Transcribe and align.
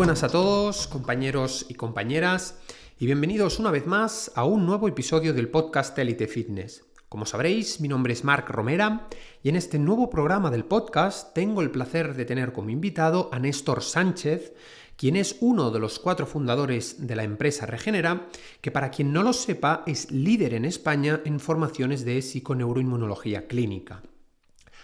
buenas 0.00 0.22
a 0.22 0.30
todos, 0.30 0.86
compañeros 0.86 1.66
y 1.68 1.74
compañeras, 1.74 2.58
y 2.98 3.04
bienvenidos 3.04 3.58
una 3.58 3.70
vez 3.70 3.86
más 3.86 4.32
a 4.34 4.46
un 4.46 4.64
nuevo 4.64 4.88
episodio 4.88 5.34
del 5.34 5.50
podcast 5.50 5.98
Elite 5.98 6.26
Fitness. 6.26 6.86
Como 7.10 7.26
sabréis, 7.26 7.82
mi 7.82 7.88
nombre 7.88 8.14
es 8.14 8.24
Marc 8.24 8.48
Romera 8.48 9.08
y 9.42 9.50
en 9.50 9.56
este 9.56 9.78
nuevo 9.78 10.08
programa 10.08 10.50
del 10.50 10.64
podcast 10.64 11.34
tengo 11.34 11.60
el 11.60 11.70
placer 11.70 12.14
de 12.14 12.24
tener 12.24 12.54
como 12.54 12.70
invitado 12.70 13.28
a 13.30 13.38
Néstor 13.38 13.82
Sánchez, 13.82 14.54
quien 14.96 15.16
es 15.16 15.36
uno 15.40 15.70
de 15.70 15.80
los 15.80 15.98
cuatro 15.98 16.24
fundadores 16.24 17.06
de 17.06 17.16
la 17.16 17.24
empresa 17.24 17.66
Regenera, 17.66 18.26
que 18.62 18.70
para 18.70 18.90
quien 18.90 19.12
no 19.12 19.22
lo 19.22 19.34
sepa 19.34 19.82
es 19.86 20.10
líder 20.10 20.54
en 20.54 20.64
España 20.64 21.20
en 21.26 21.40
formaciones 21.40 22.06
de 22.06 22.22
psiconeuroinmunología 22.22 23.46
clínica. 23.46 24.00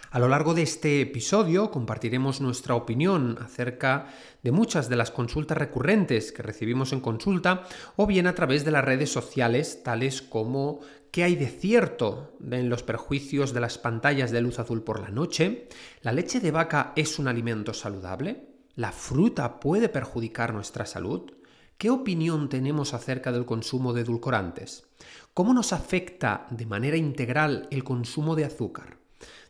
A 0.09 0.19
lo 0.19 0.29
largo 0.29 0.53
de 0.53 0.61
este 0.61 1.01
episodio 1.01 1.69
compartiremos 1.69 2.39
nuestra 2.39 2.75
opinión 2.75 3.37
acerca 3.41 4.07
de 4.41 4.53
muchas 4.53 4.87
de 4.87 4.95
las 4.95 5.11
consultas 5.11 5.57
recurrentes 5.57 6.31
que 6.31 6.43
recibimos 6.43 6.93
en 6.93 7.01
consulta 7.01 7.63
o 7.97 8.07
bien 8.07 8.25
a 8.25 8.33
través 8.33 8.63
de 8.63 8.71
las 8.71 8.85
redes 8.85 9.11
sociales 9.11 9.83
tales 9.83 10.21
como 10.21 10.79
qué 11.11 11.23
hay 11.25 11.35
de 11.35 11.47
cierto 11.47 12.37
en 12.49 12.69
los 12.69 12.83
perjuicios 12.83 13.53
de 13.53 13.59
las 13.59 13.77
pantallas 13.77 14.31
de 14.31 14.39
luz 14.39 14.59
azul 14.59 14.81
por 14.81 15.01
la 15.01 15.09
noche, 15.09 15.67
la 16.01 16.13
leche 16.13 16.39
de 16.39 16.51
vaca 16.51 16.93
es 16.95 17.19
un 17.19 17.27
alimento 17.27 17.73
saludable, 17.73 18.47
la 18.75 18.93
fruta 18.93 19.59
puede 19.59 19.89
perjudicar 19.89 20.53
nuestra 20.53 20.85
salud, 20.85 21.33
¿Qué 21.77 21.91
opinión 21.91 22.49
tenemos 22.49 22.95
acerca 22.95 23.31
del 23.31 23.45
consumo 23.45 23.93
de 23.93 24.01
edulcorantes? 24.01 24.87
¿Cómo 25.35 25.53
nos 25.53 25.73
afecta 25.73 26.47
de 26.49 26.65
manera 26.65 26.97
integral 26.97 27.67
el 27.69 27.83
consumo 27.83 28.35
de 28.35 28.45
azúcar? 28.45 28.96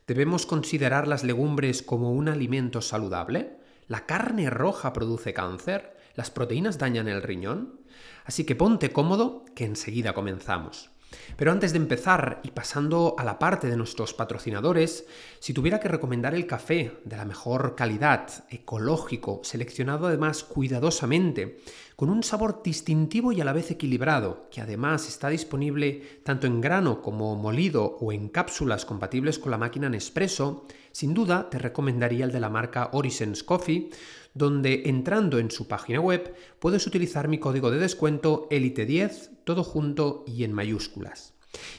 ¿Debemos 0.08 0.46
considerar 0.46 1.06
las 1.06 1.26
legumbres 1.26 1.84
como 1.84 2.14
un 2.14 2.30
alimento 2.30 2.82
saludable? 2.82 3.58
¿La 3.90 4.06
carne 4.06 4.50
roja 4.50 4.94
produce 4.94 5.34
cáncer? 5.34 5.98
¿Las 6.16 6.32
proteínas 6.32 6.78
dañan 6.78 7.10
el 7.10 7.22
riñón? 7.22 7.82
Así 8.24 8.46
que 8.46 8.56
ponte 8.56 8.94
cómodo, 8.94 9.44
que 9.54 9.66
enseguida 9.66 10.14
comenzamos. 10.14 10.92
Pero 11.36 11.52
antes 11.52 11.74
de 11.74 11.80
empezar 11.80 12.40
y 12.44 12.52
pasando 12.52 13.16
a 13.18 13.26
la 13.26 13.38
parte 13.38 13.68
de 13.68 13.76
nuestros 13.76 14.14
patrocinadores, 14.14 15.06
si 15.40 15.54
tuviera 15.54 15.82
que 15.82 15.90
recomendar 15.90 16.34
el 16.36 16.48
café 16.48 17.00
de 17.04 17.18
la 17.18 17.26
mejor 17.26 17.76
calidad, 17.76 18.46
ecológico, 18.50 19.42
seleccionado 19.44 20.08
además 20.08 20.44
cuidadosamente, 20.44 21.60
con 21.98 22.12
un 22.12 22.22
sabor 22.22 22.62
distintivo 22.64 23.32
y 23.32 23.42
a 23.42 23.44
la 23.44 23.54
vez 23.54 23.72
equilibrado, 23.72 24.46
que 24.52 24.62
además 24.62 25.08
está 25.08 25.30
disponible 25.30 26.22
tanto 26.24 26.46
en 26.46 26.62
grano 26.62 27.02
como 27.02 27.36
molido 27.36 27.98
o 28.00 28.12
en 28.12 28.30
cápsulas 28.30 28.86
compatibles 28.86 29.40
con 29.40 29.50
la 29.50 29.58
máquina 29.58 29.90
Nespresso, 29.90 30.68
sin 30.92 31.16
duda 31.16 31.50
te 31.50 31.58
recomendaría 31.58 32.26
el 32.26 32.32
de 32.32 32.40
la 32.40 32.52
marca 32.52 32.92
Orisons 32.94 33.44
Coffee, 33.44 33.90
donde 34.36 34.84
entrando 34.86 35.40
en 35.40 35.50
su 35.50 35.68
página 35.68 36.00
web 36.00 36.36
puedes 36.60 36.86
utilizar 36.86 37.28
mi 37.28 37.40
código 37.40 37.72
de 37.72 37.80
descuento 37.80 38.48
ELITE10, 38.52 39.40
todo 39.44 39.64
junto 39.64 40.24
y 40.28 40.44
en 40.44 40.54
mayúsculas. 40.54 41.34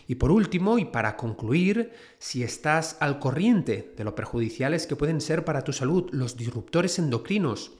Y 0.08 0.16
por 0.16 0.32
último, 0.32 0.80
y 0.80 0.84
para 0.84 1.16
concluir, 1.16 1.92
si 2.18 2.42
estás 2.42 2.96
al 2.98 3.20
corriente 3.20 3.94
de 3.96 4.02
lo 4.02 4.16
perjudiciales 4.16 4.88
que 4.88 4.96
pueden 4.96 5.20
ser 5.20 5.44
para 5.44 5.62
tu 5.62 5.72
salud 5.72 6.08
los 6.10 6.36
disruptores 6.36 6.98
endocrinos 6.98 7.77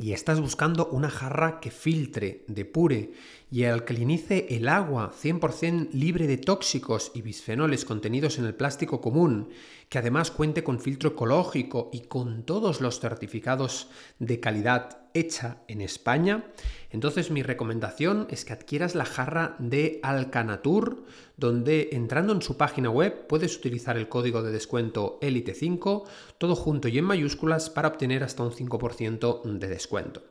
y 0.00 0.12
estás 0.12 0.40
buscando 0.40 0.86
una 0.86 1.10
jarra 1.10 1.58
que 1.58 1.72
filtre, 1.72 2.44
depure 2.46 3.10
y 3.50 3.64
alcalinice 3.64 4.46
el 4.50 4.68
agua 4.68 5.12
100% 5.12 5.90
libre 5.92 6.28
de 6.28 6.38
tóxicos 6.38 7.10
y 7.14 7.22
bisfenoles 7.22 7.84
contenidos 7.84 8.38
en 8.38 8.44
el 8.44 8.54
plástico 8.54 9.00
común, 9.00 9.48
que 9.88 9.98
además 9.98 10.30
cuente 10.30 10.62
con 10.62 10.78
filtro 10.78 11.10
ecológico 11.10 11.90
y 11.92 12.02
con 12.02 12.44
todos 12.44 12.80
los 12.80 13.00
certificados 13.00 13.88
de 14.20 14.38
calidad 14.38 15.07
hecha 15.18 15.58
en 15.68 15.80
España, 15.80 16.44
entonces 16.90 17.30
mi 17.30 17.42
recomendación 17.42 18.26
es 18.30 18.44
que 18.44 18.52
adquieras 18.52 18.94
la 18.94 19.04
jarra 19.04 19.56
de 19.58 20.00
Alcanatur, 20.02 21.04
donde 21.36 21.90
entrando 21.92 22.32
en 22.32 22.42
su 22.42 22.56
página 22.56 22.90
web 22.90 23.26
puedes 23.26 23.56
utilizar 23.56 23.96
el 23.96 24.08
código 24.08 24.42
de 24.42 24.52
descuento 24.52 25.18
ELITE5, 25.20 26.04
todo 26.38 26.54
junto 26.54 26.88
y 26.88 26.98
en 26.98 27.04
mayúsculas, 27.04 27.70
para 27.70 27.88
obtener 27.88 28.24
hasta 28.24 28.42
un 28.42 28.52
5% 28.52 29.42
de 29.42 29.68
descuento. 29.68 30.22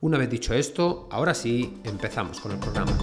Una 0.00 0.16
vez 0.16 0.30
dicho 0.30 0.54
esto, 0.54 1.08
ahora 1.10 1.34
sí, 1.34 1.80
empezamos 1.84 2.40
con 2.40 2.52
el 2.52 2.58
programa. 2.58 2.96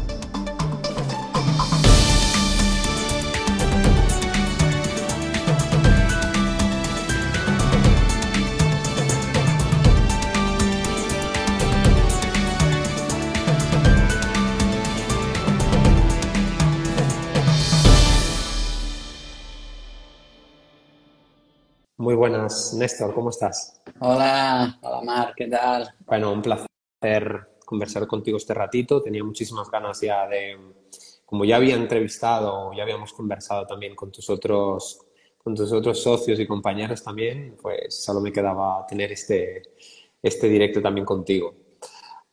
Buenas, 22.18 22.74
Néstor, 22.74 23.14
¿cómo 23.14 23.30
estás? 23.30 23.80
Hola, 24.00 24.78
hola 24.82 25.02
Mar, 25.02 25.34
¿qué 25.36 25.48
tal? 25.48 25.94
Bueno, 26.06 26.34
un 26.34 26.42
placer 26.42 26.68
conversar 27.64 28.08
contigo 28.08 28.38
este 28.38 28.54
ratito. 28.54 29.02
Tenía 29.02 29.24
muchísimas 29.24 29.70
ganas 29.70 30.02
ya 30.02 30.28
de, 30.28 30.58
como 31.26 31.46
ya 31.46 31.58
había 31.58 31.76
entrevistado, 31.76 32.74
ya 32.74 32.84
habíamos 32.84 33.14
conversado 33.14 33.68
también 33.68 33.96
con 33.96 34.12
tus 34.12 34.30
otros, 34.30 35.00
con 35.38 35.54
tus 35.54 35.72
otros 35.72 36.02
socios 36.02 36.40
y 36.40 36.48
compañeros 36.48 37.04
también, 37.04 37.56
pues 37.62 38.04
solo 38.04 38.20
me 38.20 38.32
quedaba 38.32 38.86
tener 38.88 39.12
este, 39.12 39.62
este 40.22 40.50
directo 40.50 40.82
también 40.82 41.06
contigo. 41.06 41.54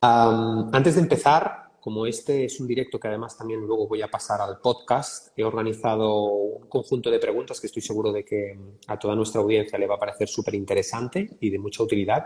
antes 0.01 0.95
de 0.95 1.01
empezar, 1.03 1.64
como 1.85 2.07
este 2.07 2.47
es 2.47 2.61
un 2.61 2.67
directo 2.67 2.99
que 2.99 3.09
además 3.09 3.37
también 3.37 3.61
luego 3.61 3.87
voy 3.87 4.01
a 4.01 4.09
pasar 4.09 4.41
al 4.41 4.57
podcast, 4.59 5.39
he 5.39 5.45
organizado 5.45 6.25
un 6.25 6.67
conjunto 6.67 7.11
de 7.11 7.19
preguntas 7.19 7.61
que 7.61 7.67
estoy 7.67 7.83
seguro 7.83 8.11
de 8.11 8.25
que 8.25 8.59
a 8.87 8.99
toda 8.99 9.15
nuestra 9.15 9.43
audiencia 9.43 9.79
le 9.79 9.87
va 9.87 9.97
a 9.97 9.99
parecer 9.99 10.27
súper 10.27 10.55
interesante 10.55 11.37
y 11.41 11.51
de 11.51 11.59
mucha 11.59 11.83
utilidad. 11.83 12.25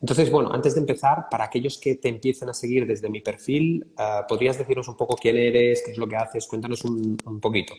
Entonces, 0.00 0.28
bueno, 0.28 0.52
antes 0.52 0.74
de 0.74 0.80
empezar, 0.80 1.26
para 1.30 1.44
aquellos 1.44 1.78
que 1.78 1.94
te 1.94 2.08
empiecen 2.08 2.48
a 2.48 2.52
seguir 2.52 2.84
desde 2.84 3.08
mi 3.08 3.20
perfil, 3.20 3.86
eh, 3.96 4.22
¿podrías 4.28 4.58
decirnos 4.58 4.88
un 4.88 4.96
poco 4.96 5.14
quién 5.14 5.36
eres, 5.36 5.84
qué 5.86 5.92
es 5.92 5.96
lo 5.96 6.08
que 6.08 6.16
haces? 6.16 6.48
Cuéntanos 6.48 6.84
un, 6.84 7.16
poquito. 7.40 7.74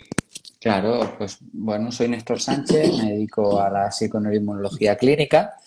Claro, 0.61 1.15
pues 1.17 1.39
bueno, 1.51 1.91
soy 1.91 2.07
Néstor 2.07 2.39
Sánchez, 2.39 2.89
me 3.03 3.11
dedico 3.11 3.59
a 3.59 3.69
la 3.69 3.91
psiconeuroinmunología 3.91 4.95
clínica 4.95 5.57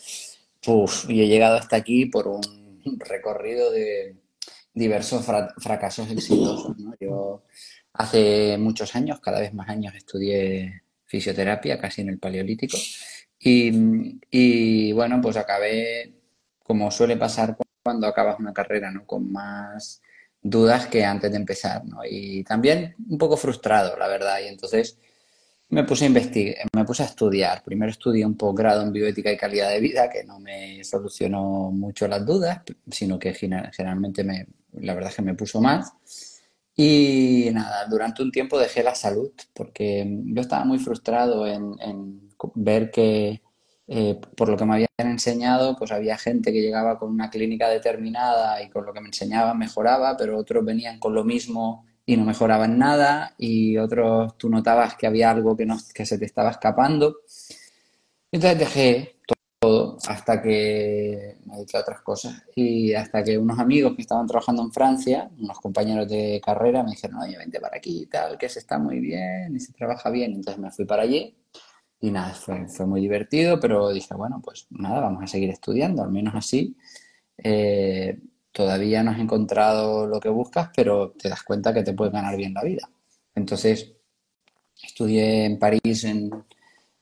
y 1.06 1.20
he 1.20 1.28
llegado 1.28 1.58
hasta 1.58 1.76
aquí 1.76 2.06
por 2.06 2.28
un 2.28 2.98
recorrido 2.98 3.70
de 3.70 4.23
diversos 4.74 5.24
fracasos 5.58 6.10
exitosos. 6.10 6.76
Yo 7.00 7.44
hace 7.92 8.58
muchos 8.58 8.94
años, 8.96 9.20
cada 9.20 9.40
vez 9.40 9.54
más 9.54 9.68
años, 9.68 9.94
estudié 9.94 10.82
fisioterapia, 11.04 11.78
casi 11.78 12.02
en 12.02 12.08
el 12.10 12.18
paleolítico. 12.18 12.76
Y, 13.38 14.92
bueno, 14.92 15.20
pues 15.22 15.36
acabé, 15.36 16.14
como 16.62 16.90
suele 16.90 17.16
pasar 17.16 17.56
cuando 17.82 18.06
acabas 18.06 18.40
una 18.40 18.52
carrera, 18.52 18.90
¿no? 18.90 19.06
Con 19.06 19.30
más 19.30 20.02
dudas 20.40 20.86
que 20.88 21.04
antes 21.04 21.30
de 21.30 21.36
empezar, 21.36 21.84
¿no? 21.84 22.00
Y 22.08 22.42
también 22.44 22.96
un 23.08 23.18
poco 23.18 23.36
frustrado, 23.36 23.96
la 23.96 24.08
verdad. 24.08 24.40
Y 24.42 24.48
entonces 24.48 24.98
me 25.74 25.84
puse 25.84 26.04
a 26.04 26.08
investigar, 26.08 26.66
me 26.74 26.84
puse 26.84 27.02
a 27.02 27.06
estudiar. 27.06 27.62
Primero 27.64 27.90
estudié 27.90 28.24
un 28.24 28.36
posgrado 28.36 28.82
en 28.82 28.92
bioética 28.92 29.32
y 29.32 29.36
calidad 29.36 29.70
de 29.70 29.80
vida, 29.80 30.08
que 30.08 30.22
no 30.24 30.38
me 30.38 30.82
solucionó 30.84 31.70
mucho 31.72 32.06
las 32.06 32.24
dudas, 32.24 32.62
sino 32.90 33.18
que 33.18 33.34
generalmente 33.34 34.22
me, 34.22 34.46
la 34.72 34.94
verdad 34.94 35.10
es 35.10 35.16
que 35.16 35.22
me 35.22 35.34
puso 35.34 35.60
más. 35.60 35.92
Y 36.76 37.50
nada, 37.52 37.86
durante 37.86 38.22
un 38.22 38.30
tiempo 38.30 38.58
dejé 38.58 38.82
la 38.82 38.94
salud 38.94 39.32
porque 39.52 40.06
yo 40.26 40.40
estaba 40.40 40.64
muy 40.64 40.78
frustrado 40.78 41.46
en, 41.46 42.30
ver 42.54 42.90
que 42.90 43.42
eh, 43.86 44.20
por 44.36 44.48
lo 44.48 44.56
que 44.56 44.64
me 44.64 44.74
habían 44.74 44.88
enseñado, 44.98 45.76
pues 45.76 45.92
había 45.92 46.16
gente 46.18 46.52
que 46.52 46.62
llegaba 46.62 46.98
con 46.98 47.10
una 47.10 47.30
clínica 47.30 47.68
determinada 47.68 48.62
y 48.62 48.70
con 48.70 48.86
lo 48.86 48.92
que 48.92 49.00
me 49.00 49.08
enseñaban 49.08 49.58
mejoraba, 49.58 50.16
pero 50.16 50.38
otros 50.38 50.64
venían 50.64 50.98
con 50.98 51.14
lo 51.14 51.24
mismo 51.24 51.84
y 52.06 52.16
no 52.16 52.24
mejoraban 52.24 52.78
nada 52.78 53.34
y 53.38 53.78
otros 53.78 54.36
tú 54.36 54.48
notabas 54.48 54.96
que 54.96 55.06
había 55.06 55.30
algo 55.30 55.56
que, 55.56 55.66
no, 55.66 55.78
que 55.94 56.04
se 56.04 56.18
te 56.18 56.26
estaba 56.26 56.50
escapando. 56.50 57.18
Entonces 58.30 58.58
dejé 58.58 59.14
hasta 60.06 60.42
que 60.42 61.38
me 61.46 61.56
dediqué 61.56 61.76
a 61.76 61.80
otras 61.80 62.02
cosas 62.02 62.42
y 62.54 62.92
hasta 62.92 63.24
que 63.24 63.38
unos 63.38 63.58
amigos 63.58 63.94
que 63.96 64.02
estaban 64.02 64.26
trabajando 64.26 64.62
en 64.62 64.72
Francia, 64.72 65.30
unos 65.38 65.58
compañeros 65.60 66.08
de 66.08 66.40
carrera, 66.44 66.82
me 66.82 66.90
dijeron, 66.90 67.18
oye, 67.20 67.38
vente 67.38 67.60
para 67.60 67.78
aquí 67.78 68.02
y 68.02 68.06
tal, 68.06 68.36
que 68.36 68.48
se 68.48 68.58
está 68.58 68.78
muy 68.78 69.00
bien 69.00 69.54
y 69.56 69.60
se 69.60 69.72
trabaja 69.72 70.10
bien. 70.10 70.34
Entonces 70.34 70.60
me 70.60 70.70
fui 70.70 70.84
para 70.84 71.02
allí 71.02 71.34
y 72.00 72.10
nada, 72.10 72.34
fue, 72.34 72.68
fue 72.68 72.86
muy 72.86 73.00
divertido, 73.00 73.58
pero 73.58 73.90
dije, 73.90 74.14
bueno, 74.14 74.40
pues 74.44 74.66
nada, 74.70 75.00
vamos 75.00 75.22
a 75.24 75.26
seguir 75.26 75.50
estudiando, 75.50 76.02
al 76.02 76.10
menos 76.10 76.34
así. 76.34 76.76
Eh, 77.38 78.18
todavía 78.54 79.02
no 79.02 79.10
has 79.10 79.20
encontrado 79.20 80.06
lo 80.06 80.20
que 80.20 80.30
buscas, 80.30 80.70
pero 80.74 81.10
te 81.12 81.28
das 81.28 81.42
cuenta 81.42 81.74
que 81.74 81.82
te 81.82 81.92
puedes 81.92 82.14
ganar 82.14 82.36
bien 82.38 82.54
la 82.54 82.62
vida. 82.62 82.88
Entonces, 83.34 83.92
estudié 84.82 85.44
en 85.44 85.58
París 85.58 86.04
en 86.04 86.30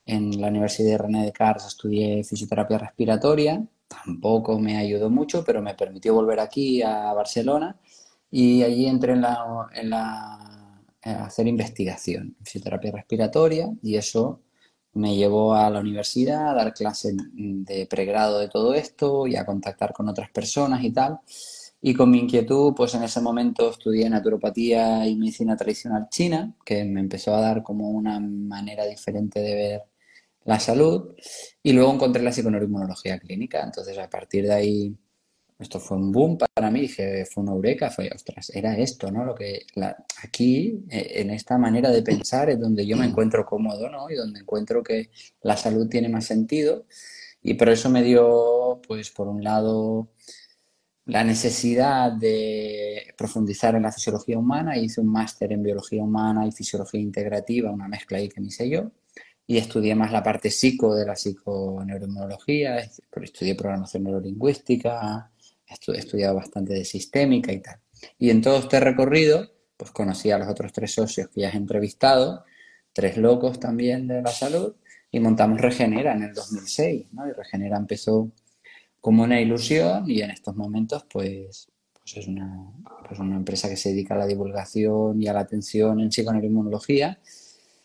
en 0.05 0.41
la 0.41 0.49
Universidad 0.49 0.91
de 0.91 0.97
René 0.97 1.23
Descartes 1.23 1.65
estudié 1.65 2.25
fisioterapia 2.25 2.77
respiratoria 2.77 3.65
tampoco 3.87 4.59
me 4.59 4.77
ayudó 4.77 5.09
mucho, 5.09 5.43
pero 5.45 5.61
me 5.61 5.75
permitió 5.75 6.13
volver 6.13 6.39
aquí 6.39 6.81
a 6.81 7.13
Barcelona 7.13 7.77
y 8.31 8.63
allí 8.63 8.87
entré 8.87 9.13
en 9.13 9.21
la, 9.21 9.67
en 9.73 9.89
la 9.89 10.81
hacer 11.01 11.47
investigación 11.47 12.35
en 12.39 12.45
fisioterapia 12.45 12.91
respiratoria 12.91 13.69
y 13.81 13.95
eso 13.95 14.41
me 14.93 15.15
llevó 15.15 15.55
a 15.55 15.69
la 15.69 15.79
universidad 15.79 16.49
a 16.49 16.53
dar 16.53 16.73
clases 16.73 17.15
de 17.33 17.85
pregrado 17.87 18.39
de 18.39 18.47
todo 18.47 18.73
esto 18.73 19.27
y 19.27 19.35
a 19.35 19.45
contactar 19.45 19.93
con 19.93 20.09
otras 20.09 20.29
personas 20.29 20.83
y 20.83 20.91
tal. 20.91 21.19
Y 21.81 21.93
con 21.93 22.09
mi 22.11 22.19
inquietud, 22.19 22.73
pues 22.75 22.93
en 22.93 23.03
ese 23.03 23.19
momento 23.19 23.69
estudié 23.69 24.09
naturopatía 24.09 25.05
y 25.05 25.15
medicina 25.17 25.57
tradicional 25.57 26.07
china, 26.09 26.55
que 26.63 26.85
me 26.85 27.01
empezó 27.01 27.35
a 27.35 27.41
dar 27.41 27.61
como 27.61 27.89
una 27.89 28.19
manera 28.21 28.85
diferente 28.85 29.41
de 29.41 29.55
ver 29.55 29.81
la 30.45 30.59
salud. 30.59 31.15
Y 31.61 31.73
luego 31.73 31.93
encontré 31.93 32.23
la 32.23 32.31
psiconeuroinmunología 32.31 33.19
clínica. 33.19 33.61
Entonces, 33.63 33.97
a 33.97 34.09
partir 34.09 34.45
de 34.45 34.53
ahí, 34.53 34.95
esto 35.63 35.79
fue 35.79 35.97
un 35.97 36.11
boom 36.11 36.37
para 36.37 36.69
mí, 36.69 36.81
dije, 36.81 37.25
fue 37.25 37.43
una 37.43 37.53
eureka, 37.53 37.89
fue, 37.89 38.09
ostras, 38.13 38.51
era 38.53 38.77
esto, 38.77 39.11
¿no? 39.11 39.25
Lo 39.25 39.33
que 39.33 39.65
aquí, 40.23 40.85
eh, 40.89 41.13
en 41.15 41.31
esta 41.31 41.57
manera 41.57 41.89
de 41.89 42.03
pensar, 42.03 42.49
es 42.49 42.59
donde 42.59 42.85
yo 42.85 42.95
me 42.97 43.05
encuentro 43.05 43.45
cómodo, 43.45 43.89
¿no? 43.89 44.09
Y 44.09 44.15
donde 44.15 44.41
encuentro 44.41 44.83
que 44.83 45.09
la 45.41 45.57
salud 45.57 45.89
tiene 45.89 46.09
más 46.09 46.25
sentido. 46.25 46.85
Y 47.41 47.55
por 47.55 47.69
eso 47.69 47.89
me 47.89 48.03
dio, 48.03 48.81
pues, 48.87 49.09
por 49.11 49.27
un 49.27 49.43
lado, 49.43 50.09
la 51.05 51.23
necesidad 51.23 52.11
de 52.13 53.13
profundizar 53.17 53.75
en 53.75 53.83
la 53.83 53.91
fisiología 53.91 54.37
humana, 54.37 54.77
hice 54.77 55.01
un 55.01 55.07
máster 55.07 55.51
en 55.51 55.63
biología 55.63 56.03
humana 56.03 56.47
y 56.47 56.51
fisiología 56.51 57.01
integrativa, 57.01 57.71
una 57.71 57.87
mezcla 57.87 58.19
ahí 58.19 58.29
que 58.29 58.39
me 58.41 58.47
hice 58.47 58.69
yo, 58.69 58.91
y 59.45 59.57
estudié 59.57 59.95
más 59.95 60.11
la 60.11 60.23
parte 60.23 60.49
psico 60.49 60.95
de 60.95 61.05
la 61.05 61.15
psiconeuroinmunología, 61.15 62.79
estudié 63.21 63.55
programación 63.55 64.03
neurolingüística, 64.03 65.29
he 65.87 65.97
estudiado 65.97 66.35
bastante 66.35 66.73
de 66.73 66.85
sistémica 66.85 67.51
y 67.51 67.59
tal. 67.59 67.79
Y 68.17 68.29
en 68.29 68.41
todo 68.41 68.57
este 68.57 68.79
recorrido, 68.79 69.49
pues 69.77 69.91
conocí 69.91 70.31
a 70.31 70.37
los 70.37 70.47
otros 70.47 70.71
tres 70.73 70.93
socios 70.93 71.29
que 71.29 71.41
ya 71.41 71.49
has 71.49 71.55
entrevistado, 71.55 72.43
tres 72.93 73.17
locos 73.17 73.59
también 73.59 74.07
de 74.07 74.21
la 74.21 74.31
salud, 74.31 74.75
y 75.11 75.19
montamos 75.19 75.61
Regenera 75.61 76.13
en 76.13 76.23
el 76.23 76.33
2006, 76.33 77.13
¿no? 77.13 77.27
Y 77.27 77.31
Regenera 77.31 77.77
empezó 77.77 78.31
como 78.99 79.23
una 79.23 79.39
ilusión 79.39 80.09
y 80.09 80.21
en 80.21 80.31
estos 80.31 80.55
momentos 80.55 81.05
pues, 81.11 81.69
pues 81.93 82.17
es 82.17 82.27
una, 82.27 82.71
pues 83.07 83.19
una 83.19 83.35
empresa 83.35 83.69
que 83.69 83.77
se 83.77 83.89
dedica 83.89 84.15
a 84.15 84.17
la 84.17 84.25
divulgación 84.25 85.21
y 85.21 85.27
a 85.27 85.33
la 85.33 85.41
atención 85.41 85.99
en 85.99 86.11
psiconeuroinmunología 86.11 87.19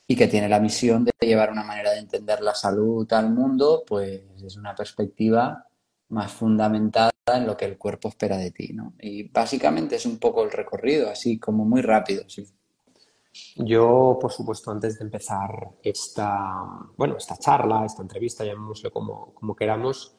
y 0.06 0.16
que 0.16 0.26
tiene 0.26 0.48
la 0.48 0.60
misión 0.60 1.04
de 1.04 1.12
llevar 1.20 1.52
una 1.52 1.64
manera 1.64 1.90
de 1.90 1.98
entender 1.98 2.40
la 2.40 2.54
salud 2.54 3.12
al 3.12 3.30
mundo, 3.30 3.84
pues 3.86 4.22
desde 4.40 4.58
una 4.58 4.74
perspectiva 4.74 5.67
más 6.10 6.32
fundamentada 6.32 7.10
en 7.34 7.46
lo 7.46 7.56
que 7.56 7.66
el 7.66 7.76
cuerpo 7.76 8.08
espera 8.08 8.36
de 8.36 8.50
ti, 8.50 8.72
¿no? 8.72 8.94
Y 9.00 9.24
básicamente 9.24 9.96
es 9.96 10.06
un 10.06 10.18
poco 10.18 10.42
el 10.42 10.50
recorrido, 10.50 11.10
así 11.10 11.38
como 11.38 11.64
muy 11.64 11.82
rápido, 11.82 12.28
sí. 12.28 12.46
Yo, 13.56 14.18
por 14.20 14.32
supuesto, 14.32 14.70
antes 14.70 14.98
de 14.98 15.04
empezar 15.04 15.70
esta, 15.82 16.64
bueno, 16.96 17.16
esta 17.16 17.36
charla, 17.36 17.84
esta 17.84 18.02
entrevista, 18.02 18.44
llamémoslo 18.44 18.90
como, 18.90 19.34
como 19.34 19.54
queramos, 19.54 20.16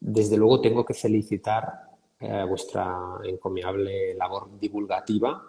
desde 0.00 0.36
luego 0.36 0.60
tengo 0.60 0.84
que 0.84 0.94
felicitar 0.94 1.94
eh, 2.20 2.44
vuestra 2.48 2.96
encomiable 3.24 4.14
labor 4.14 4.48
divulgativa 4.58 5.42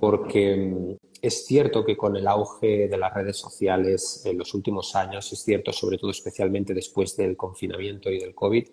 porque 0.00 0.56
mm, 0.56 0.96
es 1.22 1.46
cierto 1.46 1.84
que 1.84 1.96
con 1.96 2.16
el 2.16 2.26
auge 2.26 2.88
de 2.88 2.96
las 2.96 3.12
redes 3.12 3.36
sociales 3.36 4.22
en 4.24 4.38
los 4.38 4.54
últimos 4.54 4.96
años, 4.96 5.32
es 5.32 5.42
cierto 5.42 5.72
sobre 5.72 5.98
todo 5.98 6.10
especialmente 6.10 6.74
después 6.74 7.16
del 7.16 7.36
confinamiento 7.36 8.10
y 8.10 8.18
del 8.18 8.34
COVID, 8.34 8.66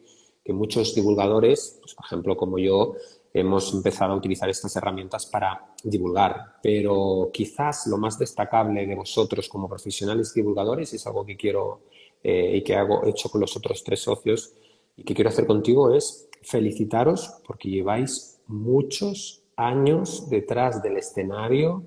que 0.44 0.54
muchos 0.54 0.94
divulgadores, 0.94 1.78
pues, 1.82 1.96
por 1.96 2.06
ejemplo 2.06 2.36
como 2.36 2.58
yo, 2.60 2.96
hemos 3.34 3.74
empezado 3.74 4.14
a 4.14 4.18
utilizar 4.18 4.50
estas 4.50 4.76
herramientas 4.76 5.26
para 5.26 5.74
divulgar. 5.84 6.58
Pero 6.62 7.30
quizás 7.34 7.88
lo 7.88 7.98
más 7.98 8.20
destacable 8.20 8.86
de 8.86 8.96
vosotros 8.96 9.50
como 9.50 9.70
profesionales 9.70 10.34
divulgadores 10.34 10.94
es 10.94 11.08
algo 11.08 11.26
que 11.26 11.38
quiero 11.38 11.82
eh, 12.22 12.58
y 12.58 12.64
que 12.64 12.76
hago 12.76 13.06
hecho 13.06 13.30
con 13.30 13.42
los 13.42 13.56
otros 13.58 13.84
tres 13.84 14.02
socios, 14.02 14.54
y 14.96 15.04
que 15.04 15.14
quiero 15.14 15.30
hacer 15.30 15.46
contigo 15.46 15.94
es 15.94 16.30
felicitaros 16.42 17.42
porque 17.46 17.70
lleváis 17.70 18.40
muchos 18.48 19.44
años 19.56 20.30
detrás 20.30 20.82
del 20.84 20.98
escenario 20.98 21.84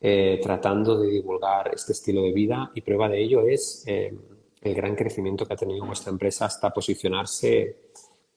eh, 0.00 0.38
tratando 0.42 0.98
de 0.98 1.08
divulgar 1.10 1.70
este 1.74 1.92
estilo 1.92 2.22
de 2.22 2.32
vida 2.32 2.70
y 2.74 2.82
prueba 2.82 3.08
de 3.08 3.22
ello 3.22 3.46
es 3.46 3.84
eh, 3.86 4.14
el 4.60 4.74
gran 4.74 4.94
crecimiento 4.94 5.46
que 5.46 5.54
ha 5.54 5.56
tenido 5.56 5.86
vuestra 5.86 6.12
empresa 6.12 6.46
hasta 6.46 6.70
posicionarse 6.70 7.83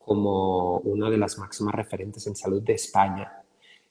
como 0.08 0.78
una 0.78 1.10
de 1.10 1.18
las 1.18 1.38
máximas 1.38 1.76
referentes 1.76 2.26
en 2.28 2.36
salud 2.36 2.62
de 2.62 2.74
España. 2.74 3.44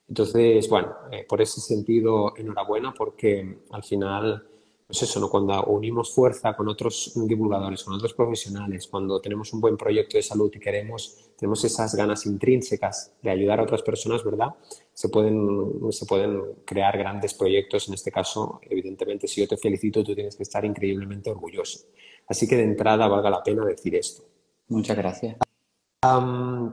Entonces, 0.08 0.66
bueno, 0.66 0.94
eh, 1.12 1.26
por 1.28 1.42
ese 1.42 1.60
sentido, 1.60 2.32
enhorabuena 2.38 2.94
porque 2.94 3.58
al 3.70 3.84
final 3.84 4.48
pues 4.86 5.02
eso, 5.02 5.18
¿no? 5.20 5.28
Cuando 5.28 5.62
unimos 5.64 6.14
fuerza 6.14 6.54
con 6.56 6.68
otros 6.68 7.12
divulgadores, 7.16 7.82
con 7.82 7.94
otros 7.94 8.14
profesionales, 8.14 8.86
cuando 8.86 9.20
tenemos 9.20 9.52
un 9.52 9.60
buen 9.60 9.76
proyecto 9.76 10.16
de 10.16 10.22
salud 10.22 10.50
y 10.54 10.60
queremos, 10.60 11.32
tenemos 11.36 11.62
esas 11.64 11.94
ganas 11.94 12.24
intrínsecas 12.24 13.12
de 13.20 13.30
ayudar 13.30 13.58
a 13.58 13.64
otras 13.64 13.82
personas, 13.82 14.24
¿verdad? 14.24 14.54
Se 14.94 15.08
pueden, 15.08 15.70
se 15.90 16.06
pueden 16.06 16.40
crear 16.64 16.96
grandes 16.96 17.34
proyectos. 17.34 17.88
En 17.88 17.94
este 17.94 18.12
caso, 18.12 18.60
evidentemente, 18.62 19.26
si 19.26 19.40
yo 19.40 19.48
te 19.48 19.56
felicito, 19.56 20.04
tú 20.04 20.14
tienes 20.14 20.36
que 20.36 20.44
estar 20.44 20.64
increíblemente 20.64 21.30
orgulloso. 21.30 21.80
Así 22.28 22.46
que 22.46 22.56
de 22.56 22.62
entrada 22.62 23.08
valga 23.08 23.28
la 23.28 23.42
pena 23.42 23.66
decir 23.66 23.96
esto. 23.96 24.22
Muchas 24.68 24.96
gracias 24.96 25.36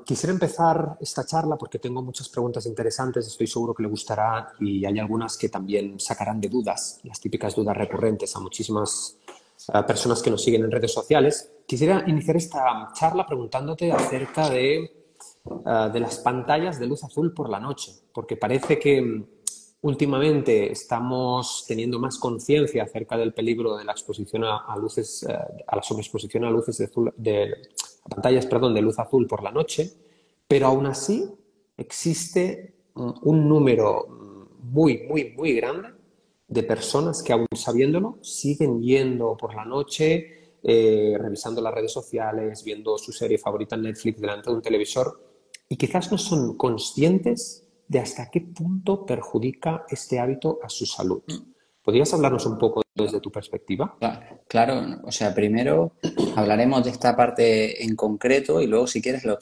quisiera 0.05 0.33
empezar 0.33 0.97
esta 0.99 1.25
charla 1.25 1.57
porque 1.57 1.79
tengo 1.79 2.01
muchas 2.01 2.29
preguntas 2.29 2.65
interesantes, 2.65 3.25
estoy 3.27 3.47
seguro 3.47 3.73
que 3.73 3.83
le 3.83 3.89
gustará 3.89 4.53
y 4.59 4.85
hay 4.85 4.99
algunas 4.99 5.37
que 5.37 5.49
también 5.49 5.99
sacarán 5.99 6.39
de 6.39 6.49
dudas, 6.49 6.99
las 7.03 7.19
típicas 7.19 7.55
dudas 7.55 7.75
recurrentes 7.75 8.35
a 8.35 8.39
muchísimas 8.39 9.17
personas 9.87 10.21
que 10.21 10.29
nos 10.29 10.43
siguen 10.43 10.63
en 10.63 10.71
redes 10.71 10.93
sociales. 10.93 11.51
Quisiera 11.65 12.03
iniciar 12.07 12.35
esta 12.35 12.91
charla 12.93 13.25
preguntándote 13.25 13.91
acerca 13.91 14.49
de, 14.49 14.75
eh, 14.75 15.89
de 15.93 15.99
las 15.99 16.17
pantallas 16.19 16.79
de 16.79 16.87
luz 16.87 17.03
azul 17.03 17.33
por 17.33 17.49
la 17.49 17.59
noche, 17.59 17.91
porque 18.13 18.35
parece 18.35 18.77
que 18.77 19.25
últimamente 19.83 20.71
estamos 20.71 21.65
teniendo 21.67 21.99
más 21.99 22.17
conciencia 22.17 22.83
acerca 22.83 23.17
del 23.17 23.33
peligro 23.33 23.77
de 23.77 23.85
la 23.85 23.91
exposición 23.91 24.43
a, 24.43 24.75
luces, 24.77 25.23
eh, 25.23 25.37
a 25.67 25.75
la 25.75 25.83
sobreexposición 25.83 26.45
a 26.45 26.49
luces 26.49 26.77
de, 26.77 26.89
de 27.17 27.53
pantallas 28.09 28.45
perdón, 28.45 28.73
de 28.73 28.81
luz 28.81 28.97
azul 28.99 29.27
por 29.27 29.43
la 29.43 29.51
noche, 29.51 29.91
pero 30.47 30.67
aún 30.67 30.85
así 30.85 31.29
existe 31.77 32.73
un 32.95 33.47
número 33.49 34.07
muy, 34.61 35.03
muy, 35.03 35.33
muy 35.35 35.53
grande 35.53 35.89
de 36.47 36.63
personas 36.63 37.21
que 37.21 37.33
aún 37.33 37.47
sabiéndolo 37.53 38.19
siguen 38.21 38.81
yendo 38.81 39.35
por 39.35 39.55
la 39.55 39.65
noche, 39.65 40.57
eh, 40.63 41.17
revisando 41.19 41.61
las 41.61 41.73
redes 41.73 41.91
sociales, 41.91 42.63
viendo 42.63 42.97
su 42.97 43.11
serie 43.11 43.37
favorita 43.37 43.75
en 43.75 43.83
Netflix 43.83 44.21
delante 44.21 44.49
de 44.49 44.55
un 44.55 44.61
televisor 44.61 45.19
y 45.67 45.75
quizás 45.75 46.11
no 46.11 46.17
son 46.17 46.55
conscientes 46.55 47.62
de 47.93 47.99
hasta 47.99 48.29
qué 48.31 48.41
punto 48.41 49.05
perjudica 49.05 49.85
este 49.87 50.19
hábito 50.19 50.59
a 50.63 50.67
su 50.67 50.85
salud. 50.85 51.21
¿Podrías 51.83 52.11
hablarnos 52.13 52.45
un 52.47 52.57
poco 52.57 52.81
desde 52.95 53.19
tu 53.19 53.31
perspectiva? 53.31 53.97
Claro, 54.47 54.99
o 55.03 55.11
sea, 55.11 55.33
primero 55.33 55.97
hablaremos 56.35 56.83
de 56.83 56.89
esta 56.89 57.15
parte 57.15 57.83
en 57.83 57.95
concreto 57.95 58.61
y 58.61 58.67
luego 58.67 58.87
si 58.87 58.99
quieres 58.99 59.23
lo, 59.25 59.37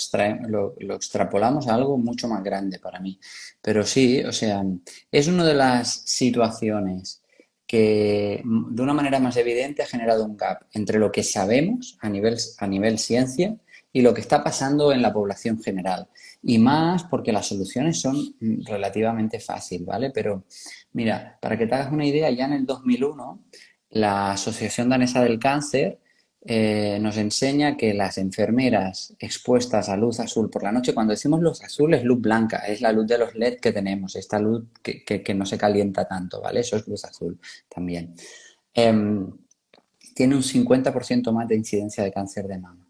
lo, 0.77 0.95
extrapolamos 0.95 1.67
a 1.67 1.75
algo 1.75 1.97
mucho 1.97 2.27
más 2.27 2.43
grande 2.43 2.79
para 2.79 2.99
mí. 2.99 3.17
Pero 3.61 3.85
sí, 3.85 4.21
o 4.23 4.33
sea, 4.33 4.63
es 5.11 5.27
una 5.27 5.45
de 5.45 5.53
las 5.53 6.01
situaciones 6.05 7.23
que 7.65 8.43
de 8.43 8.83
una 8.83 8.93
manera 8.93 9.19
más 9.19 9.37
evidente 9.37 9.81
ha 9.81 9.85
generado 9.85 10.25
un 10.25 10.35
gap 10.35 10.63
entre 10.73 10.99
lo 10.99 11.09
que 11.09 11.23
sabemos 11.23 11.97
a 12.01 12.09
nivel, 12.09 12.37
a 12.57 12.67
nivel 12.67 12.99
ciencia 12.99 13.55
y 13.93 14.01
lo 14.01 14.13
que 14.13 14.21
está 14.21 14.43
pasando 14.43 14.91
en 14.91 15.01
la 15.01 15.13
población 15.13 15.61
general. 15.61 16.07
Y 16.41 16.59
más 16.59 17.03
porque 17.03 17.31
las 17.31 17.47
soluciones 17.47 17.99
son 17.99 18.17
relativamente 18.65 19.39
fáciles, 19.39 19.85
¿vale? 19.85 20.11
Pero 20.11 20.45
mira, 20.93 21.37
para 21.41 21.57
que 21.57 21.67
te 21.67 21.75
hagas 21.75 21.91
una 21.91 22.05
idea, 22.05 22.29
ya 22.31 22.45
en 22.45 22.53
el 22.53 22.65
2001 22.65 23.43
la 23.91 24.31
Asociación 24.31 24.89
Danesa 24.89 25.21
del 25.21 25.39
Cáncer 25.39 25.99
eh, 26.43 26.97
nos 26.99 27.17
enseña 27.17 27.77
que 27.77 27.93
las 27.93 28.17
enfermeras 28.17 29.13
expuestas 29.19 29.89
a 29.89 29.97
luz 29.97 30.19
azul 30.19 30.49
por 30.49 30.63
la 30.63 30.71
noche, 30.71 30.93
cuando 30.93 31.11
decimos 31.11 31.39
luz 31.39 31.61
azul 31.61 31.93
es 31.93 32.03
luz 32.03 32.19
blanca, 32.19 32.59
es 32.59 32.81
la 32.81 32.91
luz 32.91 33.05
de 33.05 33.19
los 33.19 33.35
LED 33.35 33.59
que 33.59 33.71
tenemos, 33.71 34.15
esta 34.15 34.39
luz 34.39 34.63
que, 34.81 35.35
no 35.35 35.45
se 35.45 35.57
calienta 35.57 36.07
tanto, 36.07 36.41
¿vale? 36.41 36.61
Eso 36.61 36.77
es 36.77 36.87
luz 36.87 37.05
azul 37.05 37.39
también. 37.69 38.15
Em, 38.73 39.29
tiene 40.15 40.35
un 40.35 40.41
50% 40.43 41.31
más 41.31 41.47
de 41.47 41.55
incidencia 41.55 42.03
de 42.03 42.11
cáncer 42.11 42.47
de 42.47 42.57
mama. 42.57 42.80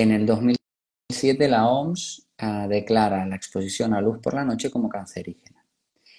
En 0.00 0.12
el 0.12 0.24
2007 0.24 1.46
la 1.46 1.68
OMS 1.68 2.26
ah, 2.38 2.66
declara 2.66 3.26
la 3.26 3.36
exposición 3.36 3.92
a 3.92 4.00
luz 4.00 4.18
por 4.22 4.32
la 4.32 4.46
noche 4.46 4.70
como 4.70 4.88
cancerígena. 4.88 5.62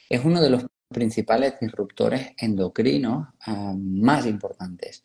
Es 0.08 0.24
uno 0.24 0.40
de 0.40 0.52
los 0.52 0.68
principales 0.88 1.56
disruptores 1.60 2.34
endocrinos 2.38 3.30
ah, 3.48 3.74
más 3.76 4.28
importantes. 4.28 5.04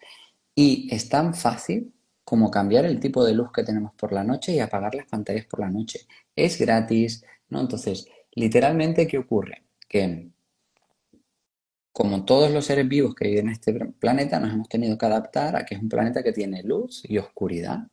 Y 0.55 0.95
es 0.95 1.09
tan 1.09 1.33
fácil 1.33 1.95
como 2.23 2.51
cambiar 2.51 2.85
el 2.85 3.01
tipo 3.01 3.25
de 3.25 3.33
luz 3.33 3.51
que 3.51 3.65
tenemos 3.65 3.95
por 3.95 4.13
la 4.13 4.25
noche 4.25 4.53
y 4.53 4.61
apagar 4.61 4.95
las 4.95 5.07
pantallas 5.07 5.47
por 5.47 5.61
la 5.61 5.71
noche. 5.71 6.01
Es 6.35 6.59
gratis, 6.59 7.25
¿no? 7.49 7.63
Entonces, 7.63 8.07
literalmente, 8.33 9.07
¿qué 9.07 9.17
ocurre? 9.17 9.65
Que 9.89 10.29
como 11.93 12.27
todos 12.27 12.51
los 12.51 12.67
seres 12.67 12.87
vivos 12.87 13.15
que 13.15 13.27
viven 13.27 13.47
en 13.47 13.53
este 13.55 13.73
planeta, 13.73 14.39
nos 14.39 14.53
hemos 14.53 14.69
tenido 14.69 14.99
que 14.99 15.07
adaptar 15.07 15.57
a 15.57 15.65
que 15.65 15.77
es 15.77 15.81
un 15.81 15.89
planeta 15.89 16.23
que 16.23 16.35
tiene 16.35 16.63
luz 16.63 17.03
y 17.09 17.17
oscuridad 17.17 17.89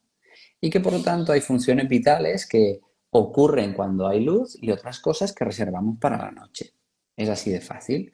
y 0.64 0.70
que 0.70 0.80
por 0.80 0.94
lo 0.94 1.02
tanto 1.02 1.34
hay 1.34 1.42
funciones 1.42 1.90
vitales 1.90 2.48
que 2.48 2.80
ocurren 3.10 3.74
cuando 3.74 4.08
hay 4.08 4.24
luz 4.24 4.58
y 4.62 4.72
otras 4.72 5.02
cosas 5.02 5.34
que 5.34 5.44
reservamos 5.44 5.98
para 6.00 6.18
la 6.18 6.32
noche. 6.32 6.72
Es 7.18 7.28
así 7.28 7.52
de 7.52 7.60
fácil. 7.60 8.14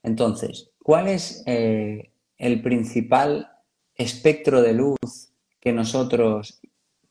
Entonces, 0.00 0.70
¿cuál 0.80 1.08
es 1.08 1.42
eh, 1.46 2.12
el 2.38 2.62
principal 2.62 3.50
espectro 3.92 4.62
de 4.62 4.72
luz 4.72 5.32
que 5.58 5.72
nosotros 5.72 6.60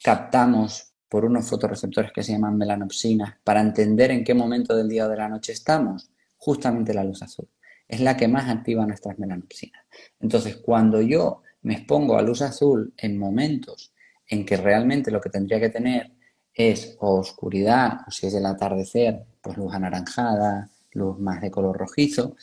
captamos 0.02 0.94
por 1.10 1.26
unos 1.26 1.50
fotorreceptores 1.50 2.14
que 2.14 2.24
se 2.24 2.32
llaman 2.32 2.58
melanopsinas 2.58 3.36
para 3.44 3.60
entender 3.60 4.12
en 4.12 4.24
qué 4.24 4.34
momento 4.34 4.78
del 4.78 4.88
día 4.88 5.08
o 5.08 5.10
de 5.10 5.18
la 5.18 5.28
noche 5.28 5.52
estamos? 5.52 6.10
Justamente 6.38 6.94
la 6.94 7.04
luz 7.04 7.22
azul. 7.22 7.50
Es 7.86 8.00
la 8.00 8.16
que 8.16 8.30
más 8.30 8.48
activa 8.48 8.86
nuestras 8.86 9.20
melanopsinas. 9.20 9.86
Entonces, 10.22 10.56
cuando 10.56 11.02
yo 11.02 11.42
me 11.64 11.74
expongo 11.74 12.18
a 12.18 12.22
luz 12.22 12.42
azul 12.42 12.94
en 12.96 13.18
momentos 13.20 13.92
en 14.30 14.46
que 14.46 14.56
realmente 14.58 15.12
lo 15.12 15.20
que 15.20 15.30
tendría 15.30 15.60
que 15.60 15.70
tener 15.70 16.12
es 16.54 16.96
oscuridad, 17.00 18.02
o 18.08 18.12
si 18.12 18.28
es 18.28 18.34
el 18.34 18.46
atardecer, 18.46 19.26
pues 19.42 19.58
luz 19.58 19.74
anaranjada, 19.74 20.70
luz 20.92 21.20
más 21.20 21.42
de 21.42 21.52
color 21.52 21.78
rojizo, 21.78 22.36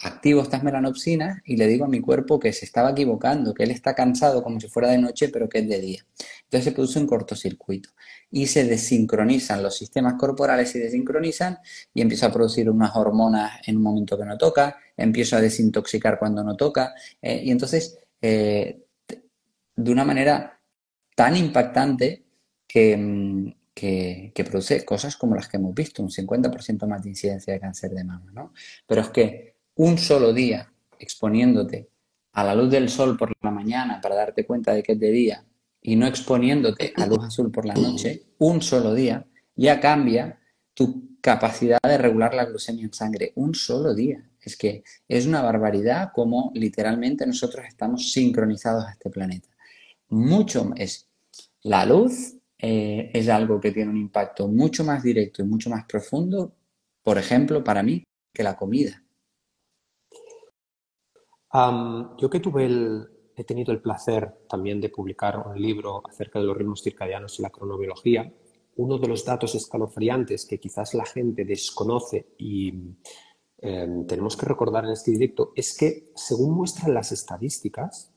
activo 0.00 0.42
estas 0.42 0.62
melanopsinas 0.62 1.40
y 1.44 1.56
le 1.56 1.66
digo 1.66 1.84
a 1.84 1.88
mi 1.88 2.00
cuerpo 2.00 2.38
que 2.38 2.52
se 2.52 2.64
estaba 2.64 2.90
equivocando, 2.90 3.52
que 3.52 3.64
él 3.64 3.70
está 3.70 3.94
cansado 3.94 4.42
como 4.42 4.60
si 4.60 4.68
fuera 4.68 4.90
de 4.90 4.98
noche, 4.98 5.28
pero 5.28 5.48
que 5.48 5.58
es 5.58 5.68
de 5.68 5.80
día. 5.80 6.06
Entonces 6.44 6.64
se 6.64 6.72
produce 6.72 6.98
un 6.98 7.06
cortocircuito 7.06 7.90
y 8.30 8.46
se 8.46 8.64
desincronizan 8.64 9.62
los 9.62 9.76
sistemas 9.76 10.14
corporales, 10.14 10.70
se 10.70 10.78
desincronizan 10.78 11.58
y 11.92 12.00
empiezo 12.00 12.26
a 12.26 12.32
producir 12.32 12.70
unas 12.70 12.94
hormonas 12.94 13.60
en 13.66 13.76
un 13.76 13.82
momento 13.82 14.16
que 14.16 14.24
no 14.24 14.38
toca, 14.38 14.76
empiezo 14.96 15.36
a 15.36 15.40
desintoxicar 15.40 16.18
cuando 16.18 16.44
no 16.44 16.56
toca 16.56 16.94
eh, 17.20 17.42
y 17.44 17.50
entonces 17.50 17.98
eh, 18.20 18.84
de 19.76 19.92
una 19.92 20.04
manera 20.04 20.57
tan 21.18 21.34
impactante 21.34 22.22
que, 22.68 22.96
mm, 22.96 23.52
que, 23.74 24.44
produce 24.48 24.84
cosas 24.84 25.16
como 25.16 25.34
las 25.34 25.48
que 25.48 25.56
hemos 25.56 25.74
visto, 25.74 26.00
un 26.00 26.10
50% 26.10 26.86
más 26.86 27.02
de 27.02 27.08
incidencia 27.08 27.52
de 27.52 27.58
cáncer 27.58 27.90
de 27.90 28.04
mama, 28.04 28.30
¿no? 28.32 28.52
Pero 28.86 29.00
es 29.00 29.08
que 29.08 29.56
un 29.74 29.98
solo 29.98 30.32
día 30.32 30.72
exponiéndote 30.96 31.88
a 32.34 32.44
la 32.44 32.54
luz 32.54 32.70
del 32.70 32.88
sol 32.88 33.16
por 33.16 33.32
la 33.42 33.50
mañana 33.50 34.00
para 34.00 34.14
darte 34.14 34.46
cuenta 34.46 34.72
de 34.72 34.84
que 34.84 34.92
es 34.92 35.00
de 35.00 35.10
día 35.10 35.44
y 35.82 35.96
no 35.96 36.06
exponiéndote 36.06 36.92
a 36.94 37.06
luz 37.06 37.24
azul 37.24 37.50
por 37.50 37.66
la 37.66 37.74
noche, 37.74 38.22
un 38.38 38.62
solo 38.62 38.94
día, 38.94 39.26
ya 39.56 39.80
cambia 39.80 40.38
tu 40.72 41.18
capacidad 41.20 41.80
de 41.82 41.98
regular 41.98 42.32
la 42.32 42.44
glucemia 42.44 42.84
en 42.84 42.92
sangre. 42.92 43.32
Un 43.34 43.56
solo 43.56 43.92
día. 43.92 44.24
Es 44.40 44.56
que 44.56 44.84
es 45.08 45.26
una 45.26 45.42
barbaridad 45.42 46.12
como 46.14 46.52
literalmente 46.54 47.26
nosotros 47.26 47.64
estamos 47.66 48.12
sincronizados 48.12 48.84
a 48.84 48.92
este 48.92 49.10
planeta. 49.10 49.48
Mucho 50.10 50.70
es 50.76 51.07
la 51.62 51.84
luz 51.84 52.36
eh, 52.58 53.10
es 53.12 53.28
algo 53.28 53.60
que 53.60 53.72
tiene 53.72 53.90
un 53.90 53.96
impacto 53.96 54.48
mucho 54.48 54.84
más 54.84 55.02
directo 55.02 55.42
y 55.42 55.46
mucho 55.46 55.70
más 55.70 55.84
profundo, 55.86 56.54
por 57.02 57.18
ejemplo, 57.18 57.62
para 57.62 57.82
mí, 57.82 58.02
que 58.32 58.42
la 58.42 58.56
comida. 58.56 59.02
yo 61.52 62.30
que 62.30 62.40
tuve 62.40 62.66
el, 62.66 63.08
he 63.36 63.44
tenido 63.44 63.72
el 63.72 63.80
placer 63.80 64.44
también 64.48 64.80
de 64.80 64.88
publicar 64.88 65.38
un 65.38 65.60
libro 65.60 66.02
acerca 66.08 66.38
de 66.38 66.46
los 66.46 66.56
ritmos 66.56 66.82
circadianos 66.82 67.38
y 67.38 67.42
la 67.42 67.50
cronobiología, 67.50 68.32
uno 68.76 68.98
de 68.98 69.08
los 69.08 69.24
datos 69.24 69.54
escalofriantes 69.54 70.46
que 70.46 70.58
quizás 70.58 70.94
la 70.94 71.04
gente 71.04 71.44
desconoce 71.44 72.34
y 72.38 72.74
em, 73.58 74.06
tenemos 74.06 74.36
que 74.36 74.46
recordar 74.46 74.84
en 74.84 74.92
este 74.92 75.10
directo 75.10 75.52
es 75.54 75.76
que, 75.76 76.10
según 76.14 76.54
muestran 76.54 76.94
las 76.94 77.12
estadísticas, 77.12 78.12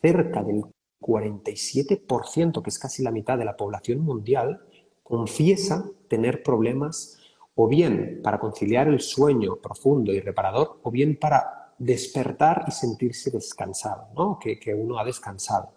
cerca 0.00 0.42
del 0.42 0.64
47%, 1.00 2.62
que 2.62 2.70
es 2.70 2.78
casi 2.78 3.02
la 3.02 3.10
mitad 3.10 3.38
de 3.38 3.44
la 3.44 3.56
población 3.56 4.00
mundial, 4.00 4.62
confiesa 5.02 5.90
tener 6.08 6.42
problemas 6.42 7.18
o 7.54 7.66
bien 7.66 8.20
para 8.22 8.38
conciliar 8.38 8.88
el 8.88 9.00
sueño 9.00 9.56
profundo 9.56 10.12
y 10.12 10.20
reparador, 10.20 10.78
o 10.82 10.90
bien 10.90 11.18
para 11.18 11.74
despertar 11.78 12.64
y 12.68 12.70
sentirse 12.70 13.30
descansado, 13.30 14.08
¿no? 14.14 14.38
que, 14.38 14.74
uno 14.74 14.98
ha 14.98 15.04
descansado. 15.04 15.70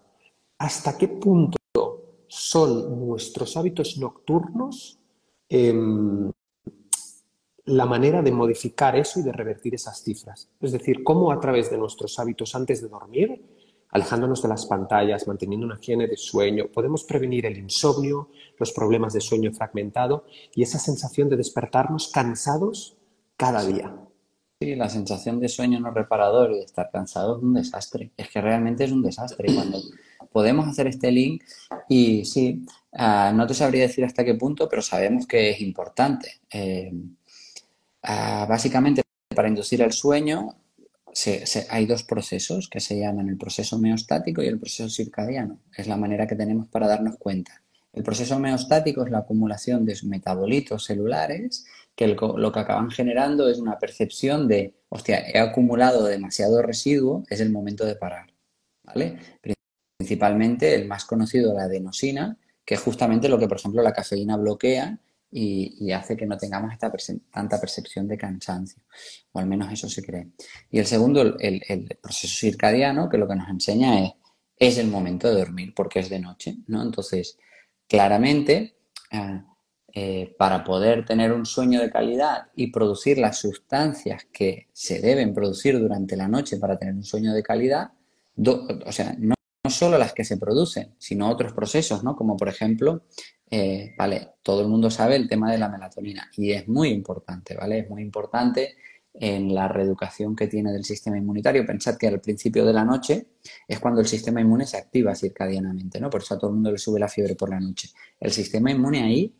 ¿Hasta 0.60 0.98
qué 0.98 1.08
punto 1.08 1.58
son 2.28 3.08
nuestros 3.08 3.58
hábitos 3.58 3.98
nocturnos 3.98 5.00
em, 5.50 6.32
la 7.66 7.86
manera 7.86 8.22
de 8.22 8.32
modificar 8.32 8.96
eso 8.96 9.20
y 9.20 9.24
de 9.24 9.32
revertir 9.32 9.74
esas 9.74 10.04
cifras? 10.04 10.52
Es 10.60 10.72
decir, 10.72 11.04
cómo 11.04 11.32
a 11.32 11.40
través 11.40 11.72
de 11.72 11.80
nuestros 11.80 12.20
hábitos 12.20 12.54
antes 12.54 12.82
de 12.82 12.90
dormir 12.90 13.42
alejándonos 13.92 14.42
de 14.42 14.50
las 14.50 14.66
pantallas, 14.66 15.28
manteniendo 15.28 15.66
una 15.66 15.78
higiene 15.80 16.08
de 16.08 16.18
sueño, 16.18 16.66
podemos 16.74 17.04
prevenir 17.04 17.46
el 17.46 17.58
insomnio, 17.58 18.30
los 18.58 18.72
problemas 18.72 19.14
de 19.14 19.22
sueño 19.22 19.52
fragmentado 19.52 20.26
y 20.56 20.64
esa 20.64 20.80
sensación 20.80 21.30
de 21.30 21.38
despertarnos 21.38 22.10
cansados 22.10 22.98
cada 23.38 23.64
día. 23.66 23.94
Sí, 24.62 24.76
la 24.76 24.90
sensación 24.90 25.40
de 25.40 25.50
sueño 25.50 25.80
no 25.80 25.90
reparador 25.90 26.52
y 26.52 26.58
de 26.58 26.66
estar 26.66 26.92
cansado 26.92 27.38
es 27.38 27.44
un 27.44 27.56
desastre. 27.56 28.12
Es 28.16 28.30
que 28.30 28.42
realmente 28.42 28.84
es 28.84 28.92
un 28.92 29.02
desastre. 29.02 29.52
Cuando 29.54 29.80
podemos 30.32 30.68
hacer 30.68 30.86
este 30.86 31.12
link 31.12 31.44
y 31.90 32.24
sí, 32.26 32.64
ah, 32.94 33.34
no 33.36 33.48
te 33.48 33.56
sabría 33.56 33.82
decir 33.82 34.06
hasta 34.06 34.24
qué 34.24 34.36
punto, 34.36 34.70
pero 34.70 34.84
sabemos 34.84 35.26
que 35.26 35.50
es 35.50 35.62
importante. 35.62 36.42
Eh, 36.52 36.94
ah, 38.04 38.46
básicamente, 38.48 39.02
para 39.36 39.48
inducir 39.48 39.82
el 39.82 39.92
sueño 39.92 40.61
hay 41.70 41.86
dos 41.86 42.04
procesos 42.04 42.70
que 42.70 42.80
se 42.80 43.00
llaman 43.00 43.30
el 43.30 43.38
proceso 43.38 43.78
meostático 43.78 44.42
y 44.42 44.48
el 44.48 44.60
proceso 44.60 44.90
circadiano. 44.90 45.60
Es 45.76 45.88
la 45.88 45.98
manera 45.98 46.28
que 46.28 46.36
tenemos 46.36 46.68
para 46.68 46.88
darnos 46.88 47.18
cuenta. 47.18 47.62
El 47.94 48.04
proceso 48.04 48.40
meostático 48.40 49.04
es 49.04 49.12
la 49.12 49.20
acumulación 49.20 49.86
de 49.86 49.96
sus 49.96 50.10
celulares 50.86 51.66
que 51.96 52.08
lo 52.08 52.52
que 52.52 52.60
acaban 52.60 52.90
generando 52.90 53.50
es 53.50 53.60
una 53.60 53.78
percepción 53.78 54.48
de, 54.48 54.74
hostia, 54.90 55.28
he 55.30 55.40
acumulado 55.40 56.06
demasiado 56.06 56.62
residuo, 56.62 57.24
es 57.30 57.42
el 57.42 57.52
momento 57.52 57.86
de 57.86 57.96
parar. 57.96 58.28
Principalmente 59.98 60.74
el 60.74 60.88
más 60.88 61.06
conocido, 61.06 61.54
la 61.54 61.64
adenosina, 61.64 62.38
que 62.66 62.76
es 62.76 62.82
justamente 62.82 63.28
lo 63.28 63.38
que, 63.38 63.48
por 63.48 63.58
ejemplo, 63.58 63.82
la 63.82 63.94
cafeína 63.94 64.38
bloquea 64.38 65.00
y, 65.32 65.92
hace 65.92 66.18
que 66.18 66.26
no 66.26 66.38
tengamos 66.38 66.74
esta 66.74 66.92
tanta 67.32 67.60
percepción 67.60 68.08
de 68.08 68.18
cansancio, 68.18 68.84
o 69.32 69.40
al 69.40 69.48
menos 69.48 69.72
eso 69.72 69.88
se 69.90 70.04
cree. 70.04 70.28
Y 70.70 70.80
el 70.80 70.86
segundo, 70.86 71.38
el, 71.40 71.98
proceso 72.02 72.36
circadiano, 72.38 73.10
que 73.10 73.18
lo 73.18 73.28
que 73.28 73.36
nos 73.36 73.50
enseña 73.50 74.04
es, 74.04 74.12
es 74.58 74.78
el 74.78 74.88
momento 74.88 75.30
de 75.30 75.40
dormir, 75.40 75.74
porque 75.76 76.00
es 76.00 76.10
de 76.10 76.20
noche, 76.20 76.58
¿no? 76.68 76.82
Entonces, 76.82 77.38
claramente, 77.88 78.76
ah, 79.12 79.46
eh, 79.94 80.36
para 80.38 80.64
poder 80.64 81.06
tener 81.06 81.34
un 81.34 81.46
sueño 81.46 81.82
de 81.82 81.90
calidad 81.90 82.48
y 82.56 82.72
producir 82.72 83.18
las 83.18 83.40
sustancias 83.40 84.26
que 84.32 84.68
se 84.72 85.02
deben 85.02 85.34
producir 85.34 85.78
durante 85.80 86.16
la 86.16 86.30
noche 86.30 86.58
para 86.58 86.78
tener 86.78 86.94
un 86.94 87.04
sueño 87.04 87.34
de 87.34 87.44
calidad, 87.44 87.92
o 88.46 88.92
sea, 88.92 89.16
no 89.20 89.36
solo 89.72 89.98
las 89.98 90.14
que 90.14 90.24
se 90.24 90.38
producen, 90.38 90.94
sino 90.98 91.30
otros 91.30 91.54
procesos, 91.54 92.04
¿no? 92.04 92.16
Como 92.16 92.38
por 92.38 92.50
ejemplo 92.50 93.04
eh, 93.54 93.94
vale, 93.98 94.30
todo 94.42 94.62
el 94.62 94.70
mundo 94.70 94.90
sabe 94.90 95.18
el 95.18 95.28
tema 95.28 95.52
de 95.52 95.58
la 95.58 95.68
melatonina 95.68 96.32
y 96.38 96.54
es 96.54 96.70
muy 96.70 96.88
importante, 96.88 97.54
¿vale? 97.54 97.80
Es 97.80 97.90
muy 97.90 98.02
importante 98.02 98.78
en 99.14 99.54
la 99.54 99.68
reeducación 99.68 100.38
que 100.38 100.48
tiene 100.48 100.72
del 100.72 100.86
sistema 100.86 101.18
inmunitario. 101.18 101.66
Pensad 101.66 101.98
que 101.98 102.08
al 102.08 102.22
principio 102.22 102.66
de 102.66 102.72
la 102.72 102.86
noche 102.86 103.28
es 103.68 103.80
cuando 103.82 104.00
el 104.00 104.08
sistema 104.08 104.40
inmune 104.40 104.66
se 104.66 104.78
activa 104.78 105.14
circadianamente, 105.16 106.00
¿no? 106.00 106.10
Por 106.10 106.22
eso 106.22 106.36
a 106.36 106.40
todo 106.40 106.50
el 106.50 106.56
mundo 106.56 106.72
le 106.72 106.78
sube 106.78 106.98
la 106.98 107.10
fiebre 107.10 107.36
por 107.36 107.50
la 107.50 107.60
noche. 107.60 107.90
El 108.18 108.32
sistema 108.32 108.72
inmune 108.72 109.04
ahí 109.04 109.36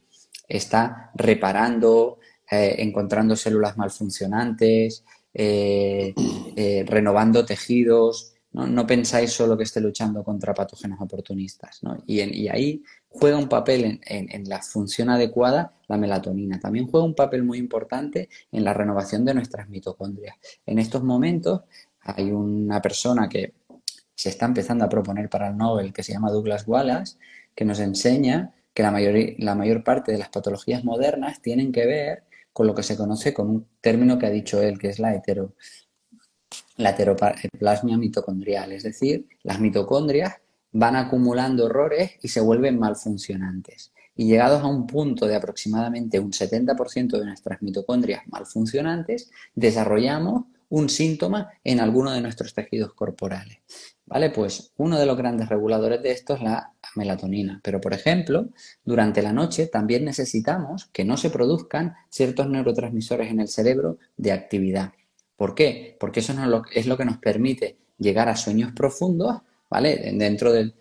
está 0.46 1.12
reparando, 1.16 2.20
eh, 2.52 2.76
encontrando 2.80 3.38
células 3.38 3.78
malfuncionantes, 3.78 5.06
eh, 5.34 6.14
renovando 6.86 7.46
tejidos, 7.46 8.31
¿no? 8.54 8.86
pensáis 8.86 9.32
solo 9.32 9.58
que 9.58 9.64
esté 9.64 9.80
luchando 9.80 10.24
contra 10.24 10.54
patógenos 10.54 11.00
oportunistas. 11.00 11.82
¿no? 11.84 12.04
Y, 12.06 12.48
ahí 12.50 12.84
juega 13.10 13.38
un 13.38 13.48
papel 13.48 14.00
en, 14.04 14.50
la 14.50 14.62
función 14.62 15.10
adecuada 15.10 15.74
la 15.88 15.98
melatonina. 15.98 16.60
También 16.60 16.88
juega 16.88 17.06
un 17.06 17.16
papel 17.16 17.44
muy 17.44 17.58
importante 17.58 18.30
en 18.52 18.64
la 18.64 18.74
renovación 18.74 19.26
de 19.26 19.34
nuestras 19.34 19.70
mitocondrias. 19.70 20.36
En 20.66 20.80
estos 20.80 21.04
momentos 21.04 21.62
hay 22.02 22.32
una 22.32 22.82
persona 22.82 23.30
que 23.30 23.54
se 24.16 24.30
está 24.30 24.46
empezando 24.46 24.86
a 24.86 24.90
proponer 24.90 25.30
para 25.30 25.48
el 25.48 25.58
Nobel 25.58 25.94
que 25.94 26.04
se 26.04 26.14
llama 26.14 26.32
Douglas 26.32 26.68
Wallace, 26.68 27.18
que 27.56 27.66
nos 27.66 27.80
enseña 27.80 28.54
que 28.74 28.84
la 28.84 28.92
mayor, 28.92 29.16
la 29.40 29.56
mayor 29.56 29.84
parte 29.84 30.12
de 30.12 30.18
las 30.18 30.30
patologías 30.30 30.84
modernas 30.84 31.42
tienen 31.42 31.72
que 31.72 31.86
ver 31.86 32.24
con 32.54 32.68
lo 32.68 32.76
que 32.76 32.84
se 32.84 32.98
conoce 32.98 33.34
con 33.34 33.50
un 33.50 33.68
término 33.80 34.20
que 34.20 34.26
ha 34.26 34.30
dicho 34.30 34.62
él, 34.62 34.78
que 34.78 34.90
es 34.90 35.00
la 35.00 35.16
hetero, 35.16 35.56
la 36.78 36.92
heteroplasmia 36.92 37.98
mitocondrial, 37.98 38.72
es 38.72 38.84
decir, 38.84 39.28
las 39.44 39.60
mitocondrias 39.60 40.36
van 40.72 40.96
acumulando 40.96 41.68
errores 41.68 42.12
y 42.22 42.28
se 42.30 42.42
vuelven 42.42 42.80
mal 42.80 42.96
funcionantes. 42.96 43.92
Y 44.16 44.26
llegados 44.26 44.62
a 44.62 44.68
un 44.68 44.88
punto 44.88 45.26
de 45.26 45.36
aproximadamente 45.36 46.20
un 46.20 46.32
70% 46.32 47.18
de 47.18 47.26
nuestras 47.26 47.62
mitocondrias 47.62 48.28
mal 48.28 48.46
funcionantes, 48.46 49.32
desarrollamos 49.56 50.46
un 50.70 50.90
síntoma 50.90 51.52
en 51.64 51.80
alguno 51.80 52.12
de 52.12 52.22
nuestros 52.22 52.54
tejidos 52.54 52.94
corporales. 52.94 53.60
¿Vale? 54.06 54.30
Pues 54.30 54.74
uno 54.78 55.00
de 55.00 55.06
los 55.06 55.18
grandes 55.18 55.48
reguladores 55.48 56.02
de 56.02 56.12
esto 56.12 56.34
es 56.34 56.42
la 56.42 56.74
melatonina. 56.96 57.62
Pero, 57.64 57.80
por 57.80 57.94
ejemplo, 57.94 58.50
durante 58.84 59.22
la 59.22 59.32
noche 59.32 59.68
también 59.68 60.04
necesitamos 60.04 60.90
que 60.92 61.06
no 61.06 61.16
se 61.16 61.30
produzcan 61.30 61.96
ciertos 62.10 62.50
neurotransmisores 62.50 63.32
en 63.32 63.40
el 63.40 63.48
cerebro 63.48 64.00
de 64.18 64.34
actividad. 64.34 64.92
¿Por 65.42 65.56
qué? 65.56 65.98
Porque 66.00 66.20
eso 66.20 66.36
es 66.72 66.86
lo 66.86 66.96
que 66.96 67.04
nos 67.04 67.18
permite 67.18 67.76
llegar 67.98 68.30
a 68.30 68.36
sueños 68.36 68.74
profundos, 68.74 69.42
¿vale? 69.72 70.14
Dentro 70.14 70.52
del, 70.52 70.72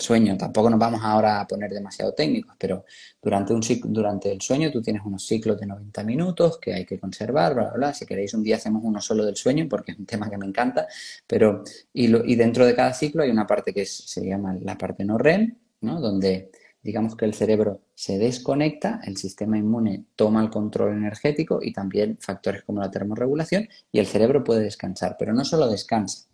sueño. 0.00 0.36
Tampoco 0.36 0.68
nos 0.68 0.80
vamos 0.80 1.00
ahora 1.04 1.40
a 1.40 1.46
poner 1.46 1.70
demasiado 1.70 2.12
técnicos, 2.12 2.56
pero 2.58 2.84
durante, 3.22 3.54
un 3.54 3.60
durante 3.84 4.32
el 4.32 4.40
sueño 4.40 4.68
tú 4.72 4.82
tienes 4.82 5.02
unos 5.04 5.24
ciclos 5.24 5.60
de 5.60 5.66
90 5.66 6.02
minutos 6.02 6.58
que 6.58 6.74
hay 6.74 6.84
que 6.84 6.98
conservar, 6.98 7.54
bla, 7.54 7.66
bla, 7.66 7.72
bla. 7.74 7.94
Si 7.94 8.04
queréis 8.04 8.34
un 8.34 8.42
día 8.42 8.56
hacemos 8.56 8.82
uno 8.84 9.00
solo 9.00 9.24
del 9.24 9.36
sueño 9.36 9.68
porque 9.70 9.92
es 9.92 9.98
un 10.00 10.06
tema 10.06 10.28
que 10.28 10.38
me 10.38 10.46
encanta, 10.46 10.88
pero 11.24 11.62
y, 11.92 12.06
y 12.32 12.34
dentro 12.34 12.66
de 12.66 12.74
cada 12.74 12.92
ciclo 12.92 13.22
hay 13.22 13.30
una 13.30 13.46
parte 13.46 13.72
que 13.72 13.86
se 13.86 14.26
llama 14.26 14.56
la 14.60 14.76
parte 14.76 15.04
no 15.04 15.18
REM, 15.18 15.56
¿no? 15.82 16.00
Donde 16.00 16.50
digamos 16.82 17.16
que 17.16 17.24
el 17.24 17.34
cerebro 17.34 17.82
se 17.94 18.18
desconecta, 18.18 19.00
el 19.04 19.16
sistema 19.16 19.58
inmune 19.58 20.04
toma 20.16 20.42
el 20.42 20.50
control 20.50 20.96
energético 20.96 21.60
y 21.62 21.72
también 21.72 22.18
factores 22.20 22.62
como 22.62 22.80
la 22.80 22.90
termorregulación 22.90 23.68
y 23.92 23.98
el 23.98 24.06
cerebro 24.06 24.44
puede 24.44 24.62
descansar, 24.62 25.16
pero 25.18 25.32
no 25.32 25.44
solo 25.44 25.68
descansa, 25.68 26.28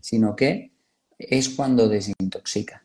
sino 0.00 0.34
que 0.34 0.72
es 1.18 1.48
cuando 1.48 1.88
desintoxica. 1.88 2.84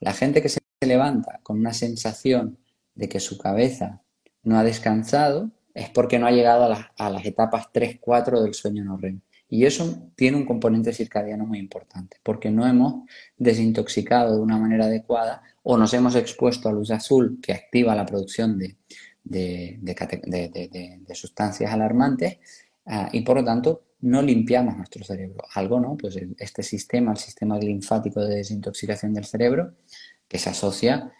La 0.00 0.12
gente 0.12 0.42
que 0.42 0.48
se 0.48 0.60
levanta 0.80 1.40
con 1.42 1.58
una 1.58 1.72
sensación 1.72 2.58
de 2.94 3.08
que 3.08 3.20
su 3.20 3.38
cabeza 3.38 4.02
no 4.42 4.58
ha 4.58 4.64
descansado 4.64 5.50
es 5.74 5.88
porque 5.90 6.18
no 6.18 6.26
ha 6.26 6.32
llegado 6.32 6.64
a 6.96 7.10
las, 7.10 7.24
etapas 7.24 7.72
3, 7.72 7.98
4 8.00 8.42
del 8.42 8.54
sueño 8.54 8.84
no. 8.84 8.98
Y 9.52 9.66
eso 9.66 10.10
tiene 10.16 10.38
un 10.38 10.46
componente 10.46 10.94
circadiano 10.94 11.44
muy 11.44 11.58
importante, 11.58 12.16
porque 12.22 12.50
no 12.50 12.66
hemos 12.66 13.04
desintoxicado 13.36 14.36
de 14.36 14.40
una 14.40 14.56
manera 14.56 14.86
adecuada 14.86 15.42
o 15.62 15.76
nos 15.76 15.92
hemos 15.92 16.14
expuesto 16.14 16.70
a 16.70 16.72
luz 16.72 16.90
azul 16.90 17.38
que 17.42 17.52
activa 17.52 17.94
la 17.94 18.06
producción 18.06 18.58
de, 18.58 18.78
de, 19.22 19.78
sustancias 21.12 21.70
alarmantes 21.70 22.38
ah, 22.86 23.10
y 23.12 23.20
por 23.20 23.36
lo 23.36 23.44
tanto 23.44 23.82
no 24.00 24.22
limpiamos 24.22 24.74
nuestro 24.74 25.04
cerebro. 25.04 25.44
Algo, 25.52 25.78
¿no? 25.80 25.98
Pues 25.98 26.18
este 26.38 26.62
sistema, 26.62 27.12
el 27.12 27.18
sistema 27.18 27.58
linfático 27.58 28.22
de 28.22 28.36
desintoxicación 28.36 29.12
del 29.12 29.26
cerebro, 29.26 29.74
que 30.26 30.38
se 30.38 30.48
asocia 30.48 31.12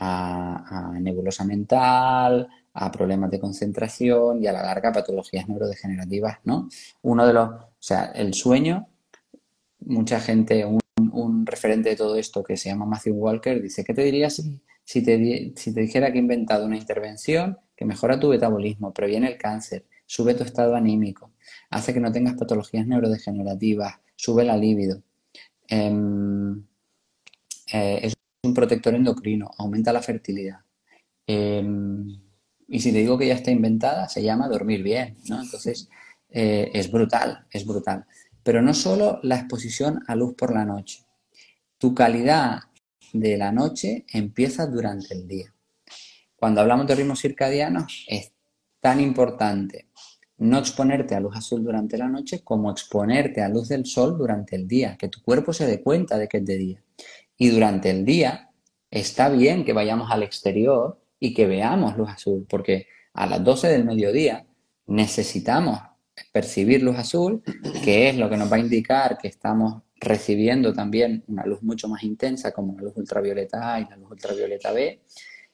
a, 0.00 0.90
nebulosa 1.00 1.44
mental, 1.44 2.48
a 2.78 2.92
problemas 2.92 3.30
de 3.30 3.40
concentración 3.40 4.42
y 4.42 4.46
a 4.46 4.52
la 4.52 4.62
larga 4.62 4.92
patologías 4.92 5.48
neurodegenerativas, 5.48 6.38
¿no? 6.44 6.68
Uno 7.02 7.26
de 7.26 7.32
los, 7.32 7.48
o 7.48 7.70
sea, 7.78 8.12
el 8.14 8.34
sueño, 8.34 8.86
mucha 9.80 10.20
gente, 10.20 10.64
un, 10.66 11.46
referente 11.46 11.90
de 11.90 11.96
todo 11.96 12.16
esto 12.16 12.42
que 12.44 12.56
se 12.56 12.68
llama 12.68 12.84
Matthew 12.84 13.14
Walker, 13.14 13.62
dice, 13.62 13.82
¿qué 13.84 13.94
te 13.94 14.02
dirías 14.02 14.34
si, 14.34 14.60
si, 14.84 15.02
te, 15.02 15.52
si 15.56 15.72
te 15.72 15.80
dijera 15.80 16.12
que 16.12 16.18
he 16.18 16.20
inventado 16.20 16.66
una 16.66 16.76
intervención 16.76 17.58
que 17.74 17.84
mejora 17.84 18.20
tu 18.20 18.28
metabolismo, 18.28 18.92
previene 18.92 19.28
el 19.28 19.38
cáncer, 19.38 19.86
sube 20.04 20.34
tu 20.34 20.44
estado 20.44 20.74
anímico, 20.74 21.32
hace 21.70 21.94
que 21.94 22.00
no 22.00 22.12
tengas 22.12 22.34
patologías 22.34 22.86
neurodegenerativas, 22.86 23.94
sube 24.16 24.44
la 24.44 24.56
libido. 24.56 25.02
Em, 25.68 26.62
eh, 27.72 28.00
es 28.02 28.14
un 28.42 28.54
protector 28.54 28.94
endocrino, 28.94 29.50
aumenta 29.58 29.92
la 29.92 30.02
fertilidad. 30.02 30.60
Em, 31.26 32.25
y 32.68 32.80
si 32.80 32.92
te 32.92 32.98
digo 32.98 33.16
que 33.18 33.28
ya 33.28 33.34
está 33.34 33.50
inventada, 33.50 34.08
se 34.08 34.22
llama 34.22 34.48
dormir 34.48 34.82
bien, 34.82 35.16
¿no? 35.28 35.40
Entonces, 35.42 35.88
eh, 36.30 36.70
es 36.74 36.90
brutal, 36.90 37.46
es 37.50 37.64
brutal. 37.64 38.06
Pero 38.42 38.62
no 38.62 38.74
solo 38.74 39.20
la 39.22 39.36
exposición 39.36 40.02
a 40.06 40.14
luz 40.14 40.34
por 40.34 40.52
la 40.52 40.64
noche. 40.64 41.04
Tu 41.78 41.94
calidad 41.94 42.60
de 43.12 43.36
la 43.36 43.52
noche 43.52 44.04
empieza 44.12 44.66
durante 44.66 45.14
el 45.14 45.26
día. 45.28 45.54
Cuando 46.34 46.60
hablamos 46.60 46.86
de 46.86 46.94
ritmos 46.94 47.20
circadianos, 47.20 48.04
es 48.08 48.32
tan 48.80 49.00
importante 49.00 49.88
no 50.38 50.58
exponerte 50.58 51.14
a 51.14 51.20
luz 51.20 51.34
azul 51.36 51.64
durante 51.64 51.96
la 51.96 52.08
noche 52.08 52.42
como 52.44 52.70
exponerte 52.70 53.42
a 53.42 53.48
luz 53.48 53.68
del 53.68 53.86
sol 53.86 54.18
durante 54.18 54.56
el 54.56 54.68
día, 54.68 54.96
que 54.98 55.08
tu 55.08 55.22
cuerpo 55.22 55.52
se 55.52 55.66
dé 55.66 55.82
cuenta 55.82 56.18
de 56.18 56.28
que 56.28 56.38
es 56.38 56.44
de 56.44 56.56
día. 56.56 56.84
Y 57.38 57.48
durante 57.48 57.90
el 57.90 58.04
día 58.04 58.50
está 58.90 59.28
bien 59.28 59.64
que 59.64 59.72
vayamos 59.72 60.10
al 60.10 60.22
exterior 60.22 61.00
y 61.18 61.34
que 61.34 61.46
veamos 61.46 61.96
luz 61.96 62.10
azul, 62.10 62.46
porque 62.48 62.86
a 63.14 63.26
las 63.26 63.42
12 63.42 63.68
del 63.68 63.84
mediodía 63.84 64.46
necesitamos 64.86 65.80
percibir 66.32 66.82
luz 66.82 66.96
azul, 66.96 67.42
que 67.84 68.08
es 68.08 68.16
lo 68.16 68.28
que 68.28 68.36
nos 68.36 68.50
va 68.50 68.56
a 68.56 68.60
indicar 68.60 69.18
que 69.18 69.28
estamos 69.28 69.82
recibiendo 69.98 70.72
también 70.72 71.24
una 71.26 71.44
luz 71.46 71.62
mucho 71.62 71.88
más 71.88 72.02
intensa 72.02 72.52
como 72.52 72.74
la 72.74 72.82
luz 72.82 72.96
ultravioleta 72.96 73.74
A 73.74 73.80
y 73.80 73.88
la 73.88 73.96
luz 73.96 74.10
ultravioleta 74.10 74.72
B. 74.72 75.00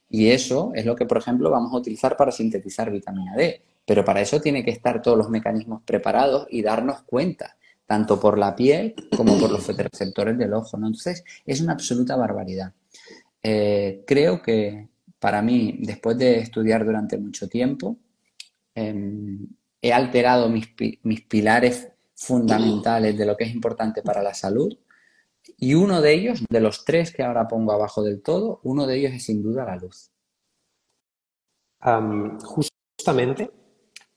Y 0.09 0.29
eso 0.29 0.73
es 0.75 0.85
lo 0.85 0.95
que, 0.95 1.07
por 1.07 1.19
ejemplo, 1.19 1.51
vamos 1.51 1.73
a 1.73 1.77
utilizar 1.77 2.17
para 2.17 2.33
sintetizar 2.33 2.91
vitamina 2.91 3.35
D. 3.35 3.63
Pero 3.85 4.05
para 4.05 4.21
eso 4.21 4.41
tiene 4.41 4.65
que 4.65 4.71
estar 4.71 5.01
todos 5.03 5.17
los 5.17 5.31
mecanismos 5.31 5.83
preparados 5.85 6.47
y 6.51 6.63
darnos 6.63 7.03
cuenta, 7.03 7.57
tanto 7.87 8.21
por 8.21 8.39
la 8.39 8.55
piel 8.55 8.95
como 9.17 9.39
por 9.39 9.51
los 9.51 9.65
fotoreceptores 9.65 10.37
del 10.37 10.53
ojo. 10.53 10.77
Entonces, 10.77 11.25
es 11.47 11.61
una 11.61 11.73
absoluta 11.73 12.17
barbaridad. 12.17 12.73
Eh, 13.43 14.05
creo 14.07 14.43
que 14.43 14.89
para 15.23 15.41
mí, 15.41 15.79
después 15.79 16.19
de 16.19 16.41
estudiar 16.41 16.85
durante 16.85 17.17
mucho 17.17 17.49
tiempo, 17.49 17.97
em, 18.75 19.47
he 19.81 19.93
alterado 19.93 20.49
mis, 20.49 20.75
mis 21.05 21.21
pilares 21.23 21.93
fundamentales 22.13 23.17
de 23.17 23.25
lo 23.25 23.37
que 23.37 23.45
es 23.45 23.55
importante 23.55 24.03
para 24.03 24.21
la 24.21 24.35
salud. 24.35 24.77
Y 25.59 25.75
uno 25.75 26.01
de 26.01 26.13
ellos, 26.13 26.45
de 26.51 26.61
los 26.61 26.85
tres 26.85 27.13
que 27.13 27.23
ahora 27.23 27.47
pongo 27.47 27.71
abajo 27.71 28.03
del 28.03 28.21
todo, 28.21 28.61
uno 28.65 28.85
de 28.85 28.97
ellos 28.99 29.13
es 29.13 29.25
sin 29.25 29.45
duda 29.45 29.65
la 29.65 29.77
luz. 29.77 30.11
justamente 32.45 33.49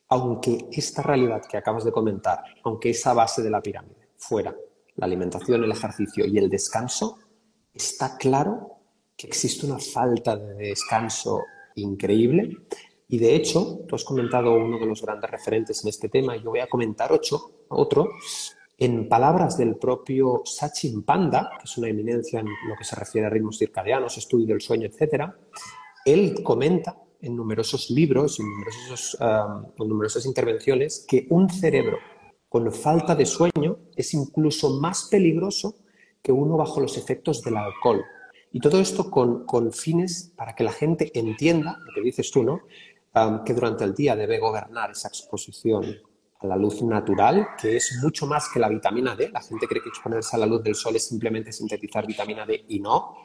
aunque 0.08 0.68
esta 0.72 1.04
realidad 1.04 1.44
que 1.48 1.58
acabas 1.58 1.84
de 1.84 1.92
comentar, 1.92 2.44
aunque 2.64 2.92
esa 2.92 3.14
base 3.14 3.44
de 3.44 3.50
la 3.50 3.62
pirámide 3.62 4.10
fuera 4.18 4.56
la 4.96 5.06
alimentación, 5.06 5.64
el 5.64 5.72
ejercicio 5.72 6.26
y 6.26 6.38
el 6.38 6.50
descanso, 6.50 7.20
está 7.74 8.18
claro 8.18 8.76
que 9.16 9.28
existe 9.28 9.66
una 9.66 9.80
falta 9.80 10.36
de 10.36 10.70
descanso 10.70 11.44
increíble. 11.76 12.58
Y 13.08 13.18
de 13.20 13.36
hecho, 13.36 13.82
tú 13.88 13.96
has 13.96 14.04
comentado 14.04 14.54
uno 14.54 14.80
de 14.80 14.86
los 14.86 15.02
grandes 15.02 15.30
referentes 15.30 15.84
en 15.84 15.90
este 15.90 16.10
tema 16.10 16.36
y 16.36 16.42
yo 16.42 16.50
voy 16.50 16.60
a 16.60 16.68
comentar 16.68 17.12
ocho, 17.12 17.66
otro. 17.70 18.10
En 18.78 19.08
palabras 19.08 19.58
del 19.58 19.76
propio 19.78 20.42
Sachin 20.44 21.04
Panda, 21.04 21.52
que 21.58 21.64
es 21.64 21.78
una 21.78 21.88
eminencia 21.88 22.42
en 22.42 22.48
lo 22.48 22.76
que 22.78 22.84
se 22.84 22.96
refiere 22.96 23.28
a 23.28 23.30
ritmos 23.30 23.58
circadianos, 23.58 24.18
estudio 24.18 24.48
del 24.48 24.62
sueño, 24.62 24.88
etc., 24.88 25.32
él 26.04 26.44
comenta 26.44 26.98
en 27.22 27.36
numerosos 27.36 27.90
libros, 27.90 28.40
en, 28.40 28.48
en 29.80 29.88
numerosas 29.88 30.26
intervenciones, 30.26 31.06
que 31.08 31.26
un 31.30 31.50
cerebro 31.50 31.98
con 32.50 32.72
falta 32.72 33.16
de 33.16 33.26
sueño 33.26 33.78
es 33.96 34.14
incluso 34.14 34.80
más 34.80 35.08
peligroso 35.10 35.76
que 36.22 36.32
uno 36.32 36.58
bajo 36.58 36.80
los 36.80 36.98
efectos 36.98 37.42
del 37.42 37.58
alcohol. 37.58 38.04
Y 38.56 38.62
todo 38.62 38.80
esto 38.80 39.12
con, 39.12 39.74
fines 39.74 40.32
para 40.34 40.56
que 40.56 40.64
la 40.64 40.72
gente 40.72 41.12
entienda, 41.14 41.78
lo 41.86 41.94
que 41.94 42.00
dices 42.00 42.32
tú, 42.32 42.42
¿no? 42.42 42.62
que 43.44 43.54
durante 43.54 43.84
el 43.84 43.94
día 43.94 44.16
debe 44.16 44.40
gobernar 44.40 44.92
esa 44.92 45.10
exposición 45.10 45.84
a 46.40 46.48
la 46.48 46.56
luz 46.56 46.82
natural, 46.82 47.48
que 47.62 47.76
es 47.76 48.00
mucho 48.02 48.26
más 48.28 48.48
que 48.48 48.62
la 48.62 48.70
vitamina 48.70 49.14
D. 49.14 49.28
La 49.28 49.42
gente 49.42 49.68
cree 49.68 49.84
que 49.84 49.90
exponerse 49.90 50.38
a 50.38 50.40
la 50.40 50.46
luz 50.46 50.64
del 50.64 50.74
sol 50.74 50.96
es 50.96 51.06
simplemente 51.06 51.52
sintetizar 51.52 52.08
vitamina 52.08 52.46
D 52.46 52.64
y 52.70 52.80
no 52.80 53.18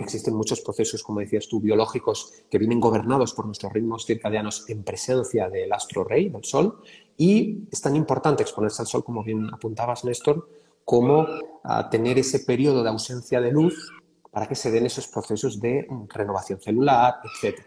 existen 0.00 0.34
muchos 0.34 0.60
procesos, 0.60 1.04
como 1.04 1.20
decías 1.20 1.46
tú, 1.46 1.60
biológicos 1.60 2.32
que 2.50 2.58
vienen 2.58 2.80
gobernados 2.80 3.34
por 3.34 3.46
nuestros 3.46 3.72
ritmos 3.72 4.04
circadianos 4.06 4.68
en 4.68 4.82
presencia 4.82 5.48
del 5.50 5.72
astro 5.72 6.02
rey, 6.02 6.30
del 6.30 6.42
sol, 6.42 6.82
y 7.16 7.68
es 7.70 7.80
tan 7.80 7.94
importante 7.94 8.42
exponerse 8.42 8.82
al 8.82 8.88
sol, 8.88 9.04
como 9.04 9.22
bien 9.22 9.48
apuntabas, 9.54 10.04
Néstor, 10.04 10.48
como 10.84 11.28
ah, 11.62 11.88
tener 11.90 12.18
ese 12.18 12.40
periodo 12.40 12.82
de 12.82 12.88
ausencia 12.88 13.40
de 13.40 13.52
luz 13.52 13.92
para 14.32 14.48
que 14.48 14.56
se 14.56 14.72
den 14.72 14.86
esos 14.86 15.06
procesos 15.06 15.60
de 15.60 15.86
renovación 16.08 16.60
celular, 16.60 17.20
etc. 17.22 17.60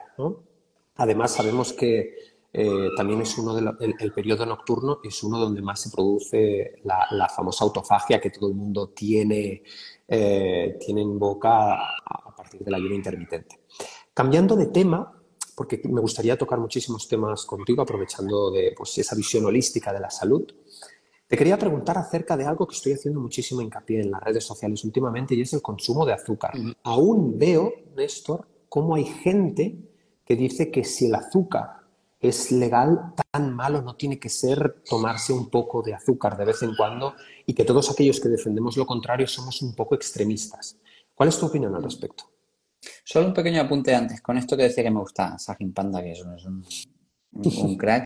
Además, 0.95 1.31
sabemos 1.31 1.71
que 1.71 2.15
eh, 2.51 2.89
también 2.97 3.21
es 3.21 3.37
uno 3.37 3.57
el, 3.57 4.13
periodo 4.13 4.45
nocturno 4.45 4.99
es 5.03 5.21
uno 5.23 5.37
donde 5.37 5.61
más 5.61 5.81
se 5.81 5.89
produce 5.89 6.79
la, 6.85 7.05
la 7.11 7.27
famosa 7.27 7.65
autofagia 7.65 8.21
que 8.21 8.29
todo 8.29 8.47
el 8.47 8.55
mundo 8.55 8.89
tiene 8.89 9.61
eh, 10.07 10.77
tienen 10.79 11.17
boca 11.17 11.73
a, 11.73 12.35
partir 12.35 12.63
del 12.63 12.75
ayuno 12.75 12.93
intermitente. 12.93 13.61
Cambiando 14.13 14.55
de 14.55 14.67
tema, 14.67 15.11
porque 15.55 15.81
me 15.85 16.01
gustaría 16.01 16.37
tocar 16.37 16.59
muchísimos 16.59 17.07
temas 17.07 17.45
contigo, 17.45 17.81
aprovechando 17.81 18.51
de 18.51 18.73
pues, 18.77 18.97
esa 18.99 19.15
visión 19.15 19.45
holística 19.45 19.91
de 19.91 19.99
la 19.99 20.11
salud, 20.11 20.45
Te 21.27 21.37
quería 21.37 21.57
preguntar 21.57 21.97
acerca 21.97 22.37
de 22.37 22.45
algo 22.45 22.67
que 22.67 22.75
estoy 22.75 22.93
haciendo 22.93 23.19
muchísimo 23.19 23.61
hincapié 23.61 24.01
en 24.01 24.11
las 24.11 24.21
redes 24.21 24.43
sociales 24.43 24.83
últimamente 24.83 25.33
y 25.33 25.41
es 25.41 25.53
el 25.53 25.61
consumo 25.61 26.05
de 26.05 26.13
azúcar. 26.13 26.53
Aún 26.83 27.39
veo, 27.39 27.73
Néstor, 27.95 28.47
cómo 28.69 28.93
hay 28.93 29.05
gente 29.05 29.75
que 30.23 30.35
dice 30.35 30.69
que 30.69 30.83
si 30.83 31.07
el 31.07 31.15
azúcar 31.15 31.77
es 32.19 32.51
legal, 32.51 33.13
tan 33.31 33.55
malo 33.55 33.81
no 33.81 33.95
tiene 33.95 34.19
que 34.19 34.29
ser 34.29 34.83
tomarse 34.87 35.33
un 35.33 35.49
poco 35.49 35.81
de 35.81 35.95
azúcar 35.95 36.37
de 36.37 36.45
vez 36.45 36.61
en 36.61 36.75
cuando 36.75 37.15
y 37.45 37.53
que 37.53 37.65
todos 37.65 37.89
aquellos 37.89 38.19
que 38.19 38.29
defendemos 38.29 38.77
lo 38.77 38.85
contrario 38.85 39.27
somos 39.27 39.61
un 39.63 39.73
poco 39.73 39.95
extremistas. 39.95 40.77
¿Cuál 41.13 41.29
es 41.29 41.39
tu 41.39 41.47
opinión 41.47 41.73
al 41.75 41.83
respecto? 41.83 42.25
Solo 43.03 43.27
un 43.27 43.33
pequeño 43.33 43.61
apunte 43.61 43.95
antes, 43.95 44.21
con 44.21 44.37
esto 44.37 44.55
que 44.55 44.63
decía 44.63 44.83
que 44.83 44.91
me 44.91 44.99
gusta 44.99 45.39
Sajin 45.39 45.73
Panda, 45.73 46.03
que 46.03 46.11
es 46.11 46.23
un 47.57 47.77
crack. 47.77 48.04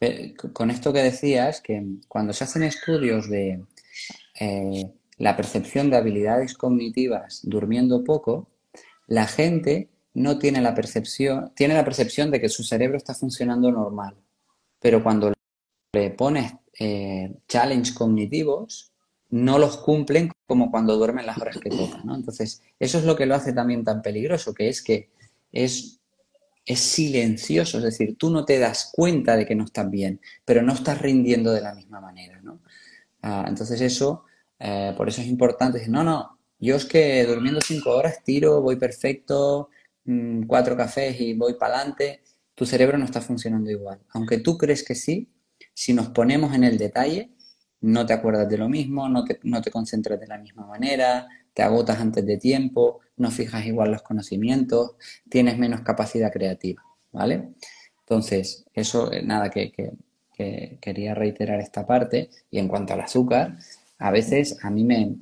Eh, 0.00 0.34
con 0.52 0.70
esto 0.70 0.92
que 0.92 1.02
decías, 1.02 1.60
que 1.60 1.82
cuando 2.08 2.32
se 2.32 2.44
hacen 2.44 2.62
estudios 2.62 3.28
de 3.30 3.64
eh, 4.38 4.92
la 5.18 5.36
percepción 5.36 5.90
de 5.90 5.96
habilidades 5.96 6.54
cognitivas 6.54 7.40
durmiendo 7.42 8.04
poco, 8.04 8.48
la 9.06 9.26
gente 9.26 9.88
no 10.14 10.38
tiene 10.38 10.60
la 10.60 10.74
percepción, 10.74 11.52
tiene 11.54 11.74
la 11.74 11.84
percepción 11.84 12.30
de 12.30 12.40
que 12.40 12.48
su 12.48 12.62
cerebro 12.62 12.96
está 12.96 13.14
funcionando 13.14 13.70
normal. 13.70 14.16
Pero 14.80 15.02
cuando 15.02 15.32
le 15.92 16.10
pones 16.10 16.52
eh, 16.78 17.34
challenge 17.48 17.94
cognitivos, 17.94 18.92
no 19.30 19.58
los 19.58 19.78
cumplen 19.78 20.30
como 20.46 20.70
cuando 20.70 20.96
duermen 20.96 21.26
las 21.26 21.38
horas 21.38 21.58
que 21.58 21.70
tocan. 21.70 22.08
Entonces, 22.10 22.62
eso 22.78 22.98
es 22.98 23.04
lo 23.04 23.16
que 23.16 23.26
lo 23.26 23.34
hace 23.34 23.52
también 23.52 23.84
tan 23.84 24.02
peligroso, 24.02 24.54
que 24.54 24.68
es 24.68 24.82
que 24.82 25.10
es 25.52 26.00
es 26.66 26.80
silencioso, 26.80 27.78
es 27.78 27.84
decir, 27.84 28.16
tú 28.18 28.30
no 28.30 28.44
te 28.44 28.58
das 28.58 28.90
cuenta 28.92 29.36
de 29.36 29.46
que 29.46 29.54
no 29.54 29.64
estás 29.64 29.88
bien, 29.88 30.20
pero 30.44 30.62
no 30.62 30.72
estás 30.74 31.00
rindiendo 31.00 31.52
de 31.52 31.60
la 31.60 31.74
misma 31.74 32.00
manera, 32.00 32.40
¿no? 32.42 32.60
Ah, 33.22 33.46
entonces 33.48 33.80
eso, 33.80 34.24
eh, 34.58 34.92
por 34.96 35.08
eso 35.08 35.20
es 35.20 35.28
importante 35.28 35.78
decir, 35.78 35.92
no, 35.92 36.02
no, 36.02 36.38
yo 36.58 36.76
es 36.76 36.84
que 36.84 37.24
durmiendo 37.24 37.60
cinco 37.60 37.90
horas 37.90 38.22
tiro, 38.24 38.60
voy 38.62 38.76
perfecto, 38.76 39.70
mm, 40.04 40.42
cuatro 40.46 40.76
cafés 40.76 41.20
y 41.20 41.34
voy 41.34 41.54
para 41.54 41.76
adelante, 41.76 42.22
tu 42.54 42.66
cerebro 42.66 42.98
no 42.98 43.04
está 43.04 43.20
funcionando 43.20 43.70
igual. 43.70 44.00
Aunque 44.10 44.38
tú 44.38 44.58
crees 44.58 44.82
que 44.82 44.94
sí, 44.94 45.30
si 45.74 45.92
nos 45.92 46.08
ponemos 46.08 46.54
en 46.54 46.64
el 46.64 46.78
detalle, 46.78 47.30
no 47.82 48.06
te 48.06 48.12
acuerdas 48.14 48.48
de 48.48 48.58
lo 48.58 48.68
mismo, 48.68 49.08
no 49.08 49.24
te, 49.24 49.38
no 49.44 49.60
te 49.62 49.70
concentras 49.70 50.18
de 50.18 50.26
la 50.26 50.38
misma 50.38 50.66
manera, 50.66 51.28
te 51.54 51.62
agotas 51.62 52.00
antes 52.00 52.26
de 52.26 52.38
tiempo, 52.38 53.00
no 53.16 53.30
fijas 53.30 53.66
igual 53.66 53.90
los 53.92 54.02
conocimientos, 54.02 54.96
tienes 55.28 55.58
menos 55.58 55.80
capacidad 55.82 56.32
creativa, 56.32 56.82
¿vale? 57.12 57.54
Entonces, 58.00 58.66
eso, 58.74 59.12
eh, 59.12 59.22
nada, 59.22 59.50
que, 59.50 59.72
quería 60.80 61.14
reiterar 61.14 61.60
esta 61.60 61.86
parte. 61.86 62.28
Y 62.50 62.58
en 62.58 62.68
cuanto 62.68 62.92
al 62.92 63.00
azúcar, 63.00 63.56
a 63.98 64.10
veces 64.10 64.62
a 64.62 64.70
mí 64.70 64.84
me, 64.84 65.16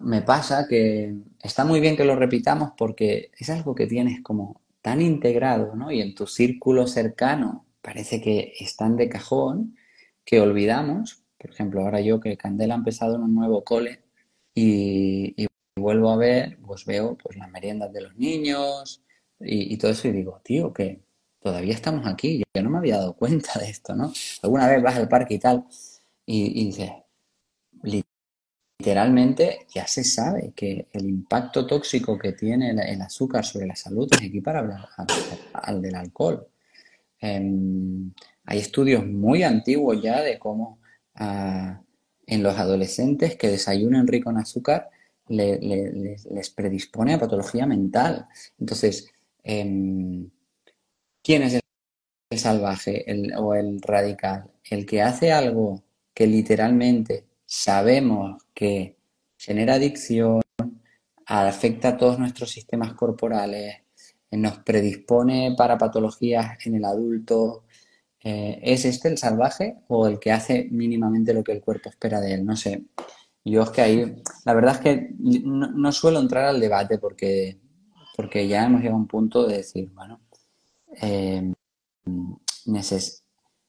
me 0.00 0.22
pasa 0.22 0.66
que 0.66 1.14
está 1.42 1.64
muy 1.66 1.80
bien 1.80 1.96
que 1.96 2.04
lo 2.06 2.16
repitamos 2.16 2.72
porque 2.78 3.30
es 3.38 3.50
algo 3.50 3.74
que 3.74 3.86
tienes 3.86 4.22
como 4.22 4.62
tan 4.80 5.02
integrado, 5.02 5.76
¿no? 5.76 5.92
Y 5.92 6.00
en 6.00 6.14
tu 6.14 6.26
círculo 6.26 6.86
cercano 6.86 7.66
parece 7.82 8.22
que 8.22 8.54
están 8.58 8.96
de 8.96 9.10
cajón 9.10 9.76
que 10.24 10.40
olvidamos 10.40 11.22
por 11.38 11.50
ejemplo, 11.50 11.80
ahora 11.82 12.00
yo 12.00 12.20
que 12.20 12.36
Candela 12.36 12.74
ha 12.74 12.78
empezado 12.78 13.14
en 13.16 13.22
un 13.22 13.34
nuevo 13.34 13.62
cole 13.62 14.00
y, 14.54 15.46
vuelvo 15.78 16.10
a 16.10 16.16
ver, 16.16 16.58
pues 16.66 16.84
veo 16.84 17.16
pues 17.16 17.36
las 17.36 17.50
meriendas 17.50 17.92
de 17.92 18.02
los 18.02 18.16
niños 18.16 19.02
y, 19.40 19.76
todo 19.78 19.92
eso 19.92 20.08
y 20.08 20.12
digo, 20.12 20.40
tío, 20.44 20.72
que 20.72 21.00
todavía 21.40 21.74
estamos 21.74 22.06
aquí, 22.06 22.42
yo 22.54 22.62
no 22.62 22.70
me 22.70 22.78
había 22.78 22.98
dado 22.98 23.14
cuenta 23.14 23.58
de 23.58 23.70
esto, 23.70 23.94
¿no? 23.94 24.12
Alguna 24.42 24.68
vez 24.68 24.82
vas 24.82 24.96
al 24.96 25.08
parque 25.08 25.34
y 25.34 25.38
tal 25.38 25.64
y, 26.26 26.66
dices, 26.66 26.90
literalmente 28.78 29.66
ya 29.72 29.86
se 29.86 30.04
sabe 30.04 30.52
que 30.54 30.88
el 30.92 31.08
impacto 31.08 31.66
tóxico 31.66 32.18
que 32.18 32.32
tiene 32.32 32.70
el, 32.70 33.00
azúcar 33.00 33.44
sobre 33.44 33.66
la 33.66 33.76
salud 33.76 34.08
es 34.12 34.22
equiparable 34.22 34.74
al, 34.74 35.06
al 35.54 35.82
del 35.82 35.94
alcohol. 35.94 36.46
Em, 37.20 38.12
hay 38.44 38.58
estudios 38.58 39.06
muy 39.06 39.42
antiguos 39.42 40.00
ya 40.02 40.22
de 40.22 40.38
cómo 40.38 40.78
en 41.20 42.42
los 42.42 42.56
adolescentes 42.56 43.36
que 43.36 43.48
desayunan 43.48 44.06
rico 44.06 44.30
en 44.30 44.36
azúcar 44.36 44.90
les 45.28 46.50
predispone 46.50 47.14
a 47.14 47.20
patología 47.20 47.66
mental. 47.66 48.26
Entonces, 48.58 49.10
em, 49.42 50.30
¿quién 51.22 51.42
es 51.42 51.54
el, 51.54 52.38
salvaje 52.38 53.04
o 53.38 53.54
el 53.54 53.80
radical? 53.82 54.50
El 54.64 54.86
que 54.86 55.02
hace 55.02 55.32
algo 55.32 55.82
que 56.14 56.26
literalmente 56.26 57.26
sabemos 57.46 58.42
que 58.54 58.96
genera 59.36 59.74
adicción, 59.74 60.42
afecta 61.26 61.90
a 61.90 61.96
todos 61.96 62.18
nuestros 62.18 62.50
sistemas 62.50 62.94
corporales, 62.94 63.76
nos 64.30 64.58
predispone 64.58 65.54
para 65.56 65.78
patologías 65.78 66.66
en 66.66 66.76
el 66.76 66.84
adulto, 66.84 67.64
eh, 68.20 68.58
¿Es 68.62 68.84
este 68.84 69.08
el 69.08 69.18
salvaje 69.18 69.76
o 69.88 70.08
el 70.08 70.18
que 70.18 70.32
hace 70.32 70.68
mínimamente 70.70 71.32
lo 71.32 71.44
que 71.44 71.52
el 71.52 71.60
cuerpo 71.60 71.88
espera 71.88 72.20
de 72.20 72.34
él? 72.34 72.44
No 72.44 72.56
sé. 72.56 72.82
Yo 73.50 73.62
es 73.62 73.70
que 73.70 73.80
ahí, 73.80 74.22
la 74.44 74.54
verdad 74.54 74.74
es 74.74 74.80
que 74.80 75.14
no, 75.18 75.92
suelo 75.92 76.20
entrar 76.20 76.44
al 76.44 76.60
debate 76.60 76.98
porque, 76.98 77.58
porque 78.16 78.46
ya 78.48 78.66
hemos 78.66 78.80
llegado 78.80 78.96
a 78.96 79.00
un 79.00 79.06
punto 79.06 79.46
de 79.46 79.58
decir, 79.58 79.90
bueno, 79.94 80.20
eh, 81.00 81.52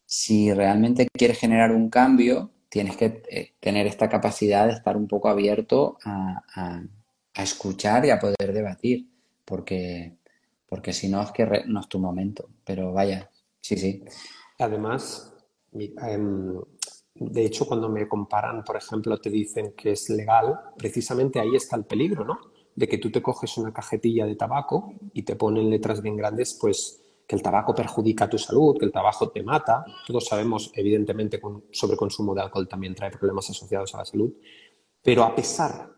si 0.06 0.54
realmente 0.54 1.08
quieres 1.12 1.40
generar 1.40 1.72
un 1.72 1.90
cambio, 1.90 2.52
tienes 2.70 2.98
que 2.98 3.24
eh, 3.30 3.54
tener 3.60 3.88
esta 3.88 4.10
capacidad 4.10 4.68
de 4.68 4.74
estar 4.74 4.98
un 4.98 5.08
poco 5.08 5.30
abierto 5.30 5.98
a, 6.04 6.82
a 7.34 7.44
escuchar 7.44 8.06
y 8.06 8.10
a 8.10 8.20
poder 8.20 8.54
debatir, 8.54 9.08
porque, 9.46 10.18
porque 10.68 10.94
si 10.94 11.08
no 11.10 11.22
es 11.22 11.32
que 11.32 11.64
no 11.68 11.80
es 11.80 11.88
tu 11.88 12.00
momento. 12.00 12.50
Pero 12.66 12.92
vaya, 12.94 13.30
sí, 13.62 13.78
sí. 13.78 14.04
Además, 14.60 15.34
em, 15.72 16.62
de 17.20 17.46
hecho, 17.46 17.68
cuando 17.68 17.90
me 17.90 18.08
comparan, 18.08 18.64
por 18.64 18.78
ejemplo, 18.78 19.18
te 19.18 19.30
dicen 19.30 19.74
que 19.76 19.92
es 19.92 20.10
legal, 20.10 20.60
precisamente 20.78 21.40
ahí 21.40 21.56
está 21.56 21.76
el 21.76 21.86
peligro, 21.86 22.24
¿no? 22.24 22.40
De 22.76 22.88
que 22.88 22.98
tú 22.98 23.12
te 23.12 23.22
coges 23.22 23.58
una 23.58 23.74
cajetilla 23.74 24.26
de 24.26 24.36
tabaco 24.36 24.94
y 25.14 25.24
te 25.24 25.36
ponen 25.36 25.70
letras 25.70 26.02
bien 26.02 26.16
grandes, 26.16 26.58
pues 26.60 27.04
que 27.28 27.36
el 27.36 27.44
tabaco 27.44 27.76
perjudica 27.76 28.30
tu 28.30 28.38
salud, 28.38 28.78
que 28.80 28.86
el 28.86 28.92
tabaco 28.92 29.30
te 29.30 29.44
mata. 29.44 29.86
Todos 30.08 30.26
sabemos, 30.26 30.72
evidentemente, 30.74 31.40
con 31.40 31.66
consumo 31.98 32.34
de 32.34 32.42
alcohol 32.42 32.68
también 32.68 32.96
trae 32.96 33.12
problemas 33.12 33.50
asociados 33.50 33.94
a 33.94 34.00
la 34.00 34.06
salud. 34.06 34.34
Pero 35.04 35.24
a 35.24 35.36
pesar 35.36 35.92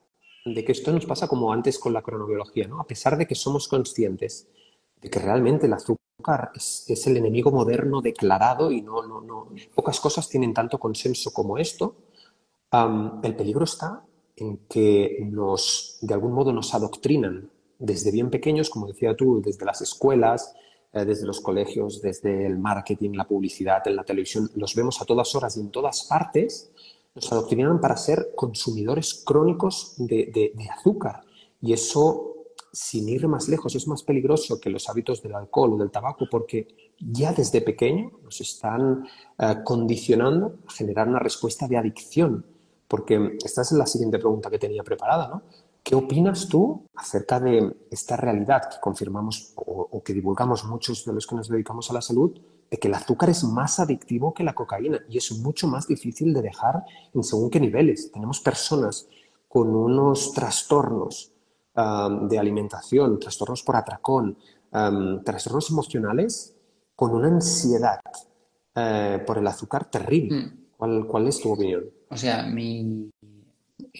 de 0.44 0.66
que 0.66 0.72
esto 0.72 0.92
nos 0.92 1.06
pasa 1.06 1.28
como 1.28 1.54
antes 1.54 1.80
con 1.80 1.94
la 1.94 2.02
cronobiología, 2.02 2.68
¿no? 2.68 2.82
A 2.82 2.88
pesar 2.88 3.18
de 3.18 3.28
que 3.28 3.36
somos 3.36 3.68
conscientes 3.68 4.50
de 5.02 5.10
que 5.10 5.20
realmente 5.20 5.66
el 5.66 5.74
azúcar 5.74 6.06
es, 6.54 7.08
el 7.08 7.18
enemigo 7.18 7.52
moderno 7.52 8.02
declarado 8.02 8.72
y 8.72 8.82
no, 8.82 9.06
no, 9.06 9.22
no, 9.22 9.48
pocas 9.76 10.00
cosas 10.00 10.30
tienen 10.30 10.54
tanto 10.54 10.80
consenso 10.80 11.32
como 11.32 11.58
esto. 11.58 11.96
el 13.24 13.36
peligro 13.36 13.64
está 13.66 14.04
en 14.36 14.58
que 14.70 15.28
nos, 15.30 15.98
de 16.02 16.14
algún 16.14 16.34
modo, 16.34 16.54
nos 16.54 16.74
adoctrinan 16.74 17.50
desde 17.78 18.12
bien 18.12 18.30
pequeños, 18.30 18.70
como 18.70 18.88
decía 18.88 19.16
tú, 19.16 19.42
desde 19.44 19.66
las 19.66 19.82
escuelas, 19.82 20.54
eh, 20.94 21.06
desde 21.06 21.26
los 21.26 21.42
colegios, 21.42 22.02
desde 22.02 22.46
el 22.46 22.58
marketing, 22.58 23.12
la 23.12 23.28
publicidad, 23.28 23.88
en 23.88 23.96
la 23.96 24.04
televisión, 24.04 24.50
los 24.56 24.76
vemos 24.76 25.02
a 25.02 25.06
todas 25.06 25.34
horas 25.36 25.58
y 25.58 25.62
en 25.62 25.72
todas 25.72 26.06
partes, 26.06 26.72
nos 27.14 27.32
adoctrinan 27.32 27.82
para 27.82 27.98
ser 27.98 28.32
consumidores 28.36 29.24
crónicos 29.26 29.96
de, 29.98 30.32
de 30.34 30.70
azúcar. 30.70 31.24
Y 31.62 31.74
eso 31.74 32.31
sin 32.72 33.10
ir 33.10 33.28
más 33.28 33.50
lejos, 33.50 33.76
es 33.76 33.88
más 33.88 34.04
peligroso 34.04 34.60
que 34.60 34.70
los 34.70 34.90
hábitos 34.90 35.22
del 35.22 35.36
alcohol 35.36 35.74
o 35.74 35.78
del 35.78 35.92
tabaco 35.92 36.28
porque 36.30 36.68
ya 37.00 37.34
desde 37.34 37.62
pequeño 37.62 38.12
nos 38.24 38.40
están 38.40 39.06
eh, 39.38 39.56
condicionando 39.64 40.60
a 40.68 40.72
generar 40.72 41.08
una 41.08 41.20
respuesta 41.20 41.68
de 41.68 41.78
adicción. 41.78 42.46
Porque 42.88 43.38
esta 43.44 43.62
es 43.62 43.72
la 43.72 43.86
siguiente 43.86 44.20
pregunta 44.20 44.50
que 44.50 44.60
tenía 44.60 44.84
preparada, 44.84 45.28
¿no? 45.28 45.42
¿Qué 45.84 45.96
opinas 45.96 46.48
tú 46.48 46.86
acerca 46.94 47.40
de 47.40 47.76
esta 47.90 48.16
realidad 48.16 48.70
que 48.70 48.80
confirmamos 48.80 49.54
o, 49.56 49.88
o, 49.90 50.04
que 50.04 50.14
divulgamos 50.14 50.64
muchos 50.66 51.06
de 51.06 51.14
los 51.14 51.26
que 51.26 51.36
nos 51.36 51.50
dedicamos 51.50 51.90
a 51.90 51.94
la 51.94 52.02
salud, 52.02 52.40
de 52.70 52.78
que 52.78 52.88
el 52.88 52.94
azúcar 52.94 53.32
es 53.32 53.44
más 53.44 53.80
adictivo 53.80 54.34
que 54.34 54.44
la 54.44 54.54
cocaína 54.54 55.00
y 55.10 55.18
es 55.18 55.32
mucho 55.40 55.68
más 55.68 55.88
difícil 55.88 56.34
de 56.34 56.44
dejar 56.44 56.84
en 57.14 57.24
según 57.24 57.50
qué 57.50 57.60
niveles? 57.60 58.12
Tenemos 58.12 58.42
personas 58.42 59.08
con 59.48 59.76
unos 59.76 60.34
trastornos 60.34 61.31
de 61.74 62.40
alimentación, 62.40 63.20
trastornos 63.20 63.64
por 63.64 63.76
atracón, 63.76 64.38
trastornos 65.24 65.70
emocionales 65.70 66.56
con 66.96 67.16
una 67.16 67.30
ansiedad 67.30 68.00
eh, 68.76 69.24
por 69.26 69.38
el 69.38 69.48
azúcar 69.48 69.86
terrible. 69.86 70.38
Hmm. 70.38 70.58
¿Cuál, 70.78 71.06
¿Cuál, 71.08 71.28
es 71.28 71.42
tu 71.42 71.52
opinión? 71.52 71.84
O 72.10 72.18
sea, 72.18 72.44
mi... 72.44 73.10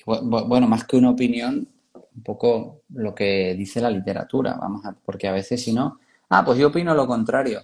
Bueno, 0.06 0.68
más 0.68 0.86
que 0.86 0.98
una 0.98 1.10
opinión, 1.10 1.68
un 1.94 2.24
poco 2.24 2.84
lo 2.90 3.14
que 3.14 3.56
dice 3.56 3.82
la 3.82 3.90
literatura, 3.90 4.54
vamos 4.54 4.86
a... 4.86 4.94
porque 4.94 5.28
a 5.28 5.32
veces 5.32 5.64
si 5.64 5.74
no, 5.74 6.00
ah, 6.30 6.46
pues 6.46 6.58
yo 6.58 6.70
opino 6.70 6.94
lo 6.96 7.06
contrario. 7.06 7.62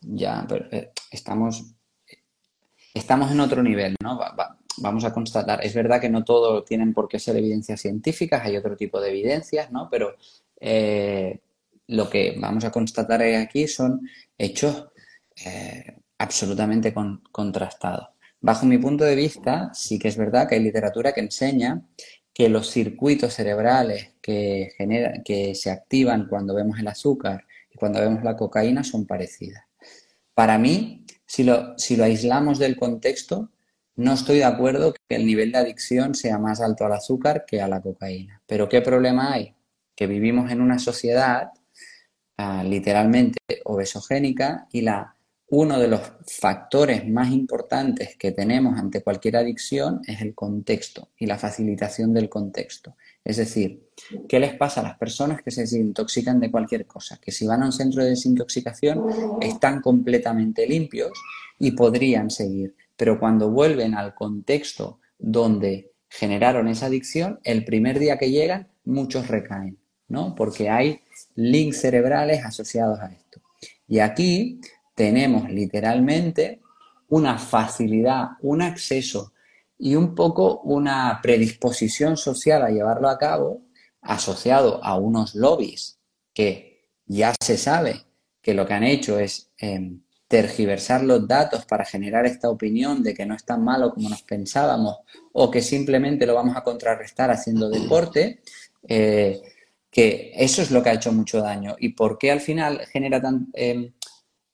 Ya, 0.00 0.44
pero 0.48 0.66
eh, 0.70 0.92
estamos... 1.10 1.74
estamos 2.94 3.30
en 3.30 3.40
otro 3.40 3.62
nivel, 3.62 3.94
¿no? 4.02 4.18
Vamos 4.80 5.04
a 5.04 5.12
constatar, 5.12 5.64
es 5.64 5.74
verdad 5.74 6.00
que 6.00 6.08
no 6.08 6.24
todo 6.24 6.64
tienen 6.64 6.92
por 6.92 7.08
qué 7.08 7.18
ser 7.18 7.36
evidencias 7.36 7.80
científicas, 7.80 8.44
hay 8.44 8.56
otro 8.56 8.76
tipo 8.76 9.00
de 9.00 9.10
evidencias, 9.10 9.70
¿no? 9.70 9.88
Pero 9.90 10.14
eh, 10.60 11.40
lo 11.88 12.08
que 12.10 12.36
vamos 12.38 12.64
a 12.64 12.70
constatar 12.70 13.22
aquí 13.22 13.66
son 13.66 14.08
hechos 14.36 14.88
eh, 15.44 15.96
absolutamente 16.18 16.94
contrastados. 17.32 18.08
Bajo 18.40 18.66
mi 18.66 18.78
punto 18.78 19.04
de 19.04 19.16
vista, 19.16 19.70
sí 19.74 19.98
que 19.98 20.08
es 20.08 20.16
verdad 20.16 20.48
que 20.48 20.54
hay 20.56 20.62
literatura 20.62 21.12
que 21.12 21.20
enseña 21.20 21.82
que 22.32 22.48
los 22.48 22.70
circuitos 22.70 23.34
cerebrales 23.34 24.14
que, 24.22 24.70
que 25.24 25.54
se 25.54 25.70
activan 25.70 26.28
cuando 26.28 26.54
vemos 26.54 26.78
el 26.78 26.86
azúcar 26.86 27.44
y 27.72 27.76
cuando 27.76 28.00
vemos 28.00 28.22
la 28.22 28.36
cocaína 28.36 28.84
son 28.84 29.06
parecidas. 29.06 29.64
Para 30.34 30.56
mí, 30.56 31.04
si 31.26 31.42
lo, 31.42 31.76
si 31.78 31.96
lo 31.96 32.04
aislamos 32.04 32.60
del 32.60 32.76
contexto, 32.76 33.50
no 33.98 34.12
estoy 34.12 34.38
de 34.38 34.44
acuerdo 34.44 34.94
que 34.94 35.16
el 35.16 35.26
nivel 35.26 35.50
de 35.50 35.58
adicción 35.58 36.14
sea 36.14 36.38
más 36.38 36.60
alto 36.60 36.86
al 36.86 36.92
azúcar 36.92 37.44
que 37.44 37.60
a 37.60 37.66
la 37.66 37.82
cocaína. 37.82 38.40
Pero 38.46 38.68
¿qué 38.68 38.80
problema 38.80 39.32
hay? 39.32 39.56
Que 39.96 40.06
vivimos 40.06 40.52
en 40.52 40.60
una 40.60 40.78
sociedad 40.78 41.50
ah, 42.36 42.62
literalmente 42.62 43.38
obesogénica 43.64 44.68
y 44.70 44.82
la 44.82 45.16
uno 45.50 45.80
de 45.80 45.88
los 45.88 46.00
factores 46.26 47.08
más 47.08 47.30
importantes 47.30 48.16
que 48.16 48.32
tenemos 48.32 48.78
ante 48.78 49.02
cualquier 49.02 49.36
adicción 49.36 50.00
es 50.06 50.20
el 50.20 50.34
contexto 50.34 51.08
y 51.18 51.26
la 51.26 51.38
facilitación 51.38 52.12
del 52.12 52.28
contexto. 52.28 52.96
Es 53.24 53.38
decir, 53.38 53.88
¿qué 54.28 54.38
les 54.38 54.54
pasa 54.54 54.80
a 54.80 54.84
las 54.84 54.98
personas 54.98 55.42
que 55.42 55.50
se 55.50 55.62
desintoxican 55.62 56.38
de 56.38 56.50
cualquier 56.50 56.86
cosa? 56.86 57.18
Que 57.20 57.32
si 57.32 57.46
van 57.46 57.62
a 57.62 57.66
un 57.66 57.72
centro 57.72 58.04
de 58.04 58.10
desintoxicación 58.10 59.02
están 59.40 59.80
completamente 59.80 60.66
limpios 60.66 61.12
y 61.58 61.72
podrían 61.72 62.30
seguir. 62.30 62.74
Pero 62.98 63.18
cuando 63.18 63.48
vuelven 63.50 63.94
al 63.94 64.14
contexto 64.14 65.00
donde 65.18 65.92
generaron 66.08 66.68
esa 66.68 66.86
adicción, 66.86 67.38
el 67.44 67.64
primer 67.64 67.98
día 67.98 68.18
que 68.18 68.30
llegan, 68.30 68.68
muchos 68.84 69.28
recaen, 69.28 69.78
¿no? 70.08 70.34
Porque 70.34 70.68
hay 70.68 71.00
links 71.36 71.80
cerebrales 71.80 72.44
asociados 72.44 72.98
a 72.98 73.06
esto. 73.06 73.40
Y 73.86 74.00
aquí 74.00 74.60
tenemos 74.96 75.48
literalmente 75.48 76.60
una 77.08 77.38
facilidad, 77.38 78.30
un 78.42 78.62
acceso 78.62 79.32
y 79.78 79.94
un 79.94 80.16
poco 80.16 80.60
una 80.62 81.20
predisposición 81.22 82.16
social 82.16 82.62
a 82.62 82.70
llevarlo 82.70 83.08
a 83.08 83.16
cabo 83.16 83.62
asociado 84.00 84.82
a 84.84 84.96
unos 84.96 85.36
lobbies 85.36 86.00
que 86.34 86.88
ya 87.06 87.32
se 87.40 87.56
sabe 87.56 88.02
que 88.42 88.54
lo 88.54 88.66
que 88.66 88.74
han 88.74 88.84
hecho 88.84 89.18
es 89.18 89.50
em, 89.58 90.00
tergiversar 90.28 91.02
los 91.02 91.26
datos 91.26 91.64
para 91.64 91.86
generar 91.86 92.26
esta 92.26 92.50
opinión 92.50 93.02
de 93.02 93.14
que 93.14 93.24
no 93.24 93.34
es 93.34 93.44
tan 93.44 93.64
malo 93.64 93.94
como 93.94 94.10
nos 94.10 94.22
pensábamos 94.22 94.98
o 95.32 95.50
que 95.50 95.62
simplemente 95.62 96.26
lo 96.26 96.34
vamos 96.34 96.54
a 96.54 96.62
contrarrestar 96.62 97.30
haciendo 97.30 97.70
deporte, 97.70 98.40
eh, 98.86 99.40
que 99.90 100.32
eso 100.34 100.60
es 100.60 100.70
lo 100.70 100.82
que 100.82 100.90
ha 100.90 100.94
hecho 100.94 101.12
mucho 101.12 101.40
daño. 101.40 101.76
¿Y 101.78 101.90
por 101.90 102.18
qué 102.18 102.30
al 102.30 102.40
final 102.40 102.86
genera 102.92 103.20
tan... 103.20 103.48
Em, 103.54 103.92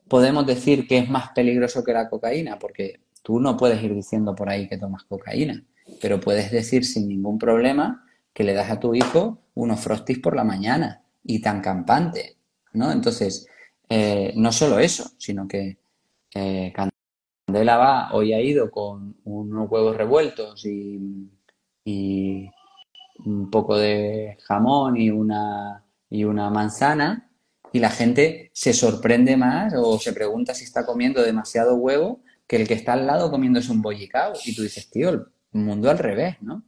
podemos 0.09 0.47
decir 0.47 0.87
que 0.87 0.99
es 0.99 1.09
más 1.09 1.31
peligroso 1.31 1.83
que 1.83 1.93
la 1.93 2.09
cocaína, 2.09 2.59
porque 2.59 3.01
tú 3.23 3.41
no 3.41 3.57
puedes 3.57 3.83
ir 3.83 3.95
diciendo 3.95 4.35
por 4.35 4.49
ahí 4.49 4.69
que 4.69 4.79
tomas 4.79 5.03
cocaína, 5.05 5.65
pero 6.01 6.21
puedes 6.21 6.53
decir 6.53 6.85
sin 6.85 7.09
ningún 7.09 7.39
problema 7.39 8.07
que 8.33 8.45
le 8.45 8.55
das 8.55 8.71
a 8.71 8.79
tu 8.79 8.95
hijo 8.95 9.41
unos 9.55 9.81
frostis 9.81 10.19
por 10.19 10.37
la 10.37 10.45
mañana 10.45 11.03
y 11.25 11.41
tan 11.41 11.61
campante, 11.61 12.37
¿no? 12.75 12.93
Entonces, 12.93 13.47
eh, 13.89 14.33
no 14.37 14.53
solo 14.53 14.79
eso, 14.79 15.11
sino 15.19 15.47
que 15.47 15.79
eh, 16.35 16.73
Candela 16.75 17.77
va, 17.77 18.13
hoy 18.13 18.33
ha 18.33 18.41
ido 18.41 18.71
con 18.71 19.17
unos 19.25 19.71
huevos 19.71 19.97
revueltos 19.97 20.65
y, 20.67 21.31
y 21.85 22.51
un 23.25 23.51
poco 23.51 23.77
de 23.77 24.39
jamón 24.43 24.97
y 24.97 25.11
una, 25.11 25.85
y 26.11 26.25
una 26.25 26.51
manzana 26.51 27.31
y 27.75 27.81
la 27.81 27.91
gente 27.91 28.51
se 28.53 28.73
sorprende 28.73 29.37
más 29.37 29.75
o 29.77 29.99
se 29.99 30.13
pregunta 30.13 30.55
si 30.55 30.63
está 30.63 30.87
comiendo 30.87 31.21
demasiado 31.23 31.75
huevo 31.75 32.21
que 32.47 32.55
el 32.55 32.69
que 32.69 32.75
está 32.75 32.93
al 32.93 33.05
lado 33.05 33.33
comiéndose 33.33 33.73
un 33.73 33.83
bollicao. 33.83 34.35
Y 34.45 34.55
tú 34.55 34.63
dices, 34.63 34.89
tío, 34.91 35.09
el 35.09 35.27
mundo 35.51 35.91
al 35.91 35.99
revés, 35.99 36.37
¿no? 36.41 36.63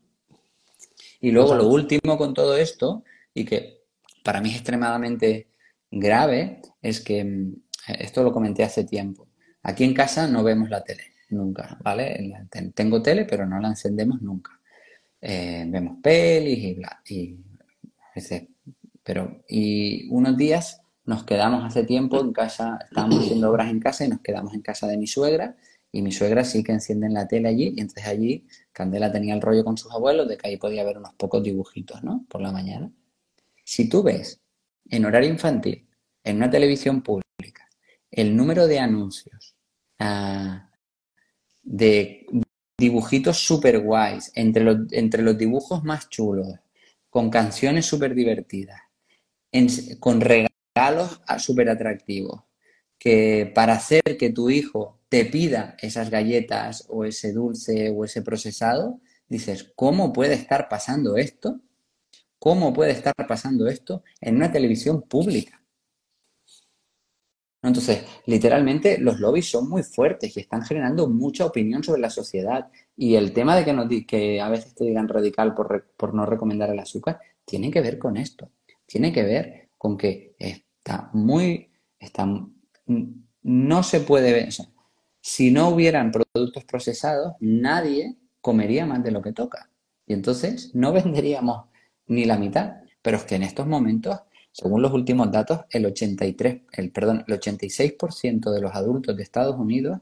Y 1.20 1.30
luego 1.30 1.54
lo 1.54 1.68
último 1.68 2.18
con 2.18 2.34
todo 2.34 2.56
esto, 2.56 3.04
y 3.32 3.44
que 3.44 3.84
para 4.24 4.40
mí 4.40 4.50
es 4.50 4.56
extremadamente 4.56 5.46
grave, 5.90 6.62
es 6.82 7.00
que 7.00 7.24
mm, 7.24 7.54
esto 7.98 8.22
lo 8.22 8.32
comenté 8.32 8.64
hace 8.64 8.84
tiempo. 8.84 9.28
Aquí 9.62 9.84
en 9.84 9.94
casa 9.94 10.28
no 10.28 10.44
vemos 10.44 10.70
la 10.70 10.82
tele, 10.82 11.02
nunca, 11.30 11.78
¿vale? 11.82 12.46
Tengo 12.74 13.02
tele, 13.02 13.24
pero 13.24 13.46
no 13.46 13.58
la 13.60 13.68
encendemos 13.68 14.22
nunca. 14.22 14.60
Eh, 15.20 15.64
vemos 15.68 15.98
pelis 16.02 16.58
y 16.58 16.74
bla. 16.74 17.02
Y, 17.08 17.36
pero, 19.02 19.42
y 19.48 20.08
unos 20.10 20.36
días 20.36 20.82
nos 21.04 21.24
quedamos 21.24 21.64
hace 21.64 21.84
tiempo 21.84 22.20
en 22.20 22.32
casa, 22.32 22.78
estábamos 22.84 23.24
haciendo 23.24 23.50
obras 23.50 23.70
en 23.70 23.80
casa 23.80 24.04
y 24.04 24.08
nos 24.08 24.20
quedamos 24.20 24.54
en 24.54 24.62
casa 24.62 24.86
de 24.86 24.96
mi 24.96 25.06
suegra 25.06 25.56
y 25.92 26.02
mi 26.02 26.12
suegra 26.12 26.44
sí 26.44 26.62
que 26.62 26.72
enciende 26.72 27.08
la 27.08 27.26
tele 27.26 27.48
allí 27.48 27.72
y 27.76 27.80
entonces 27.80 28.06
allí 28.06 28.46
Candela 28.72 29.10
tenía 29.10 29.34
el 29.34 29.40
rollo 29.40 29.64
con 29.64 29.78
sus 29.78 29.92
abuelos 29.92 30.28
de 30.28 30.36
que 30.36 30.48
ahí 30.48 30.56
podía 30.56 30.84
ver 30.84 30.98
unos 30.98 31.14
pocos 31.14 31.42
dibujitos, 31.42 32.02
¿no? 32.02 32.26
Por 32.28 32.40
la 32.40 32.52
mañana. 32.52 32.90
Si 33.64 33.88
tú 33.88 34.02
ves 34.02 34.40
en 34.90 35.04
horario 35.04 35.30
infantil, 35.30 35.88
en 36.24 36.36
una 36.36 36.50
televisión 36.50 37.02
pública, 37.02 37.68
el 38.10 38.36
número 38.36 38.66
de 38.66 38.78
anuncios 38.78 39.56
ah, 39.98 40.70
de 41.62 42.26
dibujitos 42.78 43.38
super 43.38 43.80
guays, 43.80 44.30
entre 44.34 44.64
los, 44.64 44.78
entre 44.92 45.22
los 45.22 45.36
dibujos 45.38 45.82
más 45.84 46.08
chulos, 46.08 46.48
con 47.10 47.30
canciones 47.30 47.86
súper 47.86 48.14
divertidas, 48.14 48.80
con 50.00 50.20
regalos 50.20 51.20
súper 51.38 51.70
atractivos. 51.70 52.42
Que 52.98 53.50
para 53.54 53.74
hacer 53.74 54.02
que 54.18 54.30
tu 54.30 54.50
hijo 54.50 55.00
te 55.08 55.24
pida 55.24 55.76
esas 55.80 56.10
galletas 56.10 56.86
o 56.88 57.04
ese 57.04 57.32
dulce 57.32 57.90
o 57.90 58.04
ese 58.04 58.22
procesado, 58.22 59.00
dices, 59.28 59.72
¿cómo 59.76 60.12
puede 60.12 60.34
estar 60.34 60.68
pasando 60.68 61.16
esto? 61.16 61.60
¿Cómo 62.46 62.72
puede 62.72 62.92
estar 62.92 63.12
pasando 63.26 63.66
esto 63.66 64.04
en 64.20 64.36
una 64.36 64.52
televisión 64.52 65.02
pública? 65.02 65.60
Entonces, 67.60 68.04
literalmente 68.26 68.98
los 68.98 69.18
lobbies 69.18 69.50
son 69.50 69.68
muy 69.68 69.82
fuertes 69.82 70.36
y 70.36 70.38
están 70.38 70.62
generando 70.62 71.08
mucha 71.08 71.44
opinión 71.44 71.82
sobre 71.82 72.00
la 72.00 72.08
sociedad. 72.08 72.70
Y 72.96 73.16
el 73.16 73.32
tema 73.32 73.56
de 73.56 74.06
que, 74.06 74.40
a 74.40 74.48
veces 74.48 74.76
te 74.76 74.84
digan 74.84 75.08
radical 75.08 75.56
por 75.56 76.14
no 76.14 76.24
recomendar 76.24 76.70
el 76.70 76.78
azúcar, 76.78 77.18
tiene 77.44 77.68
que 77.72 77.80
ver 77.80 77.98
con 77.98 78.16
esto. 78.16 78.48
Tiene 78.86 79.12
que 79.12 79.24
ver 79.24 79.70
con 79.76 79.96
que 79.96 80.36
Está 80.38 81.10
muy, 81.14 81.72
está, 81.98 82.28
no 83.42 83.82
se 83.82 84.00
puede 84.02 84.32
ver. 84.32 84.50
si 85.20 85.50
no 85.50 85.70
hubieran 85.70 86.12
productos 86.12 86.64
procesados, 86.64 87.32
nadie 87.40 88.16
comería 88.40 88.86
más 88.86 89.02
de 89.02 89.10
lo 89.10 89.20
que 89.20 89.32
toca. 89.32 89.68
Y 90.06 90.12
entonces 90.12 90.72
no 90.76 90.92
venderíamos 90.92 91.66
ni 92.08 92.24
la 92.24 92.38
mitad. 92.38 92.76
Pero 93.02 93.18
es 93.18 93.24
que 93.24 93.36
en 93.36 93.42
estos 93.42 93.66
momentos, 93.66 94.18
según 94.50 94.82
los 94.82 94.92
últimos 94.92 95.30
datos, 95.30 95.60
el 95.70 95.86
83, 95.86 96.62
el, 96.72 96.90
perdón, 96.90 97.24
el 97.26 97.38
86% 97.38 98.50
de 98.50 98.60
los 98.60 98.74
adultos 98.74 99.16
de 99.16 99.22
Estados 99.22 99.56
Unidos 99.56 100.00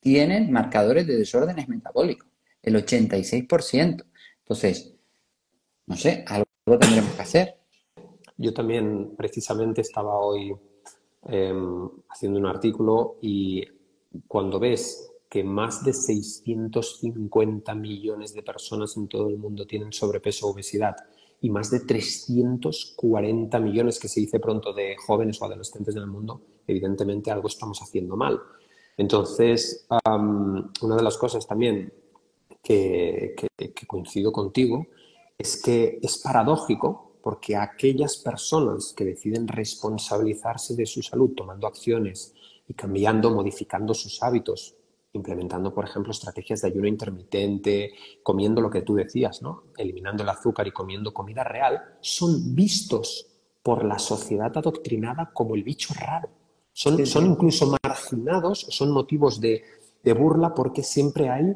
tienen 0.00 0.52
marcadores 0.52 1.06
de 1.06 1.16
desórdenes 1.16 1.68
metabólicos. 1.68 2.28
El 2.62 2.76
86%. 2.76 4.04
Entonces, 4.40 4.94
no 5.86 5.96
sé, 5.96 6.24
algo 6.26 6.46
tendremos 6.78 7.12
que 7.14 7.22
hacer. 7.22 7.54
Yo 8.36 8.52
también 8.52 9.14
precisamente 9.16 9.80
estaba 9.80 10.18
hoy 10.18 10.54
em, 11.28 11.88
haciendo 12.08 12.38
un 12.38 12.46
artículo 12.46 13.18
y 13.22 13.64
cuando 14.26 14.58
ves 14.58 15.10
que 15.28 15.42
más 15.42 15.82
de 15.84 15.92
650 15.92 17.74
millones 17.74 18.34
de 18.34 18.42
personas 18.42 18.96
en 18.96 19.08
todo 19.08 19.28
el 19.28 19.38
mundo 19.38 19.66
tienen 19.66 19.92
sobrepeso 19.92 20.46
o 20.46 20.50
obesidad 20.52 20.94
y 21.44 21.50
más 21.50 21.70
de 21.70 21.80
340 21.80 23.60
millones 23.60 24.00
que 24.00 24.08
se 24.08 24.20
dice 24.20 24.40
pronto 24.40 24.72
de 24.72 24.96
jóvenes 24.96 25.42
o 25.42 25.44
adolescentes 25.44 25.94
en 25.94 26.00
el 26.00 26.08
mundo, 26.08 26.40
evidentemente 26.66 27.30
algo 27.30 27.48
estamos 27.48 27.80
haciendo 27.82 28.16
mal. 28.16 28.40
Entonces, 28.96 29.86
una 30.06 30.96
de 30.96 31.02
las 31.02 31.18
cosas 31.18 31.46
también 31.46 31.92
que 32.62 33.34
coincido 33.86 34.32
contigo 34.32 34.86
es 35.36 35.60
que 35.62 35.98
es 36.00 36.16
paradójico 36.16 37.18
porque 37.22 37.56
aquellas 37.56 38.16
personas 38.16 38.94
que 38.96 39.04
deciden 39.04 39.46
responsabilizarse 39.46 40.74
de 40.74 40.86
su 40.86 41.02
salud 41.02 41.34
tomando 41.36 41.66
acciones 41.66 42.32
y 42.66 42.72
cambiando, 42.72 43.30
modificando 43.30 43.92
sus 43.92 44.22
hábitos, 44.22 44.76
implementando, 45.14 45.72
por 45.72 45.84
ejemplo, 45.84 46.10
estrategias 46.10 46.60
de 46.60 46.68
ayuno 46.68 46.88
intermitente, 46.88 47.92
comiendo 48.22 48.60
lo 48.60 48.68
que 48.68 48.82
tú 48.82 48.94
decías, 48.94 49.42
¿no? 49.42 49.64
eliminando 49.76 50.22
el 50.22 50.28
azúcar 50.28 50.66
y 50.66 50.72
comiendo 50.72 51.14
comida 51.14 51.44
real, 51.44 51.80
son 52.00 52.54
vistos 52.54 53.26
por 53.62 53.84
la 53.84 53.98
sociedad 53.98 54.52
adoctrinada 54.56 55.30
como 55.32 55.54
el 55.54 55.62
bicho 55.62 55.94
raro. 55.98 56.28
Son, 56.72 57.06
son 57.06 57.26
incluso 57.26 57.72
marginados, 57.82 58.66
son 58.68 58.90
motivos 58.90 59.40
de, 59.40 59.62
burla 60.18 60.52
porque 60.52 60.82
siempre 60.82 61.30
hay 61.30 61.54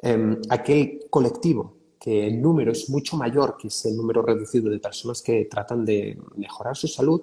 em, 0.00 0.40
aquel 0.48 1.04
colectivo 1.10 1.74
que 1.98 2.26
el 2.28 2.40
número 2.40 2.72
es 2.72 2.88
mucho 2.88 3.16
mayor 3.18 3.58
que 3.58 3.68
ese 3.68 3.92
número 3.92 4.22
reducido 4.22 4.70
de 4.70 4.78
personas 4.78 5.20
que 5.20 5.44
tratan 5.44 5.84
de 5.84 6.18
mejorar 6.36 6.74
su 6.74 6.88
salud, 6.88 7.20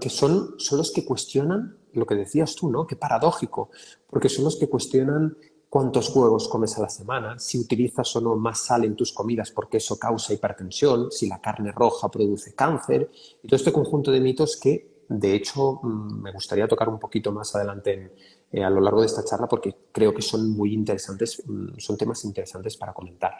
que 0.00 0.08
son, 0.08 0.54
son 0.58 0.78
los 0.78 0.90
que 0.90 1.04
cuestionan 1.04 1.76
lo 1.96 2.06
que 2.06 2.14
decías 2.14 2.54
tú, 2.54 2.70
¿no? 2.70 2.86
Qué 2.86 2.96
paradójico, 2.96 3.70
porque 4.08 4.28
son 4.28 4.44
los 4.44 4.56
que 4.56 4.68
cuestionan 4.68 5.36
cuántos 5.68 6.14
huevos 6.14 6.48
comes 6.48 6.76
a 6.78 6.82
la 6.82 6.88
semana, 6.88 7.38
si 7.38 7.58
utilizas 7.58 8.14
o 8.16 8.20
no 8.20 8.36
más 8.36 8.60
sal 8.60 8.84
en 8.84 8.96
tus 8.96 9.12
comidas 9.12 9.50
porque 9.50 9.78
eso 9.78 9.98
causa 9.98 10.32
hipertensión, 10.32 11.10
si 11.10 11.28
la 11.28 11.40
carne 11.40 11.72
roja 11.72 12.08
produce 12.08 12.54
cáncer, 12.54 13.10
y 13.42 13.48
todo 13.48 13.56
este 13.56 13.72
conjunto 13.72 14.10
de 14.10 14.20
mitos 14.20 14.56
que, 14.56 15.04
de 15.08 15.34
hecho, 15.34 15.80
mm, 15.82 16.22
me 16.22 16.32
gustaría 16.32 16.66
tocar 16.66 16.88
un 16.88 16.98
poquito 16.98 17.32
más 17.32 17.54
adelante 17.54 18.14
eh, 18.50 18.64
a 18.64 18.70
lo 18.70 18.80
largo 18.80 19.00
de 19.00 19.06
esta 19.06 19.24
charla 19.24 19.48
porque 19.48 19.74
creo 19.92 20.14
que 20.14 20.22
son 20.22 20.50
muy 20.50 20.72
interesantes, 20.72 21.42
mm, 21.44 21.78
son 21.78 21.96
temas 21.96 22.24
interesantes 22.24 22.76
para 22.76 22.92
comentar. 22.92 23.34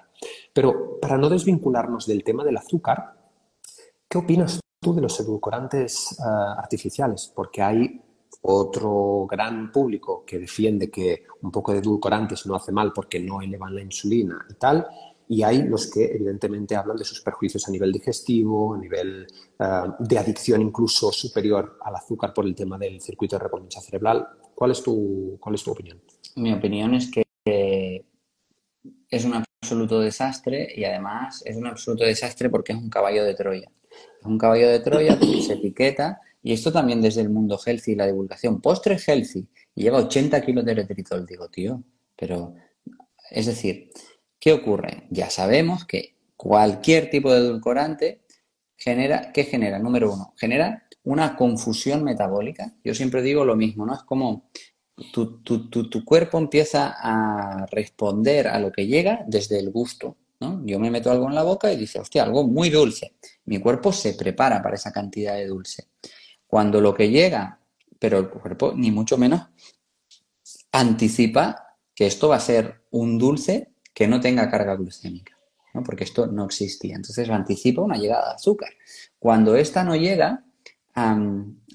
Pero 0.53 0.99
para 1.01 1.16
no 1.16 1.29
desvincularnos 1.29 2.07
del 2.07 2.25
tema 2.25 2.45
del 2.45 2.57
azúcar, 2.57 3.14
¿qué 4.09 4.19
opinas 4.19 4.61
tú 4.81 4.95
de 4.95 5.01
los 5.01 5.19
edulcorantes 5.21 6.21
ah, 6.21 6.57
artificiales? 6.59 7.33
Porque 7.35 7.62
hay 7.62 8.03
otro 8.42 9.26
gran 9.28 9.72
público 9.72 10.24
que 10.24 10.38
defiende 10.38 10.90
que 10.90 11.24
un 11.42 11.50
poco 11.50 11.72
de 11.72 11.78
edulcorantes 11.78 12.46
no 12.46 12.54
hace 12.54 12.72
mal 12.72 12.92
porque 12.92 13.20
no 13.20 13.40
elevan 13.40 13.74
la 13.74 13.82
insulina 13.82 14.46
y 14.48 14.54
tal, 14.54 14.86
y 15.28 15.42
hay 15.42 15.64
los 15.64 15.90
que 15.90 16.04
evidentemente 16.04 16.76
hablan 16.76 16.96
de 16.96 17.04
sus 17.04 17.20
perjuicios 17.20 17.66
a 17.66 17.70
nivel 17.70 17.90
digestivo, 17.92 18.74
a 18.74 18.78
nivel 18.78 19.26
eh, 19.58 19.64
de 19.98 20.18
adicción 20.18 20.62
incluso 20.62 21.10
superior 21.10 21.78
al 21.82 21.96
azúcar 21.96 22.32
por 22.32 22.46
el 22.46 22.54
tema 22.54 22.78
del 22.78 23.00
circuito 23.00 23.36
de 23.36 23.44
recompensa 23.44 23.80
cerebral. 23.80 24.26
¿Cuál 24.54 24.70
es 24.70 24.82
tu, 24.82 25.36
cuál 25.40 25.56
es 25.56 25.64
tu 25.64 25.72
opinión? 25.72 26.00
Mi 26.36 26.52
opinión 26.52 26.94
es 26.94 27.10
que 27.10 27.24
es 29.10 29.24
un 29.24 29.44
absoluto 29.62 30.00
desastre 30.00 30.68
y 30.74 30.84
además 30.84 31.42
es 31.44 31.56
un 31.56 31.66
absoluto 31.66 32.04
desastre 32.04 32.48
porque 32.48 32.72
es 32.72 32.78
un 32.78 32.90
caballo 32.90 33.24
de 33.24 33.34
Troya. 33.34 33.70
Es 34.20 34.26
un 34.26 34.38
caballo 34.38 34.68
de 34.68 34.80
Troya 34.80 35.18
que 35.18 35.42
se 35.42 35.54
etiqueta 35.54 36.20
y 36.46 36.52
esto 36.52 36.70
también 36.70 37.02
desde 37.02 37.22
el 37.22 37.28
mundo 37.28 37.59
healthy 37.59 37.96
la 37.96 38.06
divulgación. 38.06 38.61
Postre 38.61 38.98
healthy 39.04 39.48
y 39.74 39.82
lleva 39.82 39.98
80 39.98 40.40
kilos 40.42 40.64
de 40.64 40.70
eritritol. 40.70 41.26
Digo, 41.26 41.48
tío, 41.48 41.82
pero 42.14 42.54
es 43.32 43.46
decir, 43.46 43.90
¿qué 44.38 44.52
ocurre? 44.52 45.09
Ya 45.11 45.28
sabemos 45.28 45.85
que 45.85 46.14
cualquier 46.37 47.11
tipo 47.11 47.32
de 47.32 47.38
edulcorante 47.38 48.20
genera, 48.76 49.32
¿qué 49.32 49.42
genera? 49.42 49.80
Número 49.80 50.12
uno, 50.12 50.35
genera 50.37 50.85
una 51.02 51.35
confusión 51.35 52.04
metabólica. 52.04 52.76
Yo 52.85 52.94
siempre 52.94 53.22
digo 53.22 53.44
lo 53.44 53.56
mismo, 53.56 53.85
¿no? 53.85 53.94
Es 53.94 54.04
como 54.04 54.48
tu, 55.12 55.40
tu 55.42 56.04
cuerpo 56.04 56.38
empieza 56.38 56.94
a 56.96 57.66
responder 57.72 58.46
a 58.46 58.61
lo 58.61 58.70
que 58.70 58.87
llega 58.87 59.24
desde 59.26 59.59
el 59.59 59.72
gusto. 59.72 60.16
¿no? 60.38 60.62
Yo 60.64 60.78
me 60.78 60.92
meto 60.92 61.11
algo 61.11 61.26
en 61.26 61.35
la 61.35 61.42
boca 61.42 61.72
y 61.72 61.76
dice, 61.76 61.98
hostia, 61.98 62.22
algo 62.22 62.46
muy 62.46 62.70
dulce. 62.70 63.16
Mi 63.46 63.59
cuerpo 63.59 63.92
se 63.92 64.14
prepara 64.14 64.62
para 64.62 64.76
esa 64.76 64.92
cantidad 64.92 65.35
de 65.35 65.46
dulce. 65.46 65.88
Cuando 66.46 66.80
lo 66.80 66.94
que 66.94 67.11
llega, 67.11 67.61
pero 67.98 68.18
el 68.18 68.28
cuerpo 68.28 68.72
ni 68.74 68.90
mucho 68.90 69.18
menos 69.18 69.42
anticipa 70.72 71.76
que 71.94 72.06
esto 72.06 72.28
va 72.28 72.37
a 72.37 72.40
ser 72.40 72.82
un 72.90 73.18
dulce 73.18 73.72
que 73.94 74.06
no 74.06 74.20
tenga 74.20 74.50
carga 74.50 74.76
glucémica, 74.76 75.37
¿no? 75.72 75.82
porque 75.82 76.04
esto 76.04 76.26
no 76.26 76.44
existía. 76.44 76.96
Entonces 76.96 77.28
anticipa 77.30 77.82
una 77.82 77.96
llegada 77.96 78.28
de 78.28 78.35
azúcar. 78.35 78.70
Cuando 79.18 79.56
esta 79.56 79.82
no 79.82 79.96
llega, 79.96 80.44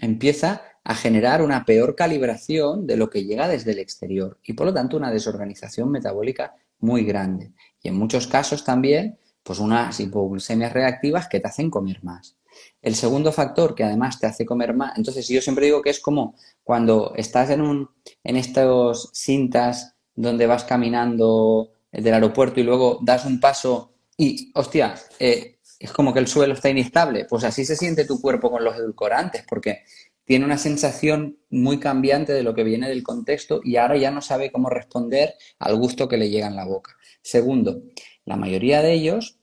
empieza 0.01 0.62
a 0.84 0.95
generar 0.95 1.41
una 1.41 1.65
peor 1.65 1.95
calibración 1.95 2.88
de 2.88 2.97
lo 2.97 3.10
que 3.10 3.23
llega 3.23 3.47
desde 3.47 3.71
el 3.71 3.79
exterior 3.79 4.39
y 4.43 4.53
por 4.53 4.67
lo 4.67 4.73
tanto 4.73 4.97
una 4.97 5.12
desorganización 5.12 5.91
metabólica 5.91 6.55
muy 6.79 7.03
grande. 7.03 7.53
Y 7.81 7.88
en 7.89 7.95
muchos 7.95 8.27
casos 8.27 8.63
también, 8.63 9.17
pues 9.43 9.60
unas 9.60 9.99
hipoglucemias 9.99 10.73
reactivas 10.73 11.27
que 11.27 11.39
te 11.39 11.47
hacen 11.47 11.69
comer 11.69 12.03
más. 12.03 12.36
El 12.82 12.95
segundo 12.95 13.32
factor 13.32 13.76
que 13.76 13.84
además 13.84 14.19
te 14.19 14.28
hace 14.28 14.45
comer 14.45 14.74
más, 14.74 14.97
entonces 14.97 15.28
yo 15.28 15.41
siempre 15.41 15.65
digo 15.65 15.82
que 15.82 15.89
es 15.89 16.00
como 16.00 16.36
cuando 16.63 17.13
estás 17.15 17.50
en, 17.50 17.62
un, 17.62 17.89
en 18.24 18.38
estos 18.38 19.10
cintas 19.13 19.95
donde 20.15 20.47
vas 20.47 20.63
caminando 20.63 21.71
del 21.91 22.13
aeropuerto 22.13 22.60
y 22.60 22.63
luego 22.63 23.00
das 23.02 23.26
un 23.26 23.39
paso 23.39 23.91
y, 24.17 24.52
hostia, 24.54 24.95
eh, 25.19 25.58
es 25.80 25.91
como 25.91 26.13
que 26.13 26.19
el 26.19 26.28
suelo 26.28 26.54
está 26.54 26.69
inestable. 26.69 27.26
Pues 27.26 27.43
así 27.43 27.65
se 27.65 27.76
siente 27.76 28.06
tu 28.06 28.21
cuerpo 28.21 28.52
con 28.52 28.63
los 28.63 28.76
edulcorantes, 28.76 29.43
porque 29.50 29.80
tiene 30.26 30.45
una 30.45 30.60
sensación 30.60 31.39
muy 31.50 31.80
cambiante 31.80 32.32
de 32.32 32.43
lo 32.43 32.54
que 32.54 32.63
viene 32.63 32.88
del 32.88 33.02
contexto 33.02 33.62
y 33.63 33.78
ahora 33.78 33.97
ya 33.97 34.12
no 34.12 34.21
sabe 34.21 34.52
cómo 34.52 34.69
responder 34.69 35.34
al 35.58 35.76
gusto 35.76 36.08
que 36.08 36.17
le 36.17 36.30
llega 36.30 36.47
en 36.47 36.56
la 36.56 36.65
boca. 36.65 36.95
Segundo, 37.24 37.82
la 38.26 38.38
mayoría 38.38 38.82
de 38.82 38.93
ellos 38.93 39.39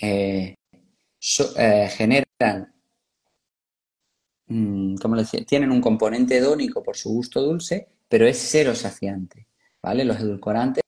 eh, 0.00 0.56
eh, 1.56 1.88
generan, 1.90 2.72
mm, 4.46 4.96
¿cómo 4.96 5.16
decía? 5.16 5.44
Tienen 5.44 5.70
un 5.70 5.80
componente 5.80 6.36
hedónico 6.36 6.82
por 6.82 6.96
su 6.96 7.10
gusto 7.10 7.40
dulce, 7.40 7.88
pero 8.08 8.26
es 8.26 8.38
cero 8.38 8.74
saciante, 8.74 9.46
¿vale? 9.82 10.04
Los 10.04 10.20
edulcorantes 10.20 10.82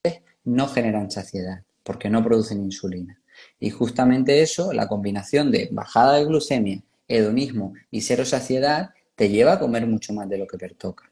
no 0.44 0.68
generan 0.68 1.11
saciedad 1.11 1.62
porque 1.83 2.11
no 2.11 2.22
producen 2.22 2.62
insulina. 2.64 3.20
Y 3.59 3.70
justamente 3.70 4.42
eso, 4.42 4.72
la 4.72 4.88
combinación 4.88 5.51
de 5.51 5.68
bajada 5.72 6.16
de 6.16 6.25
glucemia, 6.25 6.83
hedonismo 7.09 7.75
y 7.90 8.01
cero 8.03 8.25
saciedad, 8.25 8.90
te 9.14 9.29
lleva 9.29 9.55
a 9.55 9.59
comer 9.59 9.87
mucho 9.87 10.12
más 10.12 10.29
de 10.29 10.38
lo 10.38 10.46
que 10.46 10.59
pertoca. 10.59 11.11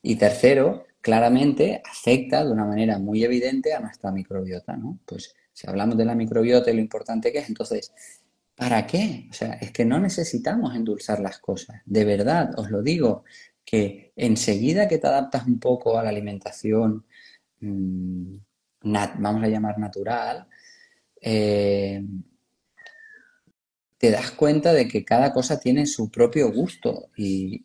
Y 0.00 0.16
tercero, 0.16 0.86
claramente 1.00 1.82
afecta 1.84 2.44
de 2.44 2.52
una 2.52 2.64
manera 2.64 2.98
muy 2.98 3.24
evidente 3.24 3.74
a 3.74 3.80
nuestra 3.80 4.10
microbiota, 4.10 4.76
¿no? 4.76 4.98
Pues 5.04 5.34
si 5.52 5.68
hablamos 5.68 5.96
de 5.96 6.04
la 6.04 6.14
microbiota 6.14 6.70
y 6.70 6.74
lo 6.74 6.80
importante 6.80 7.32
que 7.32 7.38
es, 7.38 7.48
entonces 7.48 7.92
¿Para 8.54 8.86
qué? 8.86 9.28
O 9.30 9.32
sea, 9.32 9.54
es 9.54 9.72
que 9.72 9.84
no 9.84 9.98
necesitamos 9.98 10.74
endulzar 10.74 11.20
las 11.20 11.38
cosas. 11.38 11.80
De 11.86 12.04
verdad, 12.04 12.50
os 12.58 12.70
lo 12.70 12.82
digo, 12.82 13.24
que 13.64 14.12
enseguida 14.16 14.88
que 14.88 14.98
te 14.98 15.06
adaptas 15.06 15.46
un 15.46 15.58
poco 15.58 15.98
a 15.98 16.02
la 16.02 16.10
alimentación, 16.10 17.04
mm, 17.60 18.36
vamos 18.82 19.42
a 19.44 19.48
llamar 19.48 19.78
natural, 19.78 20.46
eh, 21.20 22.04
te 23.98 24.10
das 24.10 24.32
cuenta 24.32 24.72
de 24.72 24.88
que 24.88 25.04
cada 25.04 25.32
cosa 25.32 25.60
tiene 25.60 25.86
su 25.86 26.10
propio 26.10 26.52
gusto 26.52 27.10
y, 27.16 27.64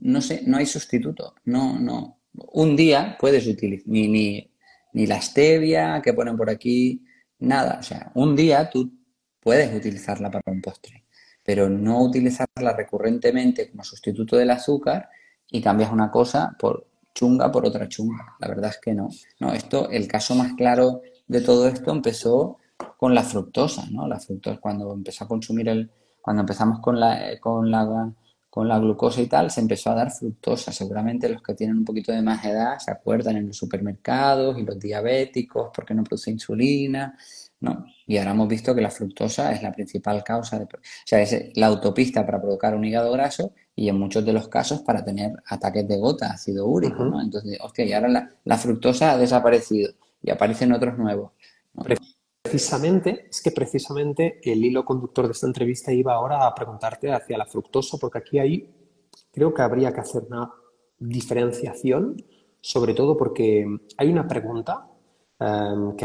no 0.00 0.20
sé, 0.20 0.42
no 0.46 0.58
hay 0.58 0.66
sustituto. 0.66 1.34
No, 1.44 1.78
no. 1.78 2.20
Un 2.52 2.76
día 2.76 3.16
puedes 3.18 3.46
utilizar 3.48 3.88
ni, 3.88 4.06
ni, 4.08 4.50
ni 4.92 5.06
la 5.06 5.20
stevia 5.20 6.00
que 6.02 6.14
ponen 6.14 6.36
por 6.36 6.48
aquí, 6.48 7.04
nada. 7.40 7.78
O 7.80 7.82
sea, 7.82 8.12
un 8.14 8.36
día 8.36 8.70
tú 8.70 8.99
puedes 9.40 9.74
utilizarla 9.74 10.30
para 10.30 10.52
un 10.52 10.60
postre, 10.60 11.04
pero 11.44 11.68
no 11.68 12.02
utilizarla 12.02 12.76
recurrentemente 12.76 13.70
como 13.70 13.84
sustituto 13.84 14.36
del 14.36 14.50
azúcar 14.50 15.08
y 15.50 15.60
cambias 15.60 15.90
una 15.90 16.10
cosa 16.10 16.54
por 16.58 16.86
chunga 17.14 17.50
por 17.50 17.66
otra 17.66 17.88
chunga. 17.88 18.36
La 18.38 18.48
verdad 18.48 18.70
es 18.70 18.78
que 18.78 18.94
no. 18.94 19.08
No, 19.40 19.52
esto, 19.52 19.90
el 19.90 20.06
caso 20.06 20.34
más 20.34 20.54
claro 20.54 21.02
de 21.26 21.40
todo 21.40 21.68
esto 21.68 21.90
empezó 21.90 22.58
con 22.96 23.14
la 23.14 23.22
fructosa, 23.22 23.86
¿no? 23.90 24.06
La 24.06 24.18
fructosa, 24.18 24.58
cuando 24.58 24.92
empezó 24.92 25.24
a 25.24 25.28
consumir 25.28 25.68
el, 25.68 25.90
cuando 26.20 26.40
empezamos 26.40 26.80
con 26.80 26.98
la, 26.98 27.38
con 27.40 27.70
la, 27.70 28.12
con 28.48 28.68
la 28.68 28.78
glucosa 28.78 29.20
y 29.20 29.26
tal, 29.26 29.50
se 29.50 29.60
empezó 29.60 29.90
a 29.90 29.94
dar 29.94 30.10
fructosa. 30.10 30.72
Seguramente 30.72 31.28
los 31.28 31.42
que 31.42 31.54
tienen 31.54 31.78
un 31.78 31.84
poquito 31.84 32.12
de 32.12 32.22
más 32.22 32.44
edad 32.44 32.78
se 32.78 32.90
acuerdan 32.90 33.36
en 33.36 33.48
los 33.48 33.56
supermercados 33.56 34.58
y 34.58 34.62
los 34.62 34.78
diabéticos 34.78 35.70
porque 35.74 35.94
no 35.94 36.04
produce 36.04 36.30
insulina. 36.30 37.16
¿No? 37.60 37.84
Y 38.06 38.16
ahora 38.16 38.32
hemos 38.32 38.48
visto 38.48 38.74
que 38.74 38.80
la 38.80 38.90
fructosa 38.90 39.52
es 39.52 39.62
la 39.62 39.72
principal 39.72 40.24
causa, 40.24 40.58
de, 40.58 40.64
o 40.64 40.68
sea, 41.04 41.20
es 41.20 41.56
la 41.56 41.66
autopista 41.66 42.24
para 42.24 42.40
provocar 42.40 42.74
un 42.74 42.84
hígado 42.84 43.12
graso 43.12 43.52
y 43.76 43.88
en 43.88 43.98
muchos 43.98 44.24
de 44.24 44.32
los 44.32 44.48
casos 44.48 44.80
para 44.80 45.04
tener 45.04 45.32
ataques 45.46 45.86
de 45.86 45.98
gota, 45.98 46.32
ácido 46.32 46.66
úrico, 46.66 47.04
¿no? 47.04 47.20
Entonces, 47.20 47.58
hostia, 47.60 47.84
y 47.84 47.92
ahora 47.92 48.30
la, 48.44 48.58
fructosa 48.58 49.12
ha 49.12 49.18
desaparecido 49.18 49.92
y 50.22 50.30
aparecen 50.30 50.72
otros 50.72 50.98
nuevos. 50.98 51.32
Precisamente, 52.42 53.26
es 53.30 53.42
que 53.42 53.50
precisamente 53.50 54.40
el 54.42 54.64
hilo 54.64 54.84
conductor 54.84 55.26
de 55.26 55.32
esta 55.32 55.46
entrevista 55.46 55.92
iba 55.92 56.14
ahora 56.14 56.46
a 56.46 56.54
preguntarte 56.54 57.12
hacia 57.12 57.38
la 57.38 57.46
fructosa, 57.46 57.98
porque 57.98 58.18
aquí 58.18 58.38
ahí 58.38 58.68
creo 59.30 59.52
que 59.52 59.62
habría 59.62 59.92
que 59.92 60.00
hacer 60.00 60.22
una 60.28 60.50
diferenciación, 60.98 62.16
sobre 62.60 62.94
todo 62.94 63.16
porque 63.16 63.66
hay 63.96 64.08
una 64.10 64.26
pregunta 64.26 64.90
Em, 65.42 65.96
que 65.96 66.04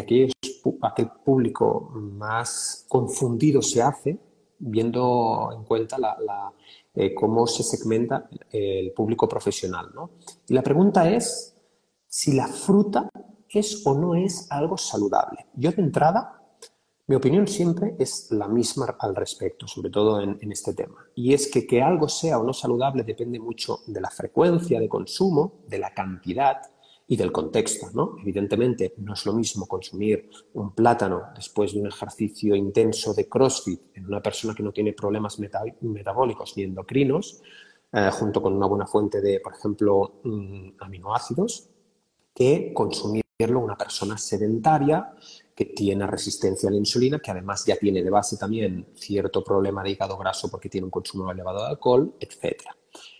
aquel 0.81 1.09
público 1.25 1.91
más 1.93 2.85
confundido 2.87 3.61
se 3.61 3.81
hace 3.81 4.17
viendo 4.59 5.49
en 5.53 5.65
cuenta 5.65 5.97
eh, 6.93 7.13
cómo 7.13 7.45
se 7.45 7.61
segmenta 7.61 8.29
el 8.49 8.93
público 8.93 9.27
profesional. 9.27 9.91
¿no? 9.93 10.11
Y 10.47 10.53
la 10.53 10.63
pregunta 10.63 11.09
es 11.09 11.53
si 12.07 12.31
la 12.33 12.47
fruta 12.47 13.09
es 13.49 13.85
o 13.85 13.93
no 13.93 14.15
es 14.15 14.49
algo 14.49 14.77
saludable. 14.77 15.47
Yo 15.53 15.71
de 15.71 15.81
entrada, 15.81 16.41
mi 17.07 17.17
opinión 17.17 17.45
siempre 17.45 17.97
es 17.99 18.31
la 18.31 18.47
misma 18.47 18.95
al 18.99 19.17
respecto, 19.17 19.67
sobre 19.67 19.89
todo 19.89 20.21
en 20.21 20.49
este 20.49 20.73
tema. 20.73 21.05
Y 21.13 21.33
es 21.33 21.51
que 21.51 21.67
que 21.67 21.81
algo 21.81 22.07
sea 22.07 22.39
o 22.39 22.43
no 22.43 22.53
saludable 22.53 23.03
depende 23.03 23.37
mucho 23.37 23.79
de 23.85 23.99
la 23.99 24.09
frecuencia 24.09 24.79
de 24.79 24.87
consumo, 24.87 25.59
de 25.67 25.79
la 25.79 25.93
cantidad, 25.93 26.61
y 27.07 27.15
del 27.15 27.31
contexto, 27.31 27.87
¿no? 27.93 28.15
Evidentemente, 28.19 28.95
no 28.97 29.13
es 29.13 29.25
lo 29.25 29.33
mismo 29.33 29.67
consumir 29.67 30.29
un 30.53 30.73
plátano 30.73 31.25
después 31.35 31.73
de 31.73 31.81
un 31.81 31.87
ejercicio 31.87 32.55
intenso 32.55 33.13
de 33.13 33.29
CrossFit 33.29 33.79
en 33.93 34.05
una 34.05 34.21
persona 34.21 34.55
que 34.55 34.63
no 34.63 34.71
tiene 34.71 34.93
problemas 34.93 35.37
metabólicos 35.39 36.57
ni 36.57 36.63
endocrinos, 36.63 37.41
eh, 37.91 38.09
junto 38.11 38.41
con 38.41 38.53
una 38.53 38.65
buena 38.65 38.87
fuente 38.87 39.21
de, 39.21 39.39
por 39.39 39.53
ejemplo, 39.53 40.19
mm, 40.23 40.69
aminoácidos, 40.79 41.69
que 42.33 42.73
consumirlo 42.73 43.59
una 43.59 43.77
persona 43.77 44.17
sedentaria 44.17 45.13
que 45.55 45.65
tiene 45.65 46.07
resistencia 46.07 46.69
a 46.69 46.71
la 46.71 46.77
insulina, 46.77 47.19
que 47.19 47.31
además 47.31 47.65
ya 47.65 47.75
tiene 47.77 48.03
de 48.03 48.09
base 48.09 48.37
también 48.37 48.87
cierto 48.95 49.43
problema 49.43 49.83
de 49.83 49.91
hígado 49.91 50.17
graso 50.17 50.49
porque 50.49 50.69
tiene 50.69 50.85
un 50.85 50.91
consumo 50.91 51.31
elevado 51.31 51.61
de 51.61 51.69
alcohol, 51.69 52.15
etcétera. 52.19 52.75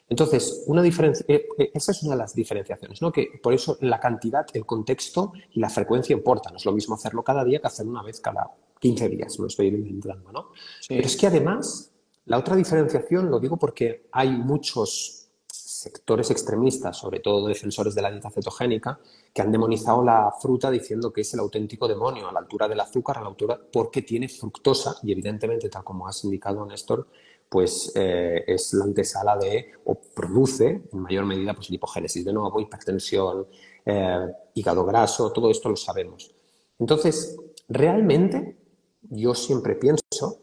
Entonces, 0.07 0.63
una 0.67 0.81
diferencia, 0.81 1.25
eh, 1.27 1.47
eh, 1.57 1.71
esa 1.73 1.91
es 1.91 2.03
una 2.03 2.13
de 2.13 2.19
las 2.19 2.35
diferenciaciones, 2.35 3.01
¿no? 3.01 3.11
Que 3.11 3.39
por 3.41 3.53
eso 3.53 3.77
la 3.81 3.99
cantidad, 3.99 4.45
el 4.53 4.65
contexto 4.65 5.33
y 5.51 5.59
la 5.59 5.69
frecuencia 5.69 6.13
importan. 6.13 6.53
No 6.53 6.57
es 6.57 6.65
lo 6.65 6.73
mismo 6.73 6.95
hacerlo 6.95 7.23
cada 7.23 7.43
día 7.43 7.59
que 7.59 7.67
hacerlo 7.67 7.91
una 7.91 8.03
vez 8.03 8.19
cada 8.19 8.51
15 8.79 9.09
días, 9.09 9.39
me 9.39 9.43
lo 9.43 9.47
estoy 9.47 9.67
inventando, 9.67 10.31
¿no? 10.31 10.49
Pero 10.87 11.07
es 11.07 11.17
que 11.17 11.27
además, 11.27 11.91
la 12.25 12.37
otra 12.37 12.55
diferenciación, 12.55 13.31
lo 13.31 13.39
digo 13.39 13.57
porque 13.57 14.07
hay 14.11 14.29
muchos 14.29 15.25
sectores 15.47 16.31
extremistas, 16.31 16.97
sobre 16.97 17.19
todo 17.19 17.47
defensores 17.47 17.95
de 17.95 18.01
la 18.01 18.11
dieta 18.11 18.29
cetogénica, 18.29 18.99
que 19.33 19.41
han 19.41 19.51
demonizado 19.51 20.03
la 20.03 20.31
fruta 20.39 20.71
diciendo 20.71 21.11
que 21.11 21.21
es 21.21 21.33
el 21.33 21.39
auténtico 21.39 21.87
demonio, 21.87 22.27
a 22.27 22.31
la 22.31 22.39
altura 22.39 22.67
del 22.67 22.79
azúcar, 22.79 23.17
a 23.17 23.21
la 23.21 23.27
altura, 23.27 23.59
porque 23.71 24.01
tiene 24.01 24.27
fructosa 24.27 24.97
y 25.03 25.11
evidentemente, 25.11 25.69
tal 25.69 25.83
como 25.83 26.07
has 26.07 26.23
indicado, 26.23 26.65
Néstor, 26.65 27.07
pues 27.55 27.89
eh, 27.95 28.43
es 28.47 28.73
la 28.73 28.83
antesala 28.83 29.37
de, 29.37 29.71
o 29.85 29.95
produce 30.13 30.81
en 30.91 30.99
mayor 30.99 31.23
medida, 31.23 31.53
pues 31.53 31.69
lipogénesis 31.69 32.25
de 32.25 32.33
nuevo, 32.33 32.59
hipertensión, 32.59 33.47
eh, 33.85 34.27
hígado 34.55 34.83
graso, 34.83 35.31
todo 35.31 35.49
esto 35.49 35.69
lo 35.69 35.77
sabemos. 35.77 36.35
Entonces, 36.77 37.37
realmente 37.69 38.57
yo 39.03 39.33
siempre 39.33 39.75
pienso 39.75 40.41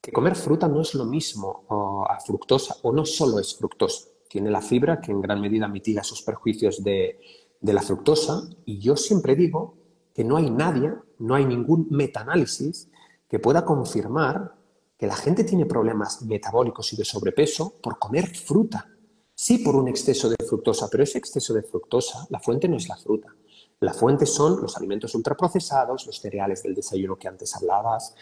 que 0.00 0.10
comer 0.10 0.36
fruta 0.36 0.68
no 0.68 0.80
es 0.80 0.94
lo 0.94 1.04
mismo 1.04 1.66
a 2.08 2.18
fructosa, 2.20 2.76
o 2.80 2.92
no 2.92 3.04
solo 3.04 3.40
es 3.40 3.54
fructosa. 3.54 4.08
Tiene 4.26 4.50
la 4.50 4.62
fibra 4.62 5.02
que 5.02 5.12
en 5.12 5.20
gran 5.20 5.42
medida 5.42 5.68
mitiga 5.68 6.00
esos 6.00 6.22
perjuicios 6.22 6.82
de, 6.82 7.20
de 7.60 7.72
la 7.74 7.82
fructosa, 7.82 8.48
y 8.64 8.78
yo 8.78 8.96
siempre 8.96 9.36
digo 9.36 9.74
que 10.14 10.24
no 10.24 10.38
hay 10.38 10.50
nadie, 10.50 10.94
no 11.18 11.34
hay 11.34 11.44
ningún 11.44 11.88
metaanálisis 11.90 12.88
que 13.28 13.38
pueda 13.38 13.66
confirmar 13.66 14.57
que 14.98 15.06
la 15.06 15.14
gente 15.14 15.44
tiene 15.44 15.64
problemas 15.64 16.22
metabólicos 16.22 16.92
y 16.92 16.96
de 16.96 17.04
sobrepeso 17.04 17.74
por 17.80 17.98
comer 17.98 18.36
fruta. 18.36 18.88
Sí 19.32 19.58
por 19.58 19.76
un 19.76 19.86
exceso 19.86 20.28
de 20.28 20.36
fructosa, 20.44 20.88
pero 20.90 21.04
ese 21.04 21.18
exceso 21.18 21.54
de 21.54 21.62
fructosa, 21.62 22.26
la 22.30 22.40
fuente 22.40 22.68
no 22.68 22.76
es 22.76 22.88
la 22.88 22.96
fruta. 22.96 23.32
La 23.80 23.94
fuente 23.94 24.26
son 24.26 24.60
los 24.60 24.76
alimentos 24.76 25.14
ultraprocesados, 25.14 26.04
los 26.04 26.18
cereales 26.18 26.64
del 26.64 26.74
desayuno 26.74 27.16
que 27.16 27.28
antes 27.28 27.54
hablabas, 27.54 28.16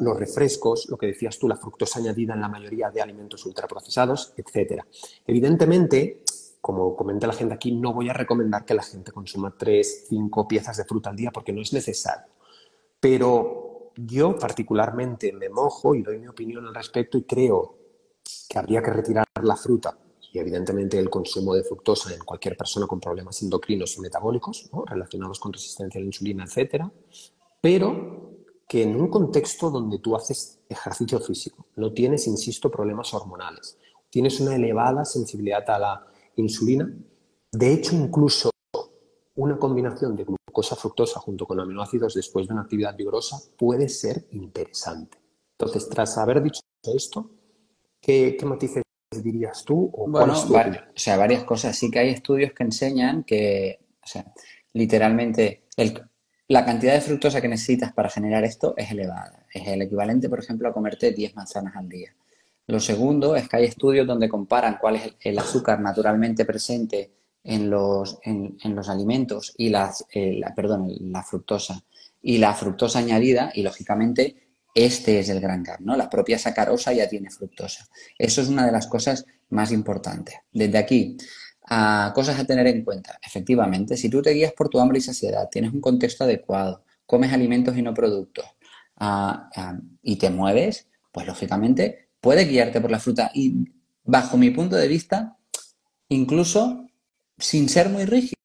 los 0.00 0.18
refrescos, 0.18 0.88
lo 0.90 0.98
que 0.98 1.06
decías 1.06 1.38
tú, 1.38 1.46
la 1.46 1.54
fructosa 1.54 2.00
añadida 2.00 2.34
en 2.34 2.40
la 2.40 2.48
mayoría 2.48 2.90
de 2.90 3.00
alimentos 3.00 3.46
ultraprocesados, 3.46 4.34
etc. 4.36 4.82
Evidentemente, 5.24 6.24
como 6.60 6.96
comenta 6.96 7.28
la 7.28 7.34
gente 7.34 7.54
aquí, 7.54 7.70
no 7.70 7.94
voy 7.94 8.08
a 8.08 8.12
recomendar 8.12 8.64
que 8.64 8.74
la 8.74 8.82
gente 8.82 9.12
consuma 9.12 9.54
tres, 9.56 10.06
cinco 10.08 10.48
piezas 10.48 10.76
de 10.76 10.84
fruta 10.84 11.10
al 11.10 11.16
día 11.16 11.30
porque 11.30 11.52
no 11.52 11.62
es 11.62 11.72
necesario. 11.72 12.26
Pero 12.98 13.59
yo 13.96 14.36
particularmente 14.38 15.32
me 15.32 15.48
mojo 15.48 15.94
y 15.94 16.02
doy 16.02 16.18
mi 16.18 16.28
opinión 16.28 16.66
al 16.66 16.74
respecto 16.74 17.18
y 17.18 17.22
creo 17.24 17.76
que 18.48 18.58
habría 18.58 18.82
que 18.82 18.90
retirar 18.90 19.26
la 19.42 19.56
fruta 19.56 19.96
y 20.32 20.38
evidentemente 20.38 20.98
el 20.98 21.10
consumo 21.10 21.54
de 21.54 21.64
fructosa 21.64 22.14
en 22.14 22.20
cualquier 22.20 22.56
persona 22.56 22.86
con 22.86 23.00
problemas 23.00 23.42
endocrinos 23.42 23.96
y 23.96 24.00
metabólicos 24.00 24.70
relacionados 24.86 25.40
con 25.40 25.52
resistencia 25.52 25.98
a 25.98 26.02
la 26.02 26.06
insulina, 26.06 26.44
etcétera, 26.44 26.90
pero 27.60 28.30
que 28.68 28.82
en 28.84 28.94
un 29.00 29.08
contexto 29.08 29.70
donde 29.70 29.98
tú 29.98 30.14
haces 30.14 30.60
ejercicio 30.68 31.18
físico, 31.18 31.66
no 31.74 31.92
tienes, 31.92 32.28
insisto, 32.28 32.70
problemas 32.70 33.12
hormonales, 33.12 33.76
tienes 34.08 34.38
una 34.38 34.54
elevada 34.54 35.04
sensibilidad 35.04 35.68
a 35.68 35.78
la 35.78 36.06
insulina, 36.36 36.88
de 37.50 37.72
hecho 37.72 37.96
incluso 37.96 38.50
una 39.34 39.58
combinación 39.58 40.14
de 40.14 40.24
glucosa 40.50 40.76
fructosa 40.76 41.20
junto 41.20 41.46
con 41.46 41.60
aminoácidos 41.60 42.14
después 42.14 42.46
de 42.46 42.54
una 42.54 42.62
actividad 42.62 42.96
vigorosa 42.96 43.38
puede 43.56 43.88
ser 43.88 44.26
interesante. 44.32 45.18
Entonces, 45.58 45.88
tras 45.88 46.18
haber 46.18 46.42
dicho 46.42 46.60
esto, 46.82 47.30
¿qué, 48.00 48.36
matices 48.44 48.82
dirías 49.22 49.64
tú? 49.64 49.90
O 49.94 50.08
bueno, 50.08 50.32
o 50.32 50.98
sea, 50.98 51.16
varias 51.16 51.44
cosas. 51.44 51.76
Sí 51.76 51.90
que 51.90 52.00
hay 52.00 52.10
estudios 52.10 52.52
que 52.52 52.64
enseñan 52.64 53.24
que, 53.24 53.78
o 54.02 54.06
sea, 54.06 54.32
literalmente, 54.72 55.64
la 56.48 56.64
cantidad 56.64 56.94
de 56.94 57.00
fructosa 57.00 57.40
que 57.40 57.48
necesitas 57.48 57.92
para 57.92 58.10
generar 58.10 58.44
esto 58.44 58.74
es 58.76 58.90
elevada. 58.90 59.46
Es 59.52 59.68
el 59.68 59.82
equivalente, 59.82 60.28
por 60.28 60.40
ejemplo, 60.40 60.68
a 60.68 60.72
comerte 60.72 61.12
10 61.12 61.36
manzanas 61.36 61.76
al 61.76 61.88
día. 61.88 62.14
Lo 62.66 62.80
segundo 62.80 63.36
es 63.36 63.48
que 63.48 63.56
hay 63.56 63.64
estudios 63.64 64.06
donde 64.06 64.28
comparan 64.28 64.78
cuál 64.80 64.96
es 64.96 65.14
el 65.20 65.38
azúcar 65.38 65.80
naturalmente 65.80 66.44
presente 66.44 67.10
en 67.42 67.70
los, 67.70 68.18
en, 68.22 68.58
los 68.74 68.88
alimentos 68.88 69.54
y 69.56 69.70
las, 69.70 70.04
eh, 70.12 70.38
la, 70.38 70.54
perdón, 70.54 70.88
la 71.00 71.22
fructosa 71.22 71.82
y 72.22 72.38
la 72.38 72.54
fructosa 72.54 72.98
añadida 72.98 73.50
y 73.54 73.62
lógicamente 73.62 74.36
este 74.74 75.18
es 75.18 75.28
el 75.28 75.40
gran 75.40 75.62
gap, 75.62 75.80
¿no? 75.80 75.96
La 75.96 76.08
propia 76.08 76.38
sacarosa 76.38 76.92
ya 76.92 77.08
tiene 77.08 77.30
fructosa. 77.30 77.88
Eso 78.18 78.40
es 78.42 78.48
una 78.48 78.66
de 78.66 78.72
las 78.72 78.86
cosas 78.86 79.26
más 79.48 79.72
importantes. 79.72 80.36
Desde 80.52 80.78
aquí, 80.78 81.16
a 81.68 82.12
cosas 82.14 82.38
a 82.38 82.44
tener 82.44 82.66
en 82.66 82.84
cuenta. 82.84 83.18
Efectivamente, 83.24 83.96
si 83.96 84.08
tú 84.08 84.22
te 84.22 84.30
guías 84.30 84.52
por 84.52 84.68
tu 84.68 84.78
hambre 84.78 84.98
y 84.98 85.02
saciedad, 85.02 85.48
tienes 85.50 85.72
un 85.72 85.80
contexto 85.80 86.24
adecuado, 86.24 86.84
comes 87.06 87.32
alimentos 87.32 87.76
y 87.76 87.82
no 87.82 87.94
productos 87.94 88.44
y 90.02 90.16
te 90.16 90.30
mueves, 90.30 90.88
pues 91.10 91.26
lógicamente 91.26 92.10
puedes 92.20 92.48
guiarte 92.48 92.80
por 92.80 92.90
la 92.90 93.00
fruta. 93.00 93.30
Y 93.34 93.72
bajo 94.04 94.36
mi 94.36 94.50
punto 94.50 94.76
de 94.76 94.88
vista, 94.88 95.36
incluso 96.08 96.86
sin 97.40 97.68
ser 97.68 97.88
muy 97.88 98.04
rígido. 98.04 98.36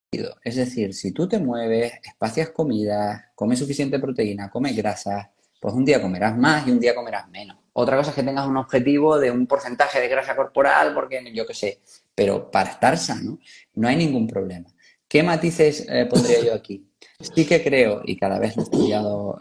Es 0.44 0.56
decir, 0.56 0.94
si 0.94 1.12
tú 1.12 1.28
te 1.28 1.40
mueves, 1.40 1.94
espacias 2.04 2.50
comida, 2.50 3.32
comes 3.36 3.60
suficiente 3.60 4.00
proteína, 4.00 4.50
comes 4.50 4.76
grasa, 4.76 5.32
pues 5.60 5.74
un 5.74 5.84
día 5.84 6.02
comerás 6.02 6.38
más 6.38 6.68
y 6.68 6.72
un 6.72 6.80
día 6.80 6.96
comerás 6.96 7.28
menos. 7.30 7.58
Otra 7.74 7.98
cosa 7.98 8.12
es 8.12 8.16
que 8.16 8.24
tengas 8.24 8.48
un 8.48 8.56
objetivo 8.56 9.20
de 9.20 9.32
un 9.32 9.48
porcentaje 9.48 10.00
de 10.00 10.08
grasa 10.08 10.36
corporal, 10.36 10.94
porque 10.94 11.22
yo 11.34 11.46
qué 11.46 11.54
sé, 11.54 11.82
pero 12.14 12.50
para 12.50 12.72
estar 12.72 12.98
sano 12.98 13.40
no 13.74 13.88
hay 13.88 13.98
ningún 13.98 14.28
problema. 14.28 14.70
¿Qué 15.08 15.22
matices 15.22 15.86
eh, 15.90 16.06
pondría 16.06 16.44
yo 16.44 16.54
aquí? 16.54 16.88
Sí 17.20 17.46
que 17.46 17.64
creo, 17.64 18.02
y 18.06 18.18
cada 18.18 18.40
vez 18.40 18.56
lo 18.56 18.64
he 18.64 18.66
estudiado, 18.66 19.38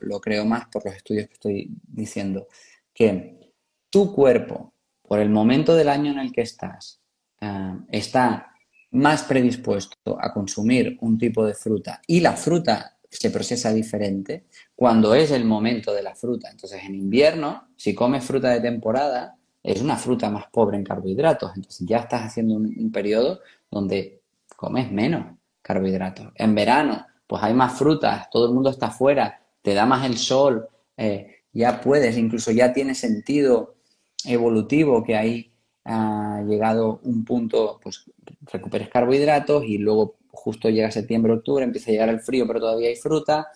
lo, 0.00 0.20
creo 0.20 0.44
más 0.44 0.66
por 0.68 0.84
los 0.84 0.94
estudios 0.94 1.26
que 1.26 1.34
estoy 1.34 1.70
diciendo, 1.86 2.48
que 2.94 3.52
tu 3.90 4.14
cuerpo, 4.14 4.72
por 5.02 5.18
el 5.18 5.30
momento 5.30 5.74
del 5.74 5.88
año 5.88 6.12
en 6.12 6.18
el 6.18 6.32
que 6.32 6.42
estás, 6.42 7.00
eh, 7.40 7.74
está 7.90 8.54
más 8.90 9.22
predispuesto 9.24 10.18
a 10.20 10.32
consumir 10.32 10.96
un 11.00 11.18
tipo 11.18 11.44
de 11.44 11.54
fruta 11.54 12.00
y 12.06 12.20
la 12.20 12.32
fruta 12.32 12.98
se 13.10 13.30
procesa 13.30 13.72
diferente 13.72 14.46
cuando 14.74 15.14
es 15.14 15.30
el 15.30 15.44
momento 15.44 15.92
de 15.92 16.02
la 16.02 16.14
fruta. 16.14 16.50
Entonces, 16.50 16.82
en 16.84 16.94
invierno, 16.94 17.68
si 17.76 17.94
comes 17.94 18.24
fruta 18.24 18.50
de 18.50 18.60
temporada, 18.60 19.36
es 19.62 19.80
una 19.80 19.96
fruta 19.96 20.30
más 20.30 20.46
pobre 20.52 20.76
en 20.76 20.84
carbohidratos. 20.84 21.52
Entonces, 21.56 21.86
ya 21.86 21.98
estás 21.98 22.22
haciendo 22.22 22.56
un, 22.56 22.92
periodo 22.92 23.40
donde 23.70 24.22
comes 24.56 24.90
menos 24.92 25.36
carbohidratos. 25.62 26.32
En 26.34 26.54
verano, 26.54 27.06
pues 27.26 27.42
hay 27.42 27.54
más 27.54 27.78
frutas, 27.78 28.28
todo 28.30 28.46
el 28.46 28.54
mundo 28.54 28.70
está 28.70 28.86
afuera, 28.86 29.40
te 29.62 29.74
da 29.74 29.84
más 29.86 30.06
el 30.06 30.16
sol, 30.16 30.68
eh, 30.96 31.42
ya 31.52 31.80
puedes, 31.80 32.16
incluso 32.16 32.50
ya 32.50 32.72
tiene 32.72 32.94
sentido 32.94 33.76
evolutivo 34.24 35.02
que 35.04 35.16
hay 35.16 35.52
ha 35.90 36.42
llegado 36.46 37.00
un 37.04 37.24
punto, 37.24 37.80
pues 37.82 38.04
recuperes 38.52 38.90
carbohidratos 38.90 39.64
y 39.64 39.78
luego 39.78 40.16
justo 40.30 40.68
llega 40.68 40.90
septiembre, 40.90 41.32
octubre, 41.32 41.64
empieza 41.64 41.90
a 41.90 41.92
llegar 41.92 42.08
el 42.10 42.20
frío, 42.20 42.46
pero 42.46 42.60
todavía 42.60 42.88
hay 42.88 42.96
fruta, 42.96 43.48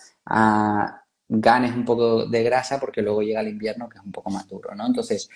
ganes 1.28 1.76
un 1.76 1.84
poco 1.84 2.24
de 2.24 2.42
grasa 2.42 2.80
porque 2.80 3.02
luego 3.02 3.22
llega 3.22 3.42
el 3.42 3.48
invierno 3.48 3.86
que 3.88 3.98
es 3.98 4.04
un 4.04 4.12
poco 4.12 4.30
más 4.30 4.48
duro, 4.48 4.74
¿no? 4.74 4.86
Entonces, 4.86 5.28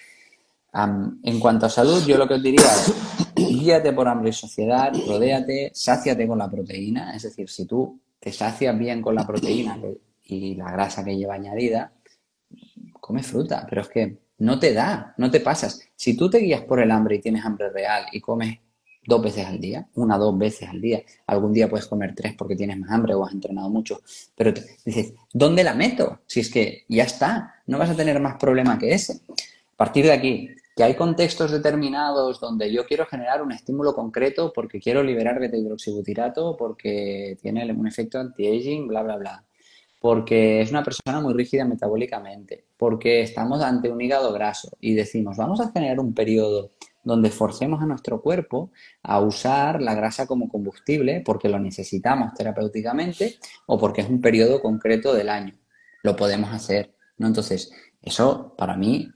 en 0.73 1.39
cuanto 1.39 1.67
a 1.67 1.71
salud, 1.71 2.03
yo 2.07 2.17
lo 2.17 2.27
que 2.27 2.35
os 2.35 2.43
diría 2.43 2.65
es, 2.65 2.95
guíate 3.35 3.93
por 3.93 4.09
hambre 4.09 4.31
y 4.31 4.33
sociedad, 4.33 4.91
rodéate, 5.07 5.73
sáciate 5.75 6.27
con 6.27 6.39
la 6.39 6.51
proteína, 6.51 7.15
es 7.15 7.25
decir, 7.25 7.51
si 7.51 7.67
tú 7.67 8.01
te 8.19 8.33
sacias 8.33 8.77
bien 8.79 9.03
con 9.03 9.15
la 9.15 9.27
proteína 9.27 9.79
y 10.25 10.55
la 10.55 10.73
grasa 10.73 11.05
que 11.05 11.17
lleva 11.17 11.35
añadida, 11.35 11.93
come 13.01 13.23
fruta, 13.23 13.67
pero 13.69 13.83
es 13.83 13.89
que 13.89 14.26
no 14.39 14.59
te 14.59 14.73
da, 14.73 15.15
no 15.17 15.31
te 15.31 15.41
pasas. 15.41 15.81
Si 15.95 16.17
tú 16.17 16.29
te 16.29 16.39
guías 16.39 16.63
por 16.63 16.81
el 16.81 16.91
hambre 16.91 17.17
y 17.17 17.21
tienes 17.21 17.45
hambre 17.45 17.71
real 17.71 18.07
y 18.13 18.21
comes 18.21 18.59
dos 19.07 19.23
veces 19.23 19.47
al 19.47 19.61
día, 19.61 19.89
una, 19.95 20.19
dos 20.19 20.37
veces 20.37 20.69
al 20.69 20.81
día, 20.81 21.03
algún 21.27 21.53
día 21.53 21.69
puedes 21.69 21.87
comer 21.87 22.15
tres 22.15 22.35
porque 22.37 22.57
tienes 22.57 22.79
más 22.79 22.91
hambre 22.91 23.15
o 23.15 23.25
has 23.25 23.33
entrenado 23.33 23.71
mucho, 23.71 24.01
pero 24.35 24.53
dices, 24.85 25.15
¿dónde 25.33 25.63
la 25.63 25.75
meto? 25.75 26.21
Si 26.27 26.41
es 26.41 26.51
que 26.51 26.85
ya 26.89 27.05
está, 27.05 27.55
no 27.67 27.79
vas 27.79 27.91
a 27.91 27.97
tener 27.97 28.21
más 28.21 28.37
problema 28.37 28.79
que 28.79 28.93
ese. 28.93 29.21
A 29.33 29.77
partir 29.77 30.07
de 30.07 30.13
aquí, 30.13 30.51
que 30.77 30.85
hay 30.85 30.95
contextos 30.95 31.53
determinados 31.53 32.39
donde 32.39 32.71
yo 32.71 32.85
quiero 32.85 33.07
generar 33.07 33.43
un 33.43 33.53
estímulo 33.53 33.95
concreto 33.95 34.53
porque 34.53 34.79
quiero 34.79 35.03
liberar 35.03 35.39
beta-hidroxibutirato, 35.41 36.57
porque 36.57 37.39
tiene 37.41 37.73
un 37.73 37.87
efecto 37.87 38.19
anti-aging, 38.19 38.89
bla, 38.89 39.03
bla, 39.03 39.17
bla. 39.17 39.45
Porque 40.01 40.61
es 40.61 40.71
una 40.71 40.85
persona 40.85 41.21
muy 41.21 41.35
rígida 41.35 41.65
metabólicamente, 41.65 42.67
porque 42.77 43.23
estamos 43.23 43.63
ante 43.63 43.91
un 43.91 44.01
hígado 44.01 44.33
graso 44.33 44.71
y 44.81 44.95
decimos, 44.95 45.37
vamos 45.37 45.61
a 45.61 45.71
generar 45.73 46.01
un 46.01 46.15
periodo 46.15 46.73
donde 47.07 47.31
forcemos 47.31 47.81
a 47.81 47.87
nuestro 47.87 48.21
cuerpo 48.21 48.73
a 49.03 49.21
usar 49.21 49.81
la 49.81 49.95
grasa 49.95 50.27
como 50.27 50.49
combustible 50.49 51.23
porque 51.25 51.49
lo 51.49 51.59
necesitamos 51.61 52.35
terapéuticamente 52.35 53.37
o 53.67 53.79
porque 53.79 54.01
es 54.01 54.09
un 54.09 54.21
periodo 54.21 54.61
concreto 54.61 55.15
del 55.15 55.29
año. 55.29 55.55
Lo 56.03 56.17
podemos 56.17 56.53
hacer, 56.53 56.95
¿no? 57.17 57.29
Entonces, 57.29 57.71
eso 58.03 58.55
para 58.59 58.77
mí 58.77 59.09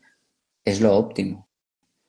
es 0.65 0.81
lo 0.81 0.97
óptimo. 0.97 1.49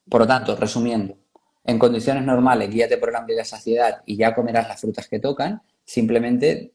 Por 0.07 0.21
lo 0.21 0.27
tanto, 0.27 0.55
resumiendo, 0.55 1.17
en 1.63 1.79
condiciones 1.79 2.23
normales 2.25 2.69
guíate 2.69 2.97
por 2.97 3.09
el 3.09 3.15
hambre 3.15 3.33
y 3.33 3.37
la 3.37 3.45
saciedad 3.45 4.03
y 4.05 4.17
ya 4.17 4.35
comerás 4.35 4.67
las 4.67 4.81
frutas 4.81 5.07
que 5.07 5.19
tocan, 5.19 5.63
simplemente 5.83 6.73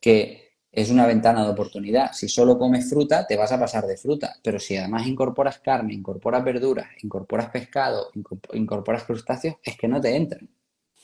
que 0.00 0.47
es 0.80 0.90
una 0.90 1.06
ventana 1.06 1.44
de 1.44 1.50
oportunidad. 1.50 2.12
Si 2.12 2.28
solo 2.28 2.56
comes 2.56 2.88
fruta, 2.88 3.26
te 3.26 3.36
vas 3.36 3.50
a 3.50 3.58
pasar 3.58 3.84
de 3.86 3.96
fruta, 3.96 4.36
pero 4.42 4.60
si 4.60 4.76
además 4.76 5.06
incorporas 5.06 5.58
carne, 5.58 5.92
incorporas 5.92 6.44
verduras, 6.44 6.86
incorporas 7.02 7.50
pescado, 7.50 8.10
incorporas 8.52 9.02
crustáceos, 9.04 9.56
es 9.62 9.76
que 9.76 9.88
no 9.88 10.00
te 10.00 10.14
entran, 10.14 10.48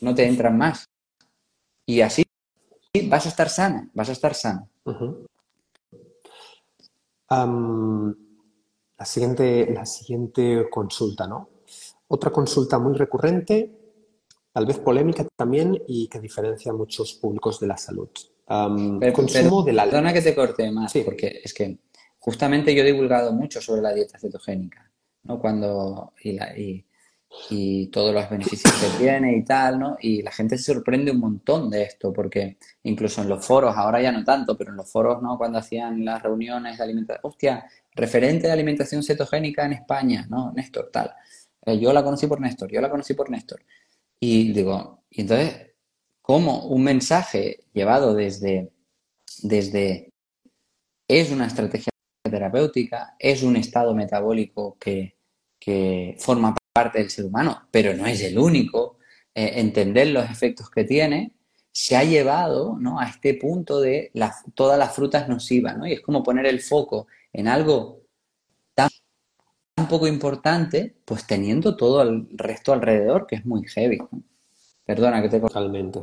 no 0.00 0.14
te 0.14 0.26
entran 0.26 0.56
más. 0.56 0.88
Y 1.86 2.00
así 2.02 2.22
vas 3.08 3.26
a 3.26 3.28
estar 3.30 3.48
sana, 3.48 3.90
vas 3.94 4.08
a 4.08 4.12
estar 4.12 4.34
sana. 4.34 4.68
la, 8.96 9.04
siguiente, 9.04 9.72
la 9.72 9.86
siguiente 9.86 10.68
consulta, 10.70 11.26
¿no? 11.26 11.48
Otra 12.06 12.30
consulta 12.30 12.78
muy 12.78 12.94
recurrente, 12.94 13.76
tal 14.52 14.66
vez 14.66 14.78
polémica 14.78 15.26
también 15.34 15.82
y 15.88 16.06
que 16.06 16.20
diferencia 16.20 16.70
a 16.70 16.76
muchos 16.76 17.14
públicos 17.14 17.58
de 17.58 17.66
la 17.66 17.76
salud 17.76 18.08
consumo 18.46 19.62
de 19.62 19.72
la... 19.72 19.84
Perdona 19.84 20.12
que 20.12 20.22
te 20.22 20.34
corte 20.34 20.70
más, 20.70 20.92
porque 21.04 21.40
es 21.42 21.54
que 21.54 21.78
justamente 22.18 22.74
yo 22.74 22.82
he 22.82 22.86
divulgado 22.86 23.32
mucho 23.32 23.60
sobre 23.60 23.82
la 23.82 23.92
dieta 23.92 24.18
cetogénica, 24.18 24.90
¿no? 25.24 25.38
Cuando... 25.38 26.12
Y, 26.22 26.84
y, 27.50 27.86
todos 27.88 28.14
los 28.14 28.30
beneficios 28.30 28.72
que 28.74 28.98
tiene 28.98 29.36
y 29.36 29.44
tal, 29.44 29.78
¿no? 29.78 29.96
Y 30.00 30.22
la 30.22 30.30
gente 30.30 30.56
se 30.56 30.72
sorprende 30.72 31.10
un 31.10 31.20
montón 31.20 31.68
de 31.68 31.82
esto, 31.82 32.12
porque 32.12 32.58
incluso 32.84 33.22
en 33.22 33.28
los 33.28 33.44
foros, 33.44 33.76
ahora 33.76 34.00
ya 34.00 34.12
no 34.12 34.22
tanto, 34.24 34.56
pero 34.56 34.70
en 34.70 34.76
los 34.76 34.90
foros, 34.90 35.20
¿no? 35.22 35.36
Cuando 35.36 35.58
hacían 35.58 36.04
las 36.04 36.22
reuniones 36.22 36.78
de 36.78 36.84
alimentación, 36.84 37.20
hostia, 37.22 37.66
referente 37.94 38.46
de 38.46 38.52
alimentación 38.52 39.02
cetogénica 39.02 39.64
en 39.64 39.72
España, 39.72 40.26
¿no? 40.30 40.52
Néstor, 40.52 40.90
tal. 40.92 41.12
Eh, 41.66 41.78
yo 41.78 41.92
la 41.92 42.04
conocí 42.04 42.26
por 42.26 42.40
Néstor, 42.40 42.70
yo 42.70 42.80
la 42.80 42.90
conocí 42.90 43.14
por 43.14 43.30
Néstor. 43.30 43.64
Y 44.20 44.52
digo, 44.52 45.04
y 45.10 45.22
entonces 45.22 45.73
como 46.24 46.64
un 46.68 46.82
mensaje 46.82 47.64
llevado 47.74 48.14
desde, 48.14 48.72
desde 49.42 50.08
es 51.06 51.30
una 51.30 51.46
estrategia 51.46 51.90
terapéutica, 52.22 53.14
es 53.18 53.42
un 53.42 53.56
estado 53.56 53.94
metabólico 53.94 54.78
que, 54.80 55.18
forma 56.18 56.56
parte 56.72 56.98
del 56.98 57.10
ser 57.10 57.26
humano, 57.26 57.68
pero 57.70 57.92
no 57.92 58.06
es 58.06 58.22
el 58.22 58.38
único, 58.38 58.96
eh, 59.34 59.52
entender 59.56 60.08
los 60.08 60.30
efectos 60.30 60.70
que 60.70 60.84
tiene, 60.84 61.34
se 61.70 61.94
ha 61.94 62.04
llevado 62.04 62.78
¿no? 62.78 62.98
a 62.98 63.06
este 63.06 63.34
punto 63.34 63.82
de 63.82 64.10
todas 64.54 64.78
las 64.78 64.94
frutas 64.94 65.28
nocivas, 65.28 65.76
¿no? 65.76 65.86
Y 65.86 65.92
es 65.92 66.00
como 66.00 66.22
poner 66.22 66.46
el 66.46 66.60
foco 66.60 67.06
en 67.34 67.48
algo 67.48 68.00
tan, 68.74 68.88
poco 69.90 70.06
importante, 70.06 70.96
pues 71.04 71.26
teniendo 71.26 71.76
todo 71.76 72.00
el 72.00 72.28
resto 72.32 72.72
alrededor, 72.72 73.26
que 73.26 73.36
es 73.36 73.44
muy 73.44 73.66
heavy. 73.68 73.98
Perdona 74.84 75.22
que 75.22 75.28
te 75.28 75.40
totalmente. 75.40 75.98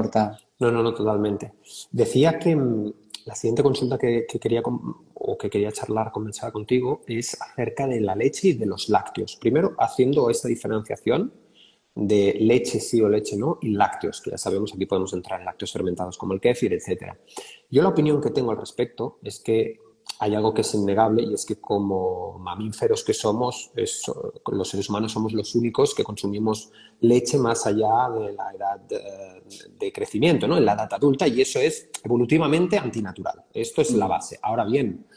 No, 0.59 0.71
no, 0.71 0.81
no, 0.83 0.93
totalmente. 0.93 1.53
Decía 1.91 2.39
que 2.39 2.55
mm, 2.55 2.93
la 3.25 3.35
siguiente 3.35 3.61
consulta 3.61 3.97
que, 3.97 4.25
quería 4.25 4.61
o 5.13 5.37
que 5.37 5.49
quería 5.49 5.71
charlar, 5.71 6.11
comenzar 6.11 6.51
contigo, 6.51 7.01
es 7.07 7.39
acerca 7.39 7.87
de 7.87 8.01
la 8.01 8.15
leche 8.15 8.49
y 8.49 8.53
de 8.53 8.65
los 8.65 8.89
lácteos. 8.89 9.35
Primero, 9.35 9.75
haciendo 9.77 10.29
esa 10.29 10.47
diferenciación 10.47 11.31
de 11.93 12.37
leche 12.39 12.79
sí 12.79 13.01
o 13.01 13.09
leche 13.09 13.37
no 13.37 13.59
y 13.61 13.69
lácteos, 13.71 14.21
que 14.21 14.31
ya 14.31 14.37
sabemos 14.37 14.73
aquí 14.73 14.85
podemos 14.85 15.13
entrar 15.13 15.39
en 15.39 15.45
lácteos 15.45 15.73
fermentados 15.73 16.17
como 16.17 16.33
el 16.33 16.39
kéfir, 16.39 16.73
etc. 16.73 17.13
Yo 17.69 17.83
la 17.83 17.89
opinión 17.89 18.21
que 18.21 18.31
tengo 18.31 18.51
al 18.51 18.57
respecto 18.57 19.19
es 19.23 19.39
que 19.39 19.79
hay 20.21 20.35
algo 20.35 20.53
que 20.53 20.61
es 20.61 20.71
innegable 20.75 21.23
y 21.23 21.33
es 21.33 21.47
que 21.47 21.55
como 21.55 22.37
mamíferos 22.37 23.03
que 23.03 23.11
somos, 23.11 23.71
los 23.75 24.69
seres 24.69 24.87
humanos 24.87 25.13
somos 25.13 25.33
los 25.33 25.55
únicos 25.55 25.95
que 25.95 26.03
consumimos 26.03 26.71
leche 26.99 27.39
más 27.39 27.65
allá 27.65 28.07
de 28.11 28.31
la 28.33 28.51
edad 28.53 28.79
de, 29.79 29.91
crecimiento, 29.91 30.47
¿no? 30.47 30.57
en 30.57 30.65
la 30.65 30.73
edad 30.73 30.93
adulta, 30.93 31.27
y 31.27 31.41
eso 31.41 31.59
es 31.59 31.89
evolutivamente 32.03 32.77
antinatural. 32.77 33.45
Esto 33.51 33.81
es 33.81 33.93
la 33.95 34.05
base. 34.05 34.37
Ahora 34.43 34.63
bien, 34.63 35.07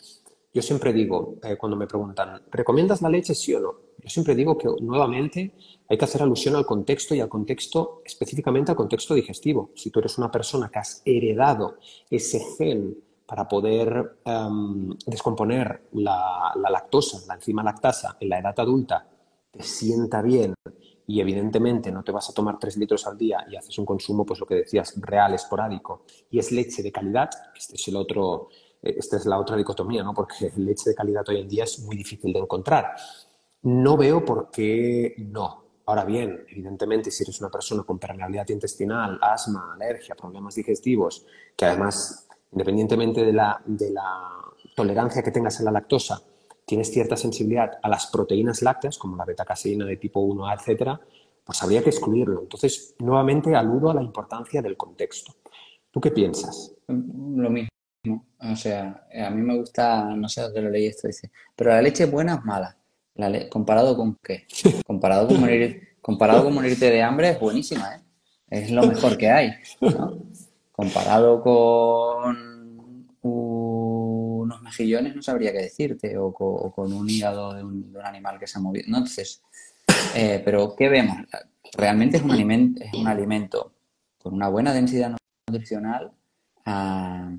yo 0.55 0.63
siempre 0.63 0.91
digo, 0.95 1.35
eh, 1.43 1.59
cuando 1.59 1.77
me 1.77 1.87
preguntan, 1.87 2.43
¿recomiendas 2.51 3.03
la 3.03 3.11
leche 3.11 3.35
sí 3.35 3.53
o 3.53 3.61
no? 3.61 3.75
Yo 4.03 4.09
siempre 4.09 4.35
digo 4.35 4.57
que 4.57 4.69
nuevamente 4.81 5.53
hay 5.87 5.99
que 5.99 6.05
hacer 6.07 6.23
alusión 6.23 6.57
al 6.57 6.65
contexto 6.65 7.15
y 7.15 7.21
al 7.21 7.29
contexto, 7.29 8.01
específicamente 8.07 8.71
al 8.71 8.77
contexto 8.77 9.13
digestivo. 9.13 9.71
Si 9.75 9.91
tú 9.91 9.99
eres 9.99 10.17
una 10.17 10.31
persona 10.31 10.71
que 10.71 10.79
has 10.79 11.03
heredado 11.05 11.77
ese 12.09 12.41
gen 12.57 13.04
para 13.27 13.49
poder 13.49 14.19
em, 14.25 14.91
descomponer 15.07 15.89
la, 15.93 16.53
lactosa, 16.71 17.27
la 17.27 17.35
enzima 17.35 17.63
lactasa 17.63 18.17
en 18.21 18.29
la 18.29 18.39
edad 18.39 18.59
adulta, 18.59 19.07
te 19.51 19.63
sienta 19.63 20.21
bien 20.21 20.55
y 21.07 21.21
evidentemente 21.21 21.93
no 21.93 22.03
te 22.03 22.13
vas 22.13 22.29
a 22.31 22.35
tomar 22.35 22.59
3 22.59 22.77
litros 22.79 23.07
al 23.07 23.17
día 23.17 23.45
y 23.49 23.57
haces 23.57 23.79
un 23.79 23.87
consumo, 23.87 24.25
pues 24.25 24.41
lo 24.41 24.47
que 24.47 24.57
decías, 24.57 24.95
real, 25.01 25.35
esporádico, 25.35 26.05
y 26.31 26.39
es 26.39 26.51
leche 26.53 26.83
de 26.83 26.93
calidad, 26.93 27.31
este 27.55 27.77
es 27.77 27.89
el 27.89 27.97
otro, 27.97 28.49
esta 28.83 29.17
es 29.17 29.27
la 29.27 29.39
otra 29.39 29.57
dicotomía, 29.57 30.03
¿no? 30.03 30.13
porque 30.15 30.53
leche 30.57 30.91
de 30.91 30.97
calidad 30.97 31.29
hoy 31.29 31.41
en 31.41 31.49
día 31.49 31.65
es 31.65 31.79
muy 31.81 31.97
difícil 31.97 32.33
de 32.33 32.41
encontrar. 32.41 32.95
No 33.63 33.97
veo 33.97 34.25
por 34.25 34.51
qué 34.51 35.15
no. 35.19 35.65
Ahora 35.87 36.05
bien, 36.05 36.45
evidentemente, 36.49 37.11
si 37.11 37.25
eres 37.25 37.41
una 37.41 37.51
persona 37.51 37.83
con 37.83 37.99
permeabilidad 37.99 38.49
intestinal, 38.49 39.19
asma, 39.21 39.75
alergia, 39.75 40.15
problemas 40.15 40.55
digestivos, 40.55 41.27
que 41.55 41.67
además 41.67 42.24
independientemente 42.55 43.25
de 43.25 43.33
la, 43.33 43.61
tolerancia 44.77 45.23
que 45.23 45.31
tengas 45.31 45.61
a 45.61 45.65
la 45.65 45.71
lactosa, 45.71 46.21
tienes 46.65 46.91
cierta 46.91 47.17
sensibilidad 47.17 47.79
a 47.81 47.89
las 47.89 48.07
proteínas 48.09 48.63
lácteas, 48.63 48.99
como 48.99 49.17
la 49.17 49.25
beta-caseína 49.25 49.85
de 49.85 49.99
tipo 49.99 50.21
1A, 50.21 50.59
etcétera, 50.59 51.01
pues 51.45 51.63
habría 51.63 51.83
que 51.83 51.91
excluirlo. 51.91 52.43
Entonces, 52.43 52.95
nuevamente 52.99 53.55
aludo 53.55 53.91
a 53.91 53.95
la 53.95 54.03
importancia 54.03 54.63
del 54.63 54.77
contexto. 54.77 55.35
¿Tú 55.93 56.01
qué 56.01 56.11
piensas? 56.11 56.75
Lo 56.89 57.51
mismo. 57.51 57.69
O 58.41 58.57
sea, 58.57 59.07
a 59.27 59.31
mí 59.31 59.43
me 59.43 59.57
gusta, 59.57 60.05
no 60.17 60.29
sé 60.29 60.43
dónde 60.43 60.63
lo 60.63 60.71
leí 60.71 60.87
esto, 60.87 61.07
dice, 61.07 61.31
pero 61.55 61.71
la 61.71 61.83
leche 61.83 62.07
buena 62.07 62.35
es 62.35 62.45
mala. 62.45 62.77
La 63.15 63.49
¿Comparado 63.49 63.97
con 63.97 64.19
qué? 64.23 64.47
Comparado 64.87 65.29
con, 65.29 65.41
morir, 65.41 65.97
comparado 66.01 66.45
con 66.45 66.55
morirte 66.55 66.91
de 66.91 67.01
hambre 67.01 67.31
es 67.31 67.41
buenísima, 67.41 67.95
¿eh? 67.95 68.01
Es 68.51 68.71
lo 68.71 68.87
mejor 68.87 69.17
que 69.17 69.31
hay. 69.31 69.53
¿no? 69.81 70.19
Comparado 70.75 71.41
con 71.41 73.07
unos 73.23 74.61
mejillones 74.61 75.15
no 75.15 75.23
sabría 75.23 75.53
qué 75.53 75.63
decirte, 75.63 76.19
o, 76.19 76.33
con 76.33 76.93
un 76.93 77.09
hígado 77.09 77.55
de 77.55 77.63
un, 77.63 77.97
animal 78.03 78.39
que 78.39 78.47
se 78.47 78.59
ha 78.59 78.61
movido. 78.61 78.85
Entonces, 78.87 79.41
eh, 80.17 80.43
pero 80.45 80.75
¿qué 80.77 80.89
vemos? 80.89 81.17
Realmente 81.77 82.17
es 82.17 82.23
un, 82.25 82.33
alimento, 82.33 82.83
es 82.83 82.93
un 82.93 83.07
alimento 83.07 83.73
con 84.19 84.35
una 84.35 84.49
buena 84.49 84.73
densidad 84.73 85.17
nutricional, 85.49 86.13
ah, 86.67 87.31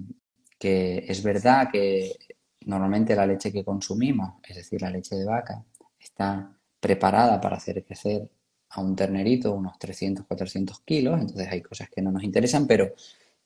que 0.57 1.05
es 1.07 1.21
verdad 1.21 1.69
que 1.71 2.13
normalmente 2.61 3.15
la 3.15 3.27
leche 3.27 3.51
que 3.51 3.65
consumimos, 3.65 4.35
es 4.47 4.55
decir, 4.55 4.81
la 4.81 4.89
leche 4.89 5.15
de 5.15 5.25
vaca, 5.25 5.63
está 5.99 6.51
preparada 6.79 7.41
para 7.41 7.57
hacer 7.57 7.83
crecer 7.83 8.29
a 8.69 8.81
un 8.81 8.95
ternerito 8.95 9.53
unos 9.53 9.77
300, 9.77 10.25
400 10.25 10.79
kilos, 10.81 11.19
entonces 11.19 11.47
hay 11.49 11.61
cosas 11.61 11.89
que 11.89 12.01
no 12.01 12.11
nos 12.11 12.23
interesan, 12.23 12.65
pero 12.65 12.93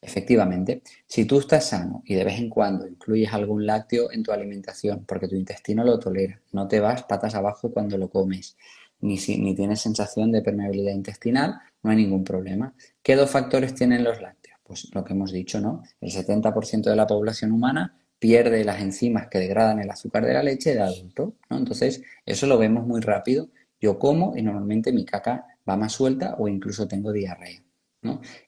Efectivamente, 0.02 0.82
si 1.06 1.26
tú 1.26 1.40
estás 1.40 1.68
sano 1.68 2.02
y 2.06 2.16
de 2.16 2.24
vez 2.24 2.40
en 2.40 2.50
cuando 2.50 2.88
incluyes 2.88 3.34
algún 3.34 3.66
lácteo 3.66 4.12
en 4.12 4.24
tu 4.24 4.32
alimentación 4.32 5.04
porque 5.06 5.28
tu 5.28 5.36
intestino 5.36 5.84
lo 5.84 6.00
tolera, 6.00 6.42
no 6.54 6.68
te 6.68 6.80
vas 6.80 7.04
patas 7.04 7.36
abajo 7.36 7.72
cuando 7.72 7.98
lo 7.98 8.10
comes, 8.10 8.56
ni, 9.02 9.18
si, 9.18 9.38
ni 9.38 9.56
tienes 9.56 9.82
sensación 9.82 10.32
de 10.32 10.42
permeabilidad 10.42 10.94
intestinal, 10.94 11.60
no 11.84 11.92
hay 11.92 11.98
ningún 11.98 12.24
problema. 12.24 12.74
¿Qué 13.04 13.16
dos 13.16 13.30
factores 13.30 13.76
tienen 13.76 14.04
los 14.04 14.22
lácteos? 14.22 14.60
Pues 14.64 14.88
lo 14.94 15.04
que 15.04 15.14
hemos 15.14 15.32
dicho, 15.32 15.60
¿no? 15.60 15.84
El 16.00 16.12
70% 16.12 16.90
de 16.90 16.96
la 16.96 17.08
población 17.08 17.52
humana 17.52 17.98
pierde 18.20 18.64
las 18.64 18.82
enzimas 18.82 19.28
que 19.28 19.40
degradan 19.40 19.80
el 19.80 19.90
azúcar 19.90 20.26
de 20.26 20.34
la 20.34 20.44
leche 20.44 20.76
de 20.76 20.82
adulto, 20.82 21.36
¿no? 21.50 21.58
Entonces, 21.58 22.04
eso 22.26 22.48
lo 22.48 22.58
vemos 22.58 22.86
muy 22.86 23.02
rápido. 23.02 23.50
Yo 23.82 23.98
como 23.98 24.36
y 24.36 24.42
normalmente 24.42 24.92
mi 24.92 25.06
caca 25.06 25.46
va 25.68 25.78
más 25.78 25.94
suelta 25.94 26.36
o 26.38 26.48
incluso 26.48 26.88
tengo 26.88 27.12
diarrea. 27.12 27.64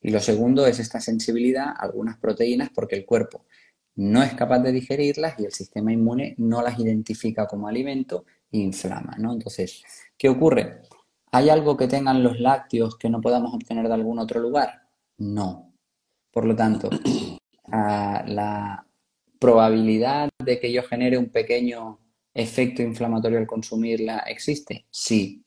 Y 0.01 0.11
lo 0.11 0.19
segundo 0.19 0.65
es 0.65 0.79
esta 0.79 0.99
sensibilidad 0.99 1.67
a 1.67 1.83
algunas 1.83 2.17
proteínas 2.17 2.69
porque 2.73 2.95
el 2.95 3.05
cuerpo 3.05 3.45
no 3.95 4.23
es 4.23 4.33
capaz 4.33 4.59
de 4.59 4.71
digerirlas 4.71 5.39
y 5.39 5.45
el 5.45 5.51
sistema 5.51 5.91
inmune 5.91 6.35
no 6.37 6.61
las 6.61 6.79
identifica 6.79 7.47
como 7.47 7.67
alimento 7.67 8.25
inflama, 8.51 9.15
¿no? 9.17 9.33
Entonces, 9.33 9.83
¿qué 10.17 10.29
ocurre? 10.29 10.81
¿Hay 11.31 11.49
algo 11.49 11.77
que 11.77 11.87
tengan 11.87 12.23
los 12.23 12.39
lácteos 12.39 12.97
que 12.97 13.09
no 13.09 13.21
podamos 13.21 13.53
obtener 13.53 13.87
de 13.87 13.93
algún 13.93 14.19
otro 14.19 14.39
lugar? 14.39 14.87
No. 15.17 15.73
Por 16.31 16.45
lo 16.45 16.55
tanto, 16.55 16.89
la 17.67 18.85
probabilidad 19.39 20.29
de 20.43 20.59
que 20.59 20.71
yo 20.71 20.83
genere 20.83 21.17
un 21.17 21.29
pequeño 21.29 21.99
efecto 22.33 22.81
inflamatorio 22.81 23.39
al 23.39 23.47
consumirla 23.47 24.19
existe? 24.19 24.85
Sí. 24.89 25.43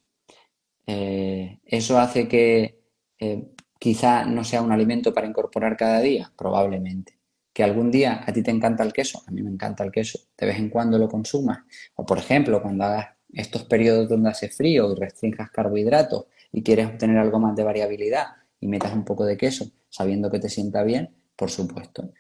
Eh, 0.87 1.61
¿Eso 1.65 1.99
hace 1.99 2.29
que 2.29 2.81
eh, 3.19 3.54
quizá 3.85 4.25
no 4.25 4.45
sea 4.45 4.63
un 4.63 4.73
alimento 4.73 5.13
para 5.13 5.27
incorporar 5.27 5.77
cada 5.77 6.01
día? 6.01 6.33
Probablemente. 6.35 7.19
¿Que 7.53 7.63
algún 7.63 7.91
día 7.91 8.25
a 8.27 8.33
ti 8.33 8.43
te 8.43 8.51
encanta 8.51 8.83
el 8.83 8.95
queso? 8.95 9.23
A 9.27 9.31
mí 9.31 9.43
me 9.43 9.51
encanta 9.51 9.85
el 9.85 9.93
queso. 9.93 10.21
De 10.39 10.47
vez 10.47 10.57
en 10.57 10.71
cuando 10.71 10.97
lo 10.97 11.07
consumas. 11.07 11.59
O 11.97 12.07
por 12.07 12.17
ejemplo, 12.17 12.63
cuando 12.63 12.85
hagas 12.85 13.09
estos 13.31 13.65
periodos 13.65 14.09
donde 14.09 14.31
hace 14.31 14.49
frío 14.49 14.91
y 14.91 14.95
restringas 14.95 15.51
carbohidratos 15.51 16.25
y 16.51 16.63
quieres 16.63 16.87
obtener 16.87 17.19
algo 17.19 17.39
más 17.39 17.55
de 17.57 17.63
variabilidad 17.63 18.29
y 18.59 18.69
metas 18.69 18.95
un 18.95 19.05
poco 19.05 19.27
de 19.27 19.37
queso 19.37 19.71
sabiendo 19.91 20.31
que 20.31 20.39
te 20.39 20.49
sienta 20.49 20.83
bien, 20.83 21.15
por 21.37 21.51
supuesto. 21.51 22.11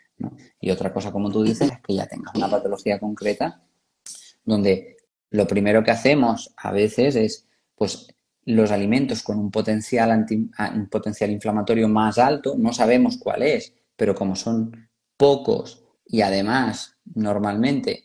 Y 0.61 0.71
otra 0.71 0.93
cosa, 0.93 1.13
como 1.13 1.31
tú 1.31 1.45
dices, 1.45 1.71
es 1.73 1.81
que 1.81 1.95
ya 1.95 2.07
tengas 2.07 2.35
una 2.35 2.51
patología 2.51 2.99
concreta 2.99 3.63
donde 4.45 4.99
lo 5.31 5.47
primero 5.47 5.83
que 5.83 5.93
hacemos 5.93 6.53
a 6.59 6.73
veces 6.73 7.17
es, 7.17 7.49
pues, 7.75 8.09
los 8.47 8.71
alimentos 8.71 9.23
con 9.23 9.39
un 9.39 9.51
potencial, 9.51 10.27
un 10.75 10.89
potencial 10.89 11.31
inflamatorio 11.31 11.89
más 11.89 12.19
alto, 12.19 12.55
no 12.59 12.73
sabemos 12.73 13.17
cuál 13.19 13.43
es, 13.43 13.75
pero 13.97 14.15
como 14.15 14.37
son 14.37 14.89
pocos 15.17 15.85
y 16.07 16.21
además 16.21 16.97
normalmente 17.15 18.05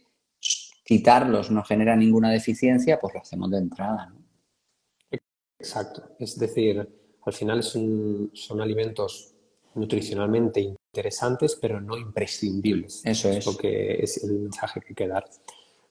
quitarlos 0.84 1.52
no 1.52 1.64
genera 1.64 1.96
ninguna 1.96 2.32
deficiencia, 2.32 3.00
pues 3.00 3.14
lo 3.14 3.22
hacemos 3.22 3.52
de 3.52 3.58
entrada. 3.58 4.14
Exacto. 5.60 6.16
Es 6.20 6.40
decir, 6.40 6.88
al 7.26 7.34
final 7.34 7.62
son, 7.62 8.32
son 8.34 8.62
alimentos 8.62 9.36
nutricionalmente 9.76 10.62
interesantes, 10.62 11.58
pero 11.62 11.80
no 11.80 11.98
imprescindibles. 11.98 13.02
Eso 13.06 13.30
es. 13.30 13.46
Lo 13.46 13.56
que 13.56 14.02
es 14.02 14.24
el 14.24 14.40
mensaje 14.40 14.80
que 14.80 14.88
hay 14.90 14.96
que 14.96 15.08
dar. 15.08 15.26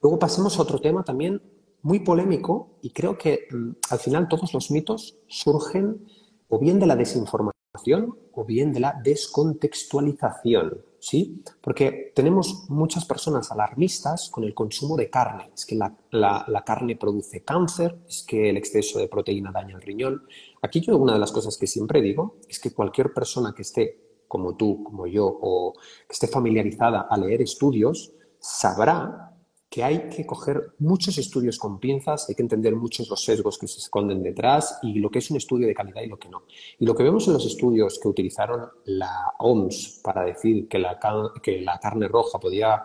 Luego 0.02 0.18
pasemos 0.18 0.58
a 0.58 0.62
otro 0.62 0.80
tema 0.80 1.04
también 1.04 1.40
muy 1.82 2.00
polémico 2.00 2.78
y 2.82 2.90
creo 2.90 3.16
que 3.16 3.46
mm, 3.50 3.70
al 3.90 3.98
final 3.98 4.28
todos 4.28 4.52
los 4.54 4.70
mitos 4.70 5.18
surgen 5.26 6.06
o 6.48 6.58
bien 6.58 6.78
de 6.78 6.86
la 6.86 6.96
desinformación 6.96 8.16
o 8.32 8.44
bien 8.44 8.72
de 8.72 8.80
la 8.80 9.00
descontextualización. 9.02 10.82
¿sí? 10.98 11.42
Porque 11.60 12.12
tenemos 12.14 12.68
muchas 12.68 13.04
personas 13.04 13.50
alarmistas 13.50 14.30
con 14.30 14.44
el 14.44 14.54
consumo 14.54 14.96
de 14.96 15.10
carne. 15.10 15.50
Es 15.54 15.64
que 15.64 15.76
la, 15.76 15.94
la, 16.10 16.64
carne 16.64 16.96
produce 16.96 17.42
cáncer, 17.42 17.98
es 18.08 18.24
que 18.26 18.50
el 18.50 18.56
exceso 18.56 18.98
de 18.98 19.08
proteína 19.08 19.52
daña 19.52 19.76
el 19.76 19.82
riñón. 19.82 20.22
Aquí 20.62 20.80
yo 20.80 20.96
una 20.96 21.14
de 21.14 21.18
las 21.18 21.32
cosas 21.32 21.56
que 21.56 21.66
siempre 21.66 22.02
digo 22.02 22.36
es 22.48 22.58
que 22.58 22.72
cualquier 22.72 23.12
persona 23.12 23.52
que 23.54 23.62
esté 23.62 24.08
como 24.26 24.56
tú, 24.56 24.84
como 24.84 25.06
yo, 25.06 25.26
o 25.26 25.72
que 25.72 26.12
esté 26.12 26.26
familiarizada 26.28 27.06
a 27.08 27.16
leer 27.16 27.40
estudios, 27.40 28.12
sabrá 28.38 29.27
que 29.70 29.84
hay 29.84 30.08
que 30.08 30.24
coger 30.24 30.72
muchos 30.78 31.18
estudios 31.18 31.58
con 31.58 31.78
pinzas, 31.78 32.28
hay 32.28 32.34
que 32.34 32.42
entender 32.42 32.74
muchos 32.74 33.08
los 33.08 33.22
sesgos 33.22 33.58
que 33.58 33.68
se 33.68 33.80
esconden 33.80 34.22
detrás 34.22 34.78
y 34.82 34.98
lo 34.98 35.10
que 35.10 35.18
es 35.18 35.30
un 35.30 35.36
estudio 35.36 35.66
de 35.66 35.74
calidad 35.74 36.02
y 36.02 36.08
lo 36.08 36.18
que 36.18 36.28
no. 36.28 36.44
Y 36.78 36.86
lo 36.86 36.94
que 36.94 37.02
vemos 37.02 37.26
en 37.26 37.34
los 37.34 37.44
estudios 37.44 37.98
que 37.98 38.08
utilizaron 38.08 38.68
la 38.86 39.34
OMS 39.38 40.00
para 40.02 40.24
decir 40.24 40.68
que 40.68 40.78
la, 40.78 40.98
que 41.42 41.60
la 41.60 41.78
carne 41.78 42.08
roja 42.08 42.38
podía 42.38 42.84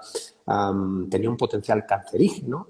tenía 1.09 1.29
un 1.29 1.37
potencial 1.37 1.85
cancerígeno, 1.85 2.67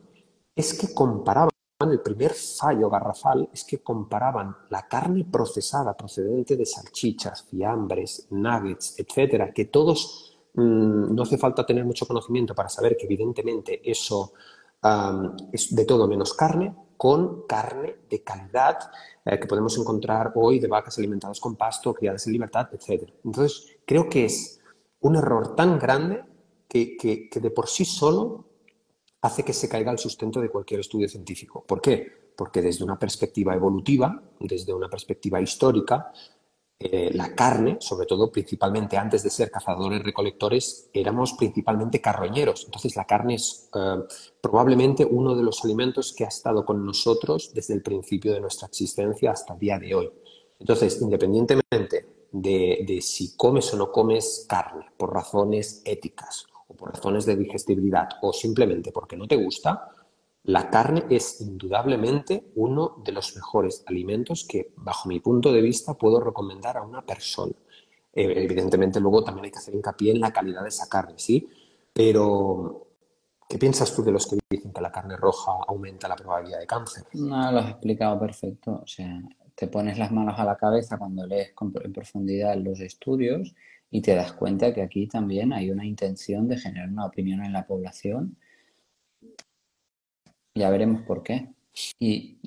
es 0.56 0.74
que 0.76 0.94
comparaban, 0.94 1.50
el 1.82 2.02
primer 2.02 2.34
fallo 2.34 2.90
garrafal 2.90 3.50
es 3.52 3.64
que 3.64 3.80
comparaban 3.80 4.56
la 4.70 4.88
carne 4.88 5.26
procesada 5.26 5.98
procedente 5.98 6.56
de 6.56 6.66
salchichas, 6.66 7.44
fiambres, 7.50 8.28
nuggets, 8.30 9.00
etcétera, 9.00 9.52
que 9.52 9.66
todos 9.66 10.33
Mm, 10.54 11.16
no 11.16 11.24
hace 11.24 11.38
falta 11.38 11.66
tener 11.66 11.86
mucho 11.86 12.06
conocimiento 12.06 12.54
para 12.54 12.70
saber 12.70 12.96
que 12.96 13.06
evidentemente 13.06 13.82
eso 13.90 14.34
es 15.52 15.74
de 15.74 15.86
todo 15.86 16.08
menos 16.08 16.34
carne, 16.34 16.76
con 16.98 17.48
carne 17.48 17.96
de 18.10 18.22
calidad 18.22 18.78
eh, 19.26 19.40
que 19.40 19.48
podemos 19.48 19.78
encontrar 19.78 20.34
hoy 20.36 20.60
de 20.60 20.68
vacas 20.68 20.98
alimentadas 20.98 21.40
con 21.40 21.56
pasto, 21.56 21.94
criadas 21.94 22.28
en 22.28 22.34
libertad, 22.34 22.68
etc. 22.74 23.10
Entonces, 23.24 23.78
creo 23.86 24.10
que 24.10 24.26
es 24.26 24.60
un 25.00 25.16
error 25.16 25.56
tan 25.56 25.80
grande 25.80 26.24
que, 26.68 26.98
que, 26.98 27.30
que 27.30 27.40
de 27.40 27.50
por 27.50 27.68
sí 27.68 27.86
solo 27.86 28.46
hace 29.22 29.44
que 29.44 29.54
se 29.54 29.70
caiga 29.70 29.92
el 29.92 30.00
sustento 30.00 30.42
de 30.42 30.50
cualquier 30.50 30.82
estudio 30.82 31.08
científico. 31.08 31.64
¿Por 31.66 31.80
qué? 31.80 32.34
Porque 32.36 32.62
desde 32.62 32.84
una 32.84 33.00
perspectiva 33.00 33.56
evolutiva, 33.56 34.22
desde 34.40 34.74
una 34.74 34.90
perspectiva 34.90 35.40
histórica, 35.40 36.12
eh, 36.80 37.12
la 37.14 37.34
carne, 37.34 37.78
sobre 37.80 38.06
todo 38.06 38.32
principalmente 38.32 38.98
antes 38.98 39.24
de 39.24 39.30
ser 39.30 39.50
cazadores-recolectores, 39.50 40.90
éramos 40.94 41.34
principalmente 41.34 42.02
carroñeros. 42.02 42.66
Entonces 42.66 42.96
la 42.96 43.06
carne 43.06 43.36
es 43.36 43.70
eh, 43.74 44.04
probablemente 44.42 45.06
uno 45.06 45.36
de 45.36 45.44
los 45.44 45.64
alimentos 45.64 46.14
que 46.14 46.26
ha 46.26 46.28
estado 46.28 46.66
con 46.66 46.86
nosotros 46.86 47.52
desde 47.54 47.74
el 47.74 47.82
principio 47.82 48.34
de 48.34 48.42
nuestra 48.42 48.68
existencia 48.68 49.32
hasta 49.32 49.54
el 49.54 49.60
día 49.60 49.80
de 49.80 49.96
hoy. 49.96 50.12
Entonces, 50.60 51.02
independientemente 51.02 52.06
de, 52.32 52.84
de 52.86 53.02
si 53.02 53.36
comes 53.38 53.74
o 53.74 53.78
no 53.78 53.92
comes 53.92 54.46
carne 54.50 54.88
por 54.98 55.14
razones 55.14 55.82
éticas 55.86 56.48
o 56.68 56.74
por 56.74 56.92
razones 56.94 57.26
de 57.26 57.36
digestibilidad 57.36 58.10
o 58.22 58.34
simplemente 58.34 58.92
porque 58.92 59.16
no 59.16 59.28
te 59.28 59.36
gusta, 59.36 59.90
la 60.44 60.70
carne 60.70 61.06
es 61.10 61.40
indudablemente 61.40 62.52
uno 62.56 63.02
de 63.04 63.14
los 63.14 63.36
mejores 63.36 63.84
alimentos 63.88 64.46
que, 64.48 64.74
bajo 64.76 65.08
mi 65.08 65.20
punto 65.20 65.54
de 65.54 65.62
vista, 65.62 65.94
puedo 65.94 66.20
recomendar 66.20 66.78
a 66.78 66.82
una 66.82 67.06
persona. 67.06 67.54
Eh, 68.12 68.34
evidentemente, 68.44 69.00
luego 69.00 69.24
también 69.24 69.46
hay 69.46 69.52
que 69.52 69.60
hacer 69.60 69.74
hincapié 69.74 70.12
en 70.12 70.20
la 70.20 70.34
calidad 70.34 70.64
de 70.64 70.70
esa 70.70 70.90
carne, 70.90 71.16
¿sí? 71.18 71.48
Pero, 71.94 72.88
¿qué 73.48 73.58
piensas 73.58 73.96
tú 73.96 74.04
de 74.04 74.12
los 74.12 74.28
que 74.28 74.38
dicen 74.50 74.74
que 74.74 74.82
la 74.82 74.92
carne 74.92 75.16
roja 75.16 75.54
aumenta 75.66 76.10
la 76.10 76.16
probabilidad 76.18 76.60
de 76.60 76.68
cáncer? 76.68 77.06
No, 77.14 77.52
lo 77.52 77.60
has 77.60 77.70
explicado 77.70 78.20
perfecto. 78.20 78.82
O 78.84 78.88
sea, 78.88 79.22
te 79.56 79.68
pones 79.68 79.98
las 79.98 80.12
manos 80.12 80.38
a 80.38 80.44
la 80.44 80.58
cabeza 80.58 80.98
cuando 80.98 81.26
lees 81.26 81.54
en 81.84 81.94
profundidad 81.94 82.58
los 82.58 82.82
estudios 82.82 83.56
y 83.90 84.02
te 84.02 84.14
das 84.14 84.34
cuenta 84.34 84.74
que 84.74 84.82
aquí 84.82 85.08
también 85.08 85.54
hay 85.54 85.72
una 85.72 85.86
intención 85.86 86.50
de 86.50 86.58
generar 86.58 86.90
una 86.90 87.06
opinión 87.06 87.46
en 87.46 87.54
la 87.54 87.66
población 87.66 88.36
ya 90.56 90.70
veremos 90.70 91.02
por 91.04 91.24
qué. 91.24 91.50
Y, 92.00 92.38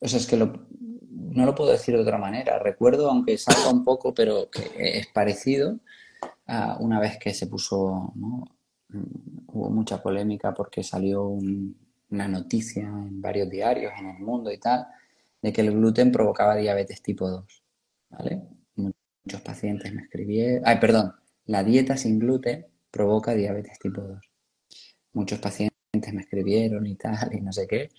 o 0.00 0.08
sea, 0.08 0.18
es 0.18 0.26
que 0.26 0.36
no 0.36 1.46
lo 1.46 1.54
puedo 1.54 1.70
decir 1.70 1.94
de 1.94 2.02
otra 2.02 2.18
manera. 2.18 2.58
Recuerdo, 2.58 3.10
aunque 3.10 3.36
salga 3.38 3.70
un 3.70 3.84
poco, 3.84 4.14
pero 4.14 4.50
que 4.50 4.98
es 4.98 5.06
parecido, 5.08 5.78
a 6.46 6.78
una 6.80 6.98
vez 6.98 7.18
que 7.18 7.34
se 7.34 7.46
puso, 7.46 8.12
hubo 9.46 9.70
mucha 9.70 10.02
polémica 10.02 10.54
porque 10.54 10.82
salió 10.82 11.28
una 12.10 12.28
noticia 12.28 12.82
en 12.82 13.20
varios 13.20 13.50
diarios 13.50 13.92
en 13.98 14.08
el 14.08 14.18
mundo 14.18 14.50
y 14.50 14.58
tal, 14.58 14.86
de 15.42 15.52
que 15.52 15.60
el 15.60 15.72
gluten 15.72 16.10
provocaba 16.10 16.56
diabetes 16.56 17.02
tipo 17.02 17.28
2. 17.28 17.62
¿Vale? 18.10 18.42
Muchos 18.74 19.42
pacientes 19.42 19.92
me 19.92 20.02
escribieron, 20.02 20.62
ay, 20.64 20.78
perdón, 20.80 21.12
la 21.44 21.62
dieta 21.62 21.98
sin 21.98 22.18
gluten 22.18 22.66
provoca 22.90 23.34
diabetes 23.34 23.78
tipo 23.78 24.00
2. 24.00 24.18
Muchos 25.12 25.38
pacientes 25.38 25.77
me 26.12 26.22
escribieron 26.22 26.86
y 26.86 26.96
tal, 26.96 27.34
y 27.34 27.40
no 27.40 27.52
sé 27.52 27.66
qué. 27.66 27.90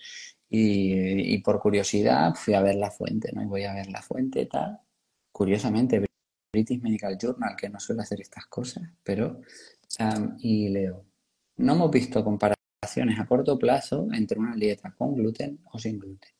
Y, 0.48 1.38
por 1.42 1.60
curiosidad 1.60 2.34
fui 2.34 2.54
a 2.54 2.62
ver 2.62 2.74
la 2.76 2.90
fuente, 2.90 3.30
¿no? 3.32 3.42
Y 3.42 3.46
voy 3.46 3.64
a 3.64 3.74
ver 3.74 3.88
la 3.88 4.02
fuente 4.02 4.42
y 4.42 4.46
tal. 4.46 4.80
Curiosamente, 5.32 6.04
British 6.52 6.80
Medical 6.82 7.16
Journal, 7.16 7.54
que 7.56 7.68
no 7.68 7.78
suele 7.78 8.02
hacer 8.02 8.20
estas 8.20 8.46
cosas, 8.46 8.84
pero... 9.04 9.40
y 10.38 10.68
leo, 10.70 11.04
no 11.58 11.74
hemos 11.74 11.90
visto 11.90 12.24
comparaciones 12.24 13.18
a 13.18 13.26
corto 13.26 13.58
plazo 13.58 14.08
entre 14.12 14.38
una 14.38 14.56
dieta 14.56 14.94
con 14.96 15.14
gluten 15.14 15.60
o 15.72 15.78
sin 15.78 15.98
gluten. 15.98 16.30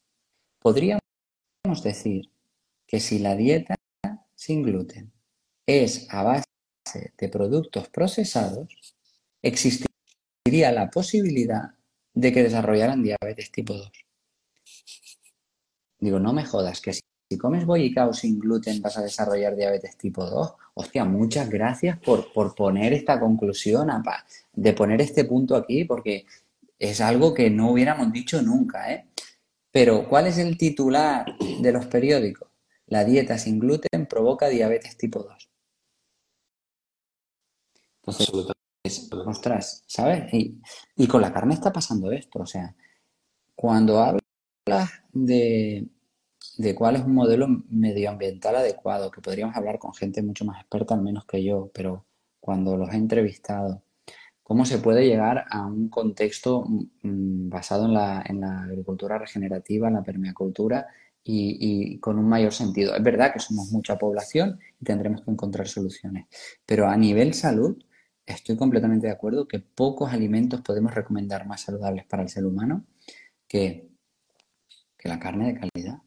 Podríamos 0.59 1.03
decir 1.83 2.31
que 2.87 3.01
si 3.01 3.19
la 3.19 3.37
dieta 3.37 3.77
sin 4.35 4.63
gluten 4.63 5.13
es 5.67 6.09
a 6.11 6.23
base 6.23 6.45
de 7.17 7.29
productos 7.29 7.89
procesados, 7.89 8.95
existe 10.51 10.73
la 10.73 10.91
posibilidad 10.91 11.71
de 12.15 12.33
que 12.33 12.43
desarrollaran 12.43 13.03
diabetes 13.03 13.51
tipo 13.51 13.75
2. 13.75 13.91
Digo, 15.99 16.19
no 16.19 16.33
me 16.33 16.45
jodas, 16.45 16.81
que 16.81 16.95
si, 16.95 17.03
comes 17.39 17.65
bollicao 17.65 18.13
sin 18.13 18.39
gluten 18.39 18.83
vas 18.83 18.99
a 18.99 19.03
desarrollar 19.03 19.55
diabetes 19.55 19.97
tipo 19.97 20.25
2. 20.25 20.53
Hostia, 20.75 21.05
muchas 21.05 21.49
gracias 21.49 21.99
por, 21.99 22.33
por 22.33 22.55
poner 22.55 22.93
esta 22.93 23.21
conclusión, 23.21 23.89
de 24.53 24.73
poner 24.73 25.01
este 25.01 25.25
punto 25.25 25.55
aquí, 25.55 25.85
porque 25.85 26.27
es 26.79 27.01
algo 27.01 27.35
que 27.35 27.51
no 27.51 27.71
hubiéramos 27.73 28.13
dicho 28.13 28.43
nunca, 28.43 28.93
¿eh? 28.93 29.07
Pero, 29.71 30.09
¿cuál 30.09 30.27
es 30.27 30.39
el 30.39 30.59
titular 30.59 31.37
de 31.39 31.73
los 31.73 31.87
periódicos? 31.87 32.49
La 32.87 33.05
dieta 33.05 33.39
sin 33.39 33.61
gluten 33.61 34.07
provoca 34.07 34.49
diabetes 34.49 34.97
tipo 34.97 35.23
2. 35.23 35.49
Ostras, 39.27 39.85
¿sabes? 39.87 40.33
Y, 40.33 41.07
con 41.07 41.21
la 41.21 41.33
carne 41.33 41.55
está 41.55 41.73
pasando 41.73 42.11
esto, 42.13 42.41
o 42.41 42.47
sea, 42.47 42.75
cuando 43.55 44.01
hablas 44.01 44.91
de, 45.13 45.89
de 46.57 46.75
cuál 46.75 46.97
es 46.97 47.03
un 47.03 47.15
modelo 47.15 47.47
medioambiental 47.69 48.57
adecuado, 48.57 49.11
que 49.11 49.21
podríamos 49.21 49.57
hablar 49.57 49.79
con 49.79 49.95
gente 49.95 50.23
mucho 50.23 50.45
más 50.45 50.61
experta, 50.61 50.95
al 50.95 51.03
menos 51.03 51.27
que 51.27 51.45
yo, 51.45 51.71
pero 51.75 52.07
cuando 52.41 52.77
los 52.77 52.91
he 52.91 52.97
entrevistado, 52.97 53.83
cómo 54.43 54.65
se 54.65 54.79
puede 54.79 55.07
llegar 55.07 55.45
a 55.51 55.67
un 55.67 55.89
contexto 55.89 56.65
mm, 57.03 57.49
basado 57.51 57.87
en 57.87 57.95
la, 57.95 58.25
en 58.27 58.41
la, 58.41 58.63
agricultura 58.63 59.19
regenerativa, 59.19 59.89
en 59.89 59.95
la 59.95 60.03
permacultura 60.03 60.89
y, 61.23 61.95
y, 61.95 61.99
con 61.99 62.19
un 62.19 62.29
mayor 62.29 62.53
sentido. 62.53 62.95
Es 62.97 63.03
verdad 63.03 63.33
que 63.33 63.41
somos 63.41 63.71
mucha 63.71 63.99
población 63.99 64.59
y 64.81 64.85
tendremos 64.85 65.23
que 65.23 65.31
encontrar 65.31 65.69
soluciones, 65.69 66.27
pero 66.67 66.89
a 66.89 66.97
nivel 66.97 67.35
salud 67.35 67.77
estoy 68.27 68.57
completamente 68.57 69.07
de 69.07 69.13
acuerdo 69.13 69.49
que 69.49 69.59
pocos 69.59 70.13
alimentos 70.13 70.61
podemos 70.61 70.95
recomendar 70.95 71.47
más 71.47 71.63
saludables 71.63 72.07
para 72.07 72.23
el 72.23 72.29
ser 72.29 72.47
humano 72.47 72.85
que, 73.47 73.91
que 74.97 75.09
la 75.09 75.19
carne 75.19 75.53
de 75.53 75.61
calidad. 75.61 75.99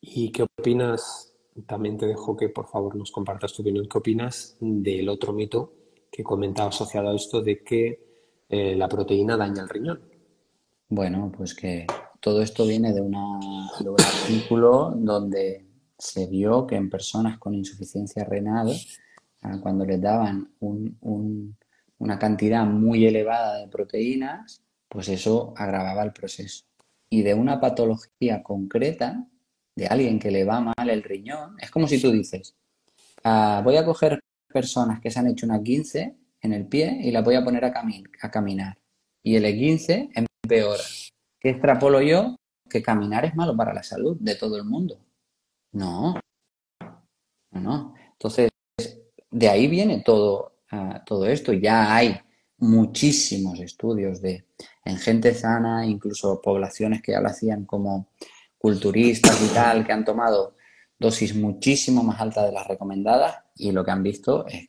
¿Y 0.00 0.32
qué 0.32 0.44
opinas? 0.44 1.34
También 1.66 1.98
te 1.98 2.06
dejo 2.06 2.36
que 2.36 2.48
por 2.48 2.68
favor 2.68 2.96
nos 2.96 3.10
compartas 3.10 3.52
tu 3.52 3.62
opinión. 3.62 3.86
¿Qué 3.88 3.98
opinas 3.98 4.56
del 4.60 5.08
otro 5.08 5.32
mito 5.32 5.74
que 6.10 6.22
comentaba 6.22 6.70
asociado 6.70 7.10
a 7.10 7.16
esto 7.16 7.42
de 7.42 7.62
que 7.62 8.10
eh, 8.48 8.74
la 8.76 8.88
proteína 8.88 9.36
daña 9.36 9.62
el 9.62 9.68
riñón? 9.68 10.00
Bueno, 10.88 11.30
pues 11.36 11.54
que 11.54 11.86
todo 12.20 12.42
esto 12.42 12.66
viene 12.66 12.92
de, 12.92 13.00
una, 13.00 13.38
de 13.78 13.88
un 13.88 14.00
artículo 14.00 14.92
donde 14.96 15.66
se 15.98 16.26
vio 16.26 16.66
que 16.66 16.76
en 16.76 16.90
personas 16.90 17.38
con 17.38 17.54
insuficiencia 17.54 18.24
renal, 18.24 18.72
cuando 19.60 19.84
les 19.84 20.00
daban 20.00 20.52
un, 20.60 20.96
un, 21.00 21.56
una 21.98 22.18
cantidad 22.18 22.64
muy 22.64 23.06
elevada 23.06 23.58
de 23.58 23.68
proteínas, 23.68 24.62
pues 24.88 25.08
eso 25.08 25.54
agravaba 25.56 26.02
el 26.02 26.12
proceso. 26.12 26.64
Y 27.08 27.22
de 27.22 27.34
una 27.34 27.60
patología 27.60 28.42
concreta, 28.42 29.26
de 29.74 29.86
alguien 29.86 30.18
que 30.18 30.30
le 30.30 30.44
va 30.44 30.60
mal 30.60 30.90
el 30.90 31.02
riñón, 31.02 31.56
es 31.60 31.70
como 31.70 31.86
si 31.88 32.00
tú 32.00 32.10
dices, 32.10 32.54
ah, 33.24 33.62
voy 33.64 33.76
a 33.76 33.84
coger 33.84 34.20
personas 34.52 35.00
que 35.00 35.10
se 35.10 35.18
han 35.18 35.28
hecho 35.28 35.46
una 35.46 35.62
15 35.62 36.16
en 36.42 36.52
el 36.52 36.66
pie 36.66 36.98
y 37.02 37.10
la 37.10 37.22
voy 37.22 37.34
a 37.34 37.44
poner 37.44 37.64
a, 37.64 37.72
a 38.22 38.30
caminar. 38.30 38.78
Y 39.22 39.36
el 39.36 39.44
E15 39.44 40.10
empeora. 40.14 40.82
¿Qué 41.38 41.50
extrapolo 41.50 42.00
yo? 42.00 42.36
Que 42.68 42.82
caminar 42.82 43.24
es 43.24 43.34
malo 43.34 43.56
para 43.56 43.74
la 43.74 43.82
salud 43.82 44.16
de 44.20 44.34
todo 44.36 44.56
el 44.56 44.64
mundo. 44.64 44.98
No, 45.72 46.18
no. 47.52 47.94
Entonces, 48.12 48.49
de 49.30 49.48
ahí 49.48 49.68
viene 49.68 50.02
todo, 50.04 50.56
uh, 50.72 51.04
todo 51.04 51.26
esto. 51.26 51.52
Ya 51.52 51.94
hay 51.94 52.18
muchísimos 52.58 53.60
estudios 53.60 54.20
de 54.20 54.44
en 54.84 54.98
gente 54.98 55.34
sana, 55.34 55.86
incluso 55.86 56.40
poblaciones 56.40 57.02
que 57.02 57.12
ya 57.12 57.20
lo 57.20 57.28
hacían 57.28 57.64
como 57.64 58.08
culturistas 58.58 59.40
y 59.42 59.54
tal, 59.54 59.86
que 59.86 59.92
han 59.92 60.04
tomado 60.04 60.56
dosis 60.98 61.34
muchísimo 61.34 62.02
más 62.02 62.20
altas 62.20 62.46
de 62.46 62.52
las 62.52 62.66
recomendadas 62.66 63.36
y 63.56 63.72
lo 63.72 63.84
que 63.84 63.90
han 63.90 64.02
visto 64.02 64.46
es 64.46 64.68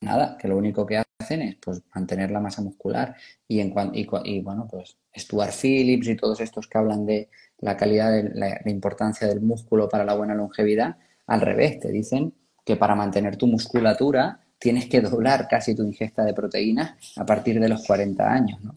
nada, 0.00 0.36
que 0.38 0.46
lo 0.46 0.56
único 0.56 0.86
que 0.86 1.02
hacen 1.18 1.42
es 1.42 1.56
pues 1.56 1.82
mantener 1.94 2.30
la 2.30 2.40
masa 2.40 2.62
muscular 2.62 3.16
y, 3.48 3.60
en, 3.60 3.74
y, 3.92 4.06
y 4.24 4.40
bueno, 4.40 4.68
pues 4.70 4.96
Stuart 5.16 5.52
Phillips 5.52 6.06
y 6.06 6.16
todos 6.16 6.40
estos 6.40 6.68
que 6.68 6.78
hablan 6.78 7.04
de 7.04 7.30
la 7.58 7.76
calidad, 7.76 8.12
de 8.12 8.30
la, 8.34 8.60
la 8.64 8.70
importancia 8.70 9.26
del 9.26 9.40
músculo 9.40 9.88
para 9.88 10.04
la 10.04 10.14
buena 10.14 10.34
longevidad, 10.34 10.98
al 11.26 11.40
revés, 11.40 11.80
te 11.80 11.90
dicen 11.90 12.32
que 12.66 12.76
para 12.76 12.96
mantener 12.96 13.36
tu 13.36 13.46
musculatura 13.46 14.40
tienes 14.58 14.88
que 14.88 15.00
doblar 15.00 15.46
casi 15.48 15.74
tu 15.74 15.84
ingesta 15.84 16.24
de 16.24 16.34
proteínas 16.34 16.96
a 17.16 17.24
partir 17.24 17.60
de 17.60 17.68
los 17.68 17.86
40 17.86 18.28
años, 18.28 18.60
¿no? 18.60 18.74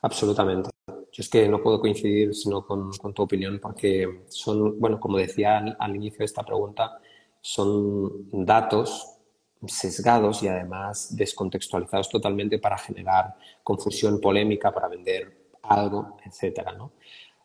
Absolutamente. 0.00 0.70
Yo 0.86 1.20
es 1.20 1.28
que 1.28 1.46
no 1.48 1.62
puedo 1.62 1.80
coincidir 1.80 2.34
sino 2.34 2.66
con, 2.66 2.90
tu 3.14 3.22
opinión 3.22 3.60
porque 3.60 4.22
son, 4.28 4.80
bueno, 4.80 4.98
como 4.98 5.18
decía 5.18 5.58
al, 5.78 5.96
inicio 5.96 6.20
de 6.20 6.24
esta 6.24 6.42
pregunta, 6.42 6.98
son 7.42 8.30
datos 8.32 9.18
sesgados 9.66 10.42
y 10.42 10.48
además 10.48 11.14
descontextualizados 11.14 12.08
totalmente 12.08 12.58
para 12.58 12.78
generar 12.78 13.34
confusión 13.62 14.18
polémica, 14.20 14.72
para 14.72 14.88
vender 14.88 15.44
algo, 15.62 16.16
etcétera, 16.24 16.72
¿no? 16.72 16.92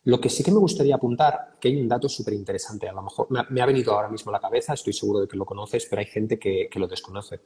Lo 0.09 0.19
que 0.19 0.27
sí 0.27 0.43
que 0.43 0.51
me 0.51 0.57
gustaría 0.57 0.95
apuntar, 0.95 1.57
que 1.59 1.67
hay 1.67 1.79
un 1.79 1.87
dato 1.87 2.09
súper 2.09 2.33
interesante, 2.33 2.89
a 2.89 2.93
lo 2.93 3.03
mejor 3.03 3.27
me 3.29 3.41
ha, 3.41 3.47
me 3.51 3.61
ha, 3.61 3.65
venido 3.67 3.93
ahora 3.93 4.09
mismo 4.09 4.31
a 4.31 4.33
la 4.33 4.39
cabeza, 4.39 4.73
estoy 4.73 4.91
seguro 4.91 5.19
de 5.19 5.27
que 5.27 5.37
lo 5.37 5.45
conoces, 5.45 5.85
pero 5.87 5.99
hay 5.99 6.07
gente 6.07 6.39
que, 6.39 6.67
que 6.67 6.79
lo 6.79 6.87
desconoce. 6.87 7.39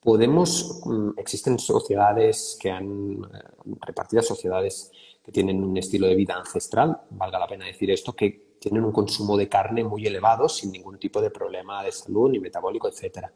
Podemos, 0.00 0.80
mm, 0.84 1.10
existen 1.16 1.58
sociedades 1.58 2.56
que 2.60 2.70
han, 2.70 3.14
eh, 3.14 3.38
repartidas 3.80 4.28
sociedades 4.28 4.92
que 5.24 5.32
tienen 5.32 5.64
un 5.64 5.76
estilo 5.76 6.06
de 6.06 6.14
vida 6.14 6.36
ancestral, 6.36 7.00
valga 7.10 7.40
la 7.40 7.48
pena 7.48 7.66
decir 7.66 7.90
esto, 7.90 8.12
que 8.12 8.54
tienen 8.60 8.84
un 8.84 8.92
consumo 8.92 9.36
de 9.36 9.48
carne 9.48 9.82
muy 9.82 10.06
elevado 10.06 10.48
sin 10.48 10.70
ningún 10.70 11.00
tipo 11.00 11.20
de 11.20 11.30
problema 11.30 11.82
de 11.82 11.90
salud 11.90 12.30
ni 12.30 12.38
metabólico, 12.38 12.86
etc. 12.86 13.26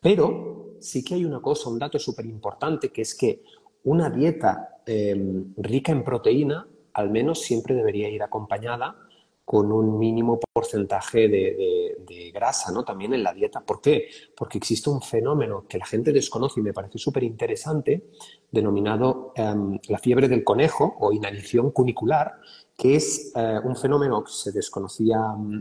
Pero 0.00 0.76
sí 0.80 1.04
que 1.04 1.16
hay 1.16 1.26
una 1.26 1.42
cosa, 1.42 1.68
un 1.68 1.78
dato 1.78 1.98
súper 1.98 2.24
importante, 2.24 2.88
que 2.88 3.02
es 3.02 3.14
que 3.14 3.42
una 3.84 4.08
dieta 4.08 4.80
eh, 4.86 5.44
rica 5.58 5.92
en 5.92 6.02
proteína 6.02 6.66
al 6.94 7.10
menos 7.10 7.40
siempre 7.40 7.74
debería 7.74 8.08
ir 8.08 8.22
acompañada 8.22 8.96
con 9.44 9.72
un 9.72 9.98
mínimo 9.98 10.38
porcentaje 10.52 11.28
de, 11.28 12.30
grasa, 12.32 12.72
¿no? 12.72 12.84
También 12.84 13.12
en 13.12 13.22
la 13.22 13.34
dieta. 13.34 13.60
¿Por 13.60 13.80
qué? 13.80 14.08
Porque 14.34 14.56
existe 14.56 14.88
un 14.88 15.02
fenómeno 15.02 15.66
que 15.68 15.76
la 15.76 15.84
gente 15.84 16.12
desconoce 16.12 16.60
y 16.60 16.62
me 16.62 16.72
parece 16.72 16.98
súper 16.98 17.24
interesante, 17.24 18.08
denominado 18.50 19.34
um, 19.36 19.78
la 19.88 19.98
fiebre 19.98 20.28
del 20.28 20.42
conejo 20.44 20.96
o 20.98 21.12
inanición 21.12 21.70
cunicular, 21.70 22.32
que 22.76 22.96
es 22.96 23.32
uh, 23.34 23.66
un 23.66 23.76
fenómeno 23.76 24.24
que 24.24 24.32
se 24.32 24.52
desconocía 24.52 25.18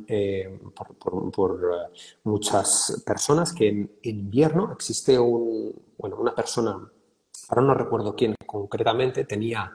eh, 0.08 0.58
por, 1.34 1.54
uh, 1.54 2.30
muchas 2.30 3.04
personas, 3.06 3.54
que 3.54 3.68
en, 3.68 3.92
en, 4.02 4.20
invierno 4.20 4.72
existe 4.72 5.20
un, 5.20 5.74
bueno, 5.98 6.16
una 6.18 6.34
persona, 6.34 6.72
ahora 7.50 7.62
no 7.62 7.74
recuerdo 7.74 8.16
quién 8.16 8.36
concretamente, 8.46 9.26
tenía, 9.26 9.74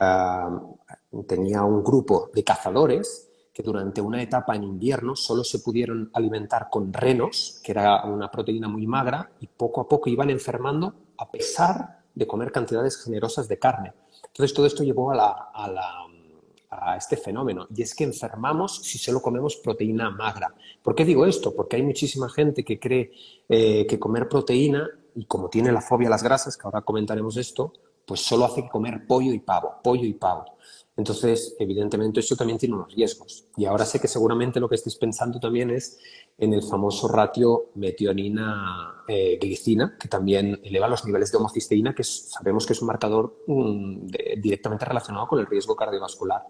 uh, 0.00 1.24
tenía 1.26 1.62
un 1.62 1.82
grupo 1.82 2.30
de 2.34 2.42
cazadores 2.42 3.30
que 3.52 3.62
durante 3.62 4.00
una 4.00 4.22
etapa 4.22 4.54
en 4.54 4.64
invierno 4.64 5.16
solo 5.16 5.44
se 5.44 5.58
pudieron 5.58 6.10
alimentar 6.14 6.68
con 6.70 6.92
renos, 6.92 7.60
que 7.62 7.72
era 7.72 8.04
una 8.04 8.30
proteína 8.30 8.68
muy 8.68 8.86
magra, 8.86 9.32
y 9.40 9.46
poco 9.46 9.80
a 9.80 9.88
poco 9.88 10.08
iban 10.08 10.30
enfermando 10.30 10.94
a 11.18 11.30
pesar 11.30 12.00
de 12.14 12.26
comer 12.26 12.52
cantidades 12.52 13.02
generosas 13.02 13.48
de 13.48 13.58
carne. 13.58 13.92
Entonces 14.26 14.54
todo 14.54 14.66
esto 14.66 14.84
llevó 14.84 15.12
a 15.12 16.96
este 16.96 17.16
fenómeno, 17.16 17.66
y 17.74 17.82
es 17.82 17.94
que 17.94 18.04
enfermamos 18.04 18.76
si 18.76 18.98
solo 18.98 19.20
comemos 19.20 19.56
proteína 19.56 20.10
magra. 20.10 20.54
¿Por 20.82 20.94
qué 20.94 21.04
digo 21.04 21.26
esto? 21.26 21.54
Porque 21.54 21.76
hay 21.76 21.82
muchísima 21.82 22.28
gente 22.28 22.64
que 22.64 22.78
cree 22.78 23.10
eh, 23.48 23.86
que 23.86 23.98
comer 23.98 24.28
proteína, 24.28 24.88
y 25.16 25.24
como 25.24 25.48
tiene 25.48 25.72
la 25.72 25.80
fobia 25.80 26.06
a 26.06 26.10
las 26.10 26.22
grasas, 26.22 26.56
que 26.56 26.62
ahora 26.66 26.82
comentaremos 26.82 27.36
esto, 27.36 27.72
pues 28.06 28.20
solo 28.20 28.44
hace 28.44 28.68
comer 28.68 29.06
pollo 29.06 29.32
y 29.32 29.38
pavo, 29.38 29.76
pollo 29.82 30.04
y 30.04 30.12
pavo. 30.14 30.58
Entonces, 30.96 31.56
evidentemente, 31.58 32.20
eso 32.20 32.36
también 32.36 32.58
tiene 32.58 32.74
unos 32.74 32.94
riesgos. 32.94 33.46
Y 33.56 33.64
ahora 33.64 33.86
sé 33.86 33.98
que 33.98 34.08
seguramente 34.08 34.60
lo 34.60 34.68
que 34.68 34.74
estés 34.74 34.96
pensando 34.96 35.40
también 35.40 35.70
es 35.70 35.98
en 36.36 36.52
el 36.52 36.62
famoso 36.62 37.08
ratio 37.08 37.70
metionina-glicina, 37.74 39.86
eh, 39.86 39.92
que 39.98 40.08
también 40.08 40.60
eleva 40.62 40.88
los 40.88 41.06
niveles 41.06 41.32
de 41.32 41.38
homocisteína, 41.38 41.94
que 41.94 42.04
sabemos 42.04 42.66
que 42.66 42.74
es 42.74 42.82
un 42.82 42.88
marcador 42.88 43.34
de, 43.46 44.38
directamente 44.42 44.84
relacionado 44.84 45.26
con 45.26 45.38
el 45.38 45.46
riesgo 45.46 45.74
cardiovascular. 45.74 46.42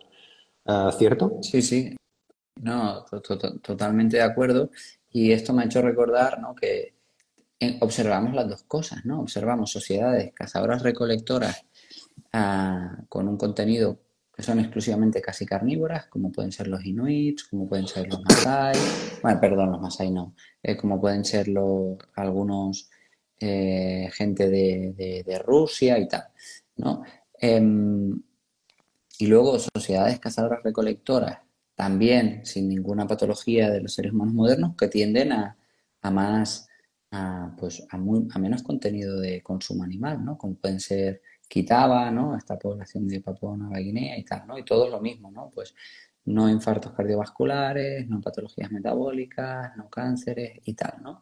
Uh, 0.65 0.91
¿Cierto? 0.93 1.39
Sí, 1.43 1.63
sí. 1.63 1.95
No, 2.61 3.05
to 3.05 3.21
to 3.21 3.39
totalmente 3.61 4.17
de 4.17 4.23
acuerdo. 4.23 4.71
Y 5.11 5.33
esto 5.33 5.53
me 5.53 5.63
ha 5.63 5.67
hecho 5.67 5.83
recordar 5.83 6.41
¿no? 6.41 6.55
que 6.55 6.95
observamos 7.81 8.35
las 8.35 8.49
dos 8.49 8.63
cosas, 8.65 9.05
¿no? 9.05 9.21
Observamos 9.21 9.71
sociedades 9.71 10.33
cazadoras-recolectoras 10.35 11.65
uh, 12.33 13.07
con 13.09 13.29
un 13.29 13.37
contenido 13.37 14.01
que 14.41 14.43
son 14.47 14.59
exclusivamente 14.59 15.21
casi 15.21 15.45
carnívoras, 15.45 16.07
como 16.07 16.33
pueden 16.33 16.51
ser 16.51 16.67
los 16.69 16.83
inuits, 16.85 17.45
como 17.45 17.69
pueden 17.69 17.87
ser 17.87 18.09
los 18.09 18.23
masai, 18.23 18.75
bueno, 19.23 19.39
perdón, 19.39 19.73
los 19.73 19.81
masai 19.83 20.11
no, 20.11 20.35
eh, 20.63 20.79
como 20.79 20.99
pueden 20.99 21.27
ser 21.27 21.49
los, 21.49 21.99
algunos 22.15 22.89
eh, 23.39 24.09
gente 24.15 24.49
de, 24.49 25.43
Rusia 25.45 25.99
y 25.99 26.09
tal, 26.09 26.29
¿no? 26.77 27.03
Eh, 27.39 27.61
y 29.19 29.27
luego 29.27 29.59
sociedades 29.59 30.19
cazadoras 30.19 30.63
recolectoras, 30.63 31.41
también 31.75 32.47
sin 32.47 32.67
ninguna 32.67 33.07
patología 33.07 33.69
de 33.69 33.83
los 33.83 33.93
seres 33.93 34.13
humanos 34.13 34.33
modernos, 34.33 34.75
que 34.75 34.89
tienden 34.89 35.33
a, 35.33 35.59
a 36.01 36.11
más, 36.11 36.70
a, 37.11 37.55
pues, 37.59 37.87
a, 37.91 37.97
muy, 37.99 38.29
a 38.33 38.39
menos 38.39 38.63
contenido 38.63 39.21
de 39.21 39.43
consumo 39.43 39.85
animal, 39.85 40.25
¿no? 40.25 40.39
Como 40.39 40.55
pueden 40.55 40.81
ser 40.81 41.23
quitaba, 41.49 42.11
¿no? 42.11 42.37
Esta 42.37 42.59
población 42.59 43.09
de 43.09 43.21
Papua 43.21 43.57
Nueva 43.57 43.79
Guinea 43.79 44.19
y 44.19 44.25
tal, 44.25 44.47
¿no? 44.47 44.59
Y 44.59 44.65
todo 44.65 44.89
lo 44.89 45.01
mismo, 45.01 45.31
¿no? 45.31 45.51
Pues 45.51 45.75
no 46.27 46.49
infartos 46.49 46.93
cardiovasculares, 46.93 48.09
no 48.09 48.21
patologías 48.21 48.71
metabólicas, 48.71 49.77
no 49.77 49.89
cánceres 49.89 50.61
y 50.65 50.75
tal, 50.75 51.03
¿no? 51.03 51.21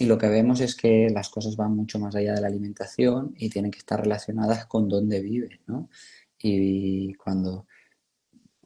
y 0.00 0.06
lo 0.06 0.16
que 0.16 0.28
vemos 0.28 0.60
es 0.60 0.74
que 0.74 1.10
las 1.10 1.28
cosas 1.28 1.56
van 1.56 1.76
mucho 1.76 1.98
más 1.98 2.16
allá 2.16 2.32
de 2.32 2.40
la 2.40 2.46
alimentación 2.46 3.34
y 3.36 3.50
tienen 3.50 3.70
que 3.70 3.80
estar 3.80 4.00
relacionadas 4.00 4.64
con 4.64 4.88
dónde 4.88 5.20
vives, 5.20 5.60
¿no? 5.66 5.90
Y 6.38 7.12
cuando, 7.16 7.66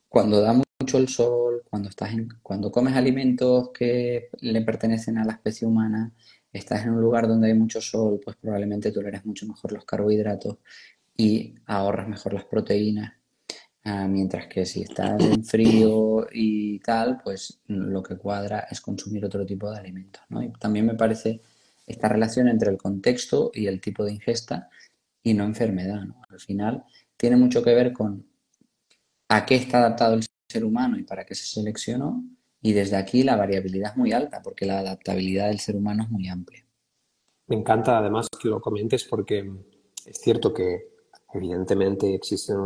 cuando 0.09 0.41
da 0.41 0.64
mucho 0.81 0.99
el 0.99 1.09
sol, 1.09 1.63
cuando, 1.69 1.89
estás 1.89 2.13
en, 2.13 2.29
cuando 2.43 2.71
comes 2.71 2.95
alimentos 2.95 3.71
que 3.71 4.29
le 4.41 4.63
pertenecen 4.63 5.19
a 5.19 5.25
la 5.25 5.33
especie 5.33 5.67
humana, 5.67 6.13
estás 6.53 6.85
en 6.85 6.91
un 6.91 7.01
lugar 7.01 7.27
donde 7.29 7.49
hay 7.49 7.55
mucho 7.55 7.81
sol, 7.81 8.21
pues 8.25 8.37
probablemente 8.37 8.93
toleras 8.93 9.25
mucho 9.25 9.47
mejor 9.47 9.73
los 9.73 9.85
carbohidratos 9.85 10.59
y 11.17 11.55
ahorras 11.67 12.09
mejor 12.09 12.35
las 12.35 12.45
proteínas. 12.45 13.13
Ah, 13.87 14.09
mientras 14.09 14.47
que 14.47 14.65
si 14.65 14.83
estás 14.83 15.21
en 15.23 15.45
frío 15.45 16.27
y 16.33 16.79
tal, 16.79 17.21
pues 17.23 17.61
lo 17.67 18.03
que 18.03 18.17
cuadra 18.17 18.67
es 18.71 18.81
consumir 18.81 19.25
otro 19.27 19.45
tipo 19.45 19.71
de 19.71 19.79
alimentos. 19.79 20.23
Y 20.31 20.49
también 20.59 20.87
me 20.87 20.95
parece 20.95 21.43
esta 21.87 22.09
relación 22.09 22.49
entre 22.49 22.71
el 22.71 22.79
contexto 22.79 23.51
y 23.53 23.67
el 23.67 23.83
tipo 23.83 24.05
de 24.05 24.13
ingesta 24.13 24.71
y 25.23 25.35
no 25.35 25.45
enfermedad. 25.45 26.03
Al 26.31 26.41
final 26.41 26.85
tiene 27.17 27.37
mucho 27.37 27.63
que 27.63 27.75
ver 27.75 27.93
con 27.93 28.27
a 29.29 29.45
qué 29.45 29.57
está 29.57 29.79
adaptado 29.79 30.15
el 30.15 30.25
ser 30.49 30.65
humano 30.65 30.99
y 30.99 31.03
para 31.03 31.25
qué 31.25 31.35
se 31.35 31.47
seleccionó. 31.47 32.25
Y 32.61 32.73
desde 32.73 32.97
aquí 32.97 33.23
la 33.23 33.37
variabilidad 33.37 33.93
es 33.93 33.97
muy 33.97 34.13
alta 34.13 34.41
porque 34.43 34.67
la 34.67 34.79
adaptabilidad 34.79 35.49
del 35.49 35.61
ser 35.61 35.77
humano 35.77 36.05
es 36.05 36.11
muy 36.11 36.29
amplia. 36.29 36.67
Me 37.47 37.57
encanta 37.57 37.99
además 37.99 38.29
que 38.41 38.49
lo 38.49 38.61
comentes 38.61 39.05
porque 39.05 39.51
es 40.07 40.19
cierto 40.19 40.55
que 40.55 40.94
Evidentemente 41.35 42.15
existen 42.15 42.57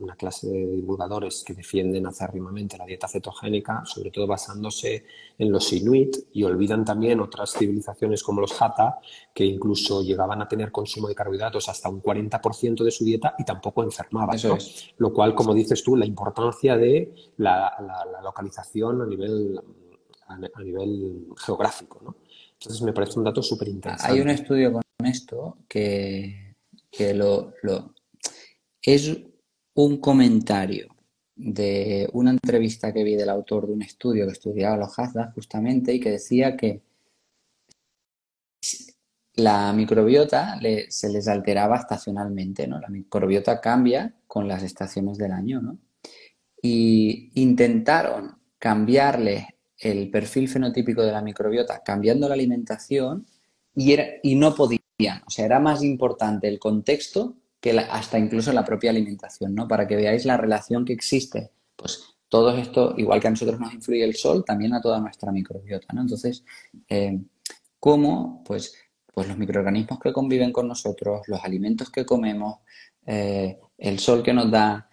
una 0.00 0.16
clase 0.16 0.48
de 0.48 0.66
divulgadores 0.66 1.44
que 1.46 1.54
defienden 1.54 2.06
acérrimamente 2.06 2.76
la 2.76 2.84
dieta 2.84 3.06
cetogénica, 3.06 3.84
sobre 3.84 4.10
todo 4.10 4.26
basándose 4.26 5.04
en 5.38 5.52
los 5.52 5.72
inuit 5.72 6.16
y 6.32 6.42
olvidan 6.42 6.84
también 6.84 7.20
otras 7.20 7.52
civilizaciones 7.52 8.24
como 8.24 8.40
los 8.40 8.60
Hatha, 8.60 8.98
que 9.32 9.44
incluso 9.44 10.02
llegaban 10.02 10.42
a 10.42 10.48
tener 10.48 10.72
consumo 10.72 11.06
de 11.06 11.14
carbohidratos 11.14 11.68
hasta 11.68 11.88
un 11.88 12.02
40% 12.02 12.82
de 12.82 12.90
su 12.90 13.04
dieta 13.04 13.36
y 13.38 13.44
tampoco 13.44 13.84
enfermaban. 13.84 14.36
Lo 14.96 15.12
cual, 15.12 15.32
como 15.36 15.54
dices 15.54 15.84
tú, 15.84 15.94
la 15.94 16.04
importancia 16.04 16.76
de 16.76 17.14
la, 17.36 17.72
localización 18.24 19.02
a 19.02 19.06
nivel, 19.06 19.60
a, 20.26 20.62
nivel 20.64 21.28
geográfico. 21.36 22.00
¿no? 22.02 22.16
Entonces 22.54 22.82
me 22.82 22.92
parece 22.92 23.20
un 23.20 23.24
dato 23.24 23.40
súper 23.40 23.68
interesante. 23.68 24.12
Hay 24.12 24.20
un 24.20 24.30
estudio 24.30 24.72
con 24.72 24.82
esto 25.06 25.58
que, 25.68 26.56
que 26.90 27.14
lo, 27.14 27.52
lo 27.62 27.94
es 28.82 29.18
un 29.74 29.98
comentario 29.98 30.88
de 31.36 32.08
una 32.12 32.30
entrevista 32.30 32.92
que 32.92 33.04
vi 33.04 33.14
del 33.14 33.30
autor 33.30 33.66
de 33.66 33.72
un 33.72 33.82
estudio 33.82 34.26
que 34.26 34.32
estudiaba 34.32 34.76
los 34.76 34.98
Hazda 34.98 35.32
justamente 35.34 35.94
y 35.94 36.00
que 36.00 36.10
decía 36.10 36.56
que 36.56 36.82
la 39.36 39.72
microbiota 39.72 40.58
se 40.88 41.08
les 41.08 41.28
alteraba 41.28 41.76
estacionalmente, 41.76 42.66
¿no? 42.66 42.78
La 42.78 42.88
microbiota 42.88 43.60
cambia 43.60 44.14
con 44.26 44.46
las 44.46 44.62
estaciones 44.62 45.16
del 45.16 45.32
año, 45.32 45.62
¿no? 45.62 45.78
Y 46.60 47.30
intentaron 47.40 48.38
cambiarle 48.58 49.56
el 49.78 50.10
perfil 50.10 50.46
fenotípico 50.48 51.02
de 51.02 51.12
la 51.12 51.22
microbiota 51.22 51.82
cambiando 51.82 52.28
la 52.28 52.34
alimentación 52.34 53.26
y, 53.74 53.92
era, 53.92 54.04
y 54.22 54.34
no 54.34 54.54
podían. 54.54 55.22
O 55.26 55.30
sea, 55.30 55.46
era 55.46 55.58
más 55.58 55.82
importante 55.82 56.48
el 56.48 56.58
contexto 56.58 57.36
que 57.60 57.78
hasta 57.78 58.18
incluso 58.18 58.52
la 58.52 58.64
propia 58.64 58.90
alimentación, 58.90 59.54
¿no? 59.54 59.68
Para 59.68 59.86
que 59.86 59.96
veáis 59.96 60.24
la 60.24 60.36
relación 60.36 60.84
que 60.84 60.94
existe. 60.94 61.52
Pues 61.76 62.16
todo 62.28 62.56
esto, 62.56 62.94
igual 62.96 63.20
que 63.20 63.26
a 63.26 63.30
nosotros 63.30 63.60
nos 63.60 63.74
influye 63.74 64.04
el 64.04 64.14
sol, 64.14 64.44
también 64.44 64.72
a 64.72 64.80
toda 64.80 65.00
nuestra 65.00 65.32
microbiota, 65.32 65.92
¿no? 65.92 66.02
Entonces, 66.02 66.44
eh, 66.88 67.20
¿cómo? 67.78 68.42
Pues, 68.44 68.74
pues 69.12 69.28
los 69.28 69.36
microorganismos 69.36 69.98
que 69.98 70.12
conviven 70.12 70.52
con 70.52 70.68
nosotros, 70.68 71.22
los 71.26 71.44
alimentos 71.44 71.90
que 71.90 72.06
comemos, 72.06 72.60
eh, 73.04 73.58
el 73.76 73.98
sol 73.98 74.22
que 74.22 74.32
nos 74.32 74.50
da, 74.50 74.88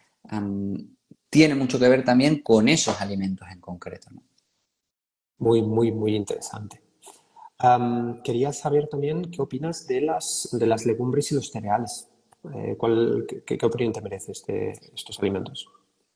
tiene 1.30 1.56
mucho 1.56 1.80
que 1.80 1.88
ver 1.88 2.04
también 2.04 2.42
con 2.42 2.68
esos 2.68 3.00
alimentos 3.00 3.48
en 3.52 3.62
concreto, 3.62 4.10
¿no? 4.12 4.24
Muy, 5.40 5.62
muy, 5.62 5.92
muy 5.92 6.16
interesante. 6.16 6.82
quería 8.24 8.52
saber 8.52 8.88
también 8.88 9.30
qué 9.30 9.42
opinas 9.42 9.86
de 9.88 10.02
las, 10.02 10.50
de 10.52 10.66
las 10.66 10.86
legumbres 10.86 11.32
y 11.32 11.36
los 11.36 11.52
cereales. 11.52 12.07
Eh, 12.56 12.76
¿cuál, 12.78 13.26
qué, 13.46 13.58
opinión 13.64 13.94
te 13.94 14.02
merece 14.02 14.32
este, 14.32 14.72
estos 14.94 15.20
alimentos? 15.20 15.68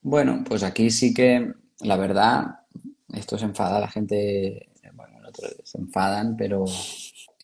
Bueno, 0.01 0.43
pues 0.47 0.63
aquí 0.63 0.89
sí 0.89 1.13
que, 1.13 1.53
la 1.81 1.97
verdad, 1.97 2.61
esto 3.13 3.37
se 3.37 3.45
enfada 3.45 3.79
la 3.79 3.89
gente, 3.89 4.69
bueno, 4.93 5.17
se 5.63 5.77
enfadan, 5.77 6.35
pero 6.35 6.65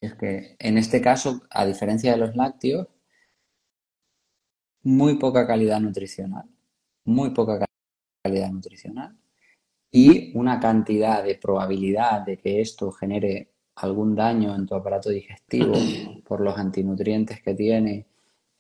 es 0.02 0.14
que 0.16 0.56
en 0.60 0.78
este 0.78 1.02
caso, 1.02 1.42
a 1.50 1.66
diferencia 1.66 2.12
de 2.12 2.18
los 2.18 2.36
lácteos, 2.36 2.88
muy 4.84 5.18
poca 5.18 5.46
calidad 5.46 5.80
nutricional, 5.80 6.46
muy 7.04 7.32
poca 7.32 7.66
calidad 8.24 8.52
nutricional 8.52 9.18
y 9.92 10.38
una 10.38 10.60
cantidad 10.60 11.24
de 11.24 11.36
probabilidad 11.36 12.22
de 12.22 12.38
que 12.38 12.62
esto 12.62 12.92
genere 12.92 13.52
algún 13.76 14.16
daño 14.16 14.56
en 14.56 14.66
tu 14.66 14.76
aparato 14.76 15.10
digestivo 15.10 15.74
por 16.26 16.42
los 16.42 16.58
antinutrientes 16.58 17.42
que 17.42 17.54
tiene 17.54 18.07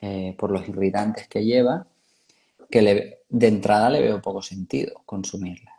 eh, 0.02 0.36
por 0.38 0.52
los 0.52 0.68
irritantes 0.68 1.28
que 1.28 1.43
lleva, 1.43 1.88
que 2.70 2.82
le, 2.82 3.20
de 3.30 3.48
entrada 3.48 3.89
le 3.89 4.02
veo 4.02 4.22
poco 4.22 4.41
sentido 4.41 5.02
consumirla. 5.06 5.74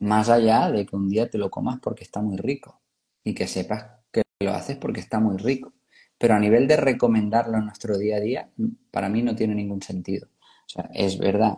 Más 0.00 0.28
allá 0.28 0.70
de 0.70 0.84
que 0.84 0.96
un 0.96 1.08
día 1.08 1.30
te 1.30 1.38
lo 1.38 1.50
comas 1.50 1.78
porque 1.80 2.04
está 2.04 2.20
muy 2.20 2.36
rico 2.36 2.80
y 3.24 3.34
que 3.34 3.46
sepas 3.46 3.86
que 4.10 4.22
lo 4.40 4.52
haces 4.52 4.76
porque 4.76 5.00
está 5.00 5.20
muy 5.20 5.36
rico. 5.36 5.72
Pero 6.18 6.34
a 6.34 6.38
nivel 6.38 6.68
de 6.68 6.76
recomendarlo 6.76 7.58
en 7.58 7.64
nuestro 7.64 7.98
día 7.98 8.16
a 8.16 8.20
día, 8.20 8.50
para 8.90 9.08
mí 9.08 9.22
no 9.22 9.34
tiene 9.34 9.54
ningún 9.54 9.82
sentido. 9.82 10.28
O 10.66 10.68
sea, 10.68 10.90
es 10.94 11.18
verdad. 11.18 11.56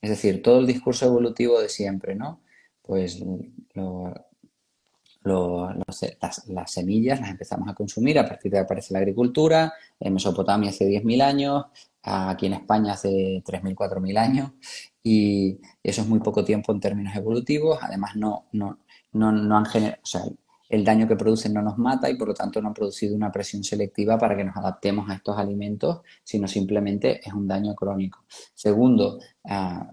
Es 0.00 0.10
decir, 0.10 0.42
todo 0.42 0.58
el 0.60 0.66
discurso 0.66 1.06
evolutivo 1.06 1.60
de 1.60 1.68
siempre, 1.68 2.14
¿no? 2.14 2.40
Pues 2.82 3.22
lo, 3.74 4.14
las, 5.24 6.72
semillas 6.72 7.20
las 7.20 7.30
empezamos 7.30 7.68
a 7.68 7.74
consumir 7.74 8.18
a 8.18 8.26
partir 8.26 8.50
de 8.50 8.58
que 8.58 8.62
aparece 8.62 8.92
la 8.92 9.00
agricultura, 9.00 9.72
en 9.98 10.14
Mesopotamia 10.14 10.70
hace 10.70 10.86
10.000 10.88 11.22
años, 11.22 11.64
aquí 12.02 12.46
en 12.46 12.54
España 12.54 12.94
hace 12.94 13.42
3.000, 13.44 13.74
4.000 13.74 14.18
años, 14.18 14.50
y 15.02 15.58
eso 15.82 16.02
es 16.02 16.08
muy 16.08 16.20
poco 16.20 16.44
tiempo 16.44 16.72
en 16.72 16.80
términos 16.80 17.14
evolutivos, 17.14 17.78
además 17.80 18.16
no, 18.16 18.46
no, 18.52 18.80
no, 19.12 19.32
no 19.32 19.56
han 19.56 19.66
generado, 19.66 20.00
o 20.02 20.06
sea, 20.06 20.22
el 20.72 20.84
daño 20.84 21.06
que 21.06 21.16
producen 21.16 21.52
no 21.52 21.60
nos 21.60 21.76
mata 21.76 22.08
y 22.08 22.16
por 22.16 22.28
lo 22.28 22.34
tanto 22.34 22.62
no 22.62 22.68
han 22.68 22.74
producido 22.74 23.14
una 23.14 23.30
presión 23.30 23.62
selectiva 23.62 24.16
para 24.16 24.34
que 24.34 24.42
nos 24.42 24.56
adaptemos 24.56 25.08
a 25.10 25.14
estos 25.14 25.36
alimentos, 25.36 26.00
sino 26.24 26.48
simplemente 26.48 27.20
es 27.22 27.34
un 27.34 27.46
daño 27.46 27.74
crónico. 27.74 28.24
Segundo, 28.54 29.18
ah, 29.44 29.92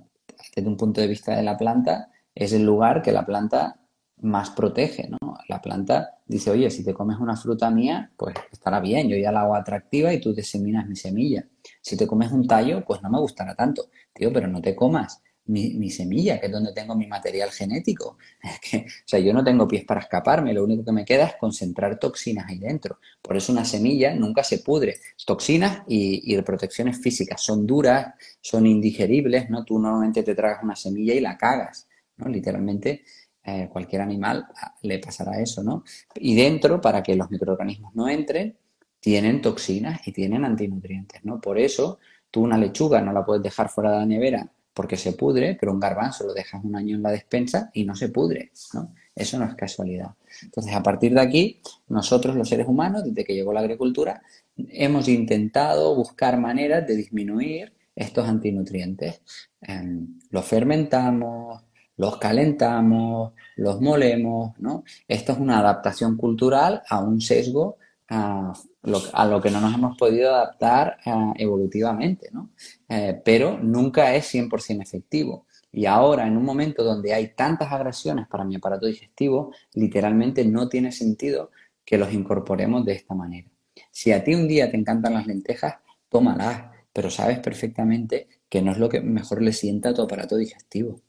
desde 0.56 0.70
un 0.70 0.78
punto 0.78 1.02
de 1.02 1.08
vista 1.08 1.36
de 1.36 1.44
la 1.44 1.58
planta, 1.58 2.10
es 2.34 2.54
el 2.54 2.64
lugar 2.64 3.02
que 3.02 3.12
la 3.12 3.26
planta 3.26 3.78
más 4.22 4.52
protege, 4.52 5.10
¿no? 5.10 5.38
La 5.48 5.62
planta 5.62 6.20
dice, 6.26 6.52
oye, 6.52 6.70
si 6.70 6.84
te 6.84 6.94
comes 6.94 7.18
una 7.20 7.36
fruta 7.36 7.70
mía, 7.72 8.12
pues 8.18 8.36
estará 8.52 8.80
bien, 8.80 9.08
yo 9.08 9.18
ya 9.18 9.32
la 9.32 9.42
hago 9.42 9.56
atractiva 9.56 10.14
y 10.14 10.20
tú 10.20 10.34
diseminas 10.34 10.88
mi 10.88 10.96
semilla. 10.96 11.46
Si 11.82 11.98
te 11.98 12.06
comes 12.06 12.32
un 12.32 12.48
tallo, 12.48 12.84
pues 12.86 13.02
no 13.02 13.10
me 13.10 13.20
gustará 13.20 13.56
tanto. 13.56 13.90
Tío, 14.14 14.32
pero 14.32 14.48
no 14.48 14.62
te 14.62 14.76
comas 14.76 15.22
mi, 15.50 15.90
semilla, 15.90 16.40
que 16.40 16.46
es 16.46 16.52
donde 16.52 16.74
tengo 16.74 16.96
mi 16.96 17.08
material 17.08 17.50
genético. 17.50 18.18
o 18.74 18.86
sea, 19.06 19.20
yo 19.20 19.34
no 19.34 19.44
tengo 19.44 19.68
pies 19.68 19.84
para 19.84 20.02
escaparme, 20.02 20.54
lo 20.54 20.64
único 20.64 20.86
que 20.86 20.92
me 20.92 21.06
queda 21.06 21.26
es 21.26 21.36
concentrar 21.40 21.98
toxinas 21.98 22.46
ahí 22.48 22.60
dentro. 22.60 23.00
Por 23.22 23.36
eso 23.36 23.52
una 23.52 23.66
semilla 23.66 24.14
nunca 24.14 24.44
se 24.44 24.60
pudre. 24.60 24.98
Toxinas 25.26 25.84
y, 25.88 26.34
y 26.34 26.42
protecciones 26.42 27.02
físicas 27.02 27.42
son 27.42 27.66
duras, 27.66 28.14
son 28.42 28.68
indigeribles, 28.68 29.50
¿no? 29.50 29.66
Tú 29.66 29.80
normalmente 29.80 30.24
te 30.24 30.36
tragas 30.36 30.64
una 30.64 30.76
semilla 30.76 31.14
y 31.14 31.20
la 31.20 31.38
cagas, 31.38 31.88
¿no? 32.18 32.30
Literalmente 32.30 33.04
eh, 33.50 33.70
cualquier 33.72 34.02
animal 34.02 34.48
ah, 34.56 34.76
le 34.82 35.00
pasará 35.00 35.40
eso, 35.40 35.64
¿no? 35.64 35.84
Y 36.16 36.36
dentro, 36.36 36.82
para 36.82 37.02
que 37.04 37.16
los 37.16 37.30
microorganismos 37.30 37.96
no 37.96 38.08
entren, 38.08 38.56
tienen 39.00 39.42
toxinas 39.42 40.08
y 40.08 40.12
tienen 40.12 40.46
antinutrientes, 40.46 41.24
¿no? 41.24 41.40
Por 41.40 41.58
eso, 41.58 42.00
tú 42.32 42.42
una 42.42 42.58
lechuga 42.58 43.02
no 43.02 43.14
la 43.14 43.26
puedes 43.26 43.44
dejar 43.44 43.70
fuera 43.70 43.92
de 43.92 43.98
la 44.00 44.06
nevera 44.06 44.52
porque 44.74 44.98
se 44.98 45.14
pudre, 45.14 45.58
pero 45.60 45.74
un 45.74 45.80
garbanzo 45.80 46.26
lo 46.26 46.34
dejas 46.34 46.64
un 46.64 46.76
año 46.76 46.96
en 46.96 47.04
la 47.04 47.12
despensa 47.12 47.70
y 47.74 47.84
no 47.84 47.96
se 47.96 48.10
pudre, 48.10 48.52
¿no? 48.74 48.94
Eso 49.14 49.38
no 49.38 49.46
es 49.46 49.56
casualidad. 49.56 50.12
Entonces, 50.42 50.74
a 50.74 50.82
partir 50.82 51.14
de 51.14 51.20
aquí, 51.20 51.62
nosotros 51.90 52.36
los 52.36 52.48
seres 52.48 52.68
humanos, 52.68 53.04
desde 53.04 53.26
que 53.26 53.34
llegó 53.34 53.52
la 53.52 53.60
agricultura, 53.60 54.22
hemos 54.56 55.10
intentado 55.10 55.96
buscar 55.96 56.40
maneras 56.40 56.88
de 56.88 56.96
disminuir 56.96 57.74
estos 57.96 58.28
antinutrientes. 58.28 59.22
Em, 59.62 60.20
los 60.30 60.46
fermentamos, 60.46 61.62
los 62.00 62.18
calentamos, 62.18 63.34
los 63.58 63.82
molemos, 63.82 64.58
¿no? 64.58 64.86
Esto 65.06 65.34
es 65.34 65.38
una 65.38 65.60
adaptación 65.60 66.16
cultural 66.16 66.82
a 66.88 67.02
un 67.02 67.20
sesgo 67.20 67.78
a 68.08 68.54
lo, 68.84 69.42
que 69.42 69.52
no 69.52 69.60
nos 69.60 69.76
hemos 69.76 69.98
podido 69.98 70.34
adaptar 70.34 70.98
eh, 71.06 71.12
evolutivamente, 71.36 72.30
¿no? 72.32 72.52
Eh, 72.88 73.22
pero 73.24 73.60
nunca 73.60 74.16
es 74.16 74.34
100% 74.34 74.82
efectivo. 74.82 75.46
Y 75.74 75.86
ahora, 75.86 76.26
en 76.26 76.38
un 76.38 76.46
momento 76.46 76.86
donde 76.86 77.14
hay 77.14 77.36
tantas 77.36 77.72
agresiones 77.72 78.28
para 78.30 78.46
mi 78.46 78.56
aparato 78.56 78.86
digestivo, 78.86 79.54
literalmente 79.74 80.46
no 80.46 80.70
tiene 80.70 80.94
sentido 80.94 81.52
que 81.84 81.98
los 81.98 82.14
incorporemos 82.14 82.86
de 82.86 82.94
esta 82.94 83.14
manera. 83.14 83.50
Si 83.92 84.14
a 84.14 84.24
ti 84.24 84.34
un 84.36 84.48
día 84.48 84.72
te 84.72 84.78
encantan 84.78 85.16
las 85.16 85.28
lentejas, 85.28 85.76
tómalas, 86.08 86.72
pero 86.94 87.10
sabes 87.10 87.40
perfectamente 87.40 88.30
que 88.48 88.62
no 88.62 88.72
es 88.72 88.78
lo 88.78 88.88
que 88.88 89.02
mejor 89.02 89.42
le 89.42 89.52
sienta 89.52 89.90
a 89.90 89.94
tu 89.94 90.02
aparato 90.02 90.38
digestivo. 90.38 91.02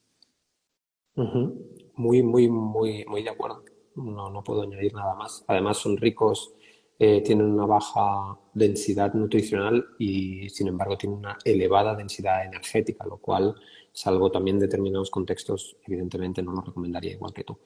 Muy, 1.15 2.23
muy, 2.23 2.49
muy, 2.49 3.05
muy 3.07 3.23
de 3.23 3.31
acuerdo. 3.31 3.65
No, 3.97 4.31
no 4.31 4.43
puedo 4.43 4.63
añadir 4.63 4.95
nada 4.95 5.15
más. 5.15 5.45
Además 5.49 5.79
son 5.79 5.97
ricos, 5.97 6.55
eh, 7.03 7.23
tienen 7.23 7.47
una 7.47 7.65
baja 7.65 8.39
densidad 8.53 9.15
nutricional 9.15 9.87
y 9.99 10.51
sin 10.51 10.69
embargo 10.69 10.99
tienen 10.99 11.19
una 11.19 11.39
elevada 11.45 11.95
densidad 11.95 12.45
energética, 12.45 13.07
lo 13.07 13.17
cual, 13.17 13.55
salvo 13.91 14.31
también 14.31 14.59
determinados 14.59 15.11
contextos, 15.11 15.79
evidentemente 15.87 16.43
no 16.43 16.53
lo 16.53 16.61
recomendaría 16.61 17.13
igual 17.13 17.33
que 17.33 17.45
tú. 17.45 17.59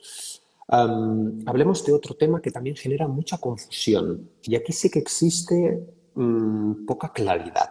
hablemos 0.68 1.84
de 1.84 1.92
otro 1.92 2.14
tema 2.14 2.40
que 2.40 2.52
también 2.52 2.76
genera 2.76 3.08
mucha 3.08 3.38
confusión 3.38 4.30
y 4.42 4.54
aquí 4.54 4.72
sí 4.72 4.88
que 4.88 5.00
existe 5.00 5.84
mm, 6.14 6.86
poca 6.86 7.12
claridad. 7.12 7.70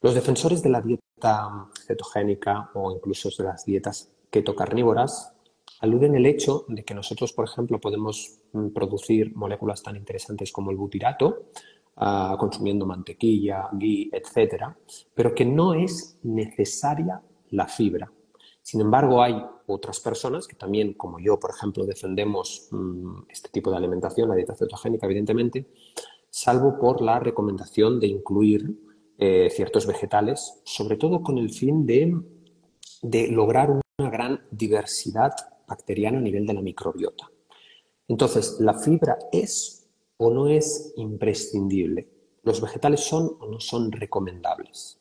Los 0.00 0.14
defensores 0.14 0.62
de 0.62 0.70
la 0.70 0.80
dieta 0.80 1.68
cetogénica 1.86 2.70
o 2.74 2.92
incluso 2.92 3.28
de 3.36 3.44
las 3.44 3.66
dietas 3.66 4.10
ketocarnívoras 4.30 5.34
aluden 5.80 6.14
el 6.14 6.26
hecho 6.26 6.64
de 6.68 6.84
que 6.84 6.94
nosotros, 6.94 7.32
por 7.32 7.44
ejemplo, 7.44 7.80
podemos 7.80 8.40
mm, 8.52 8.68
producir 8.68 9.34
moléculas 9.36 9.82
tan 9.82 9.96
interesantes 9.96 10.52
como 10.52 10.70
el 10.70 10.76
butirato, 10.76 11.46
ah, 11.96 12.36
consumiendo 12.38 12.86
mantequilla, 12.86 13.68
ghee, 13.72 14.10
etcétera, 14.12 14.76
pero 15.14 15.34
que 15.34 15.44
no 15.44 15.74
es 15.74 16.18
necesaria 16.22 17.22
la 17.50 17.66
fibra. 17.66 18.10
Sin 18.62 18.80
embargo, 18.80 19.22
hay 19.22 19.42
otras 19.66 20.00
personas 20.00 20.46
que 20.46 20.56
también, 20.56 20.92
como 20.94 21.18
yo, 21.18 21.38
por 21.38 21.50
ejemplo, 21.50 21.86
defendemos 21.86 22.68
mm, 22.70 23.22
este 23.28 23.48
tipo 23.50 23.70
de 23.70 23.76
alimentación, 23.76 24.28
la 24.28 24.34
dieta 24.34 24.54
cetogénica, 24.54 25.06
evidentemente, 25.06 25.66
salvo 26.28 26.78
por 26.78 27.00
la 27.00 27.18
recomendación 27.18 27.98
de 27.98 28.08
incluir 28.08 28.78
eh, 29.16 29.48
ciertos 29.50 29.86
vegetales, 29.86 30.60
sobre 30.64 30.96
todo 30.96 31.22
con 31.22 31.38
el 31.38 31.50
fin 31.50 31.86
de, 31.86 32.20
de 33.02 33.28
lograr 33.28 33.80
una 33.98 34.10
gran 34.10 34.40
diversidad 34.52 35.32
bacteriana 35.66 36.18
a 36.18 36.20
nivel 36.20 36.46
de 36.46 36.54
la 36.54 36.62
microbiota. 36.62 37.28
Entonces, 38.06 38.58
¿la 38.60 38.74
fibra 38.74 39.18
es 39.32 39.88
o 40.18 40.30
no 40.30 40.46
es 40.46 40.92
imprescindible? 40.96 42.08
¿Los 42.44 42.60
vegetales 42.60 43.00
son 43.00 43.36
o 43.40 43.46
no 43.50 43.58
son 43.58 43.90
recomendables? 43.90 45.00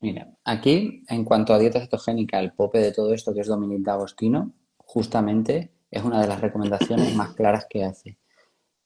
Mira, 0.00 0.36
aquí, 0.44 1.04
en 1.08 1.24
cuanto 1.24 1.54
a 1.54 1.58
dieta 1.58 1.80
cetogénica, 1.80 2.38
el 2.38 2.52
pope 2.52 2.78
de 2.80 2.92
todo 2.92 3.14
esto, 3.14 3.32
que 3.32 3.40
es 3.40 3.46
Dominic 3.46 3.88
Agostino, 3.88 4.52
justamente 4.76 5.72
es 5.90 6.04
una 6.04 6.20
de 6.20 6.28
las 6.28 6.40
recomendaciones 6.42 7.16
más 7.16 7.34
claras 7.34 7.66
que 7.68 7.82
hace. 7.82 8.18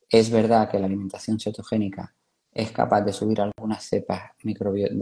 Es 0.08 0.30
verdad 0.30 0.70
que 0.70 0.78
la 0.78 0.86
alimentación 0.86 1.40
cetogénica 1.40 2.14
es 2.54 2.70
capaz 2.70 3.00
de 3.02 3.12
subir 3.12 3.40
algunas 3.40 3.84
cepas 3.84 4.32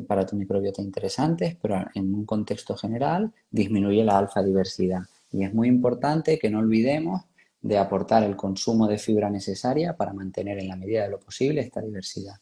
para 0.07 0.25
tu 0.25 0.37
microbiota 0.37 0.81
interesantes, 0.81 1.57
pero 1.61 1.85
en 1.95 2.15
un 2.15 2.25
contexto 2.25 2.77
general 2.77 3.33
disminuye 3.51 4.05
la 4.05 4.19
alfa 4.19 4.43
diversidad. 4.43 5.03
Y 5.33 5.45
es 5.45 5.53
muy 5.53 5.69
importante 5.69 6.39
que 6.39 6.51
no 6.51 6.61
olvidemos 6.61 7.23
de 7.61 7.77
aportar 7.77 8.23
el 8.23 8.37
consumo 8.37 8.87
de 8.87 8.99
fibra 8.99 9.31
necesaria 9.31 9.97
para 9.97 10.13
mantener 10.13 10.59
en 10.59 10.69
la 10.69 10.77
medida 10.77 11.03
de 11.03 11.11
lo 11.11 11.19
posible 11.19 11.61
esta 11.61 11.81
diversidad. 11.81 12.37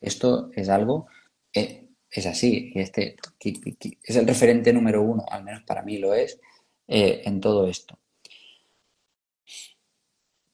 Esto 0.00 0.50
es 0.54 0.68
algo, 0.68 1.06
eh, 1.52 1.88
es 2.10 2.26
así, 2.26 2.72
este 2.74 3.16
es 4.02 4.16
el 4.16 4.26
referente 4.26 4.72
número 4.72 5.02
uno, 5.02 5.24
al 5.30 5.44
menos 5.44 5.62
para 5.64 5.82
mí 5.82 5.98
lo 5.98 6.14
es, 6.14 6.40
eh, 6.88 7.22
en 7.24 7.40
todo 7.40 7.66
esto. 7.68 7.98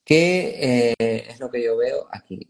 ¿Qué 0.04 0.94
eh, 0.98 1.26
es 1.30 1.38
lo 1.38 1.50
que 1.50 1.62
yo 1.62 1.76
veo 1.76 2.06
aquí? 2.10 2.48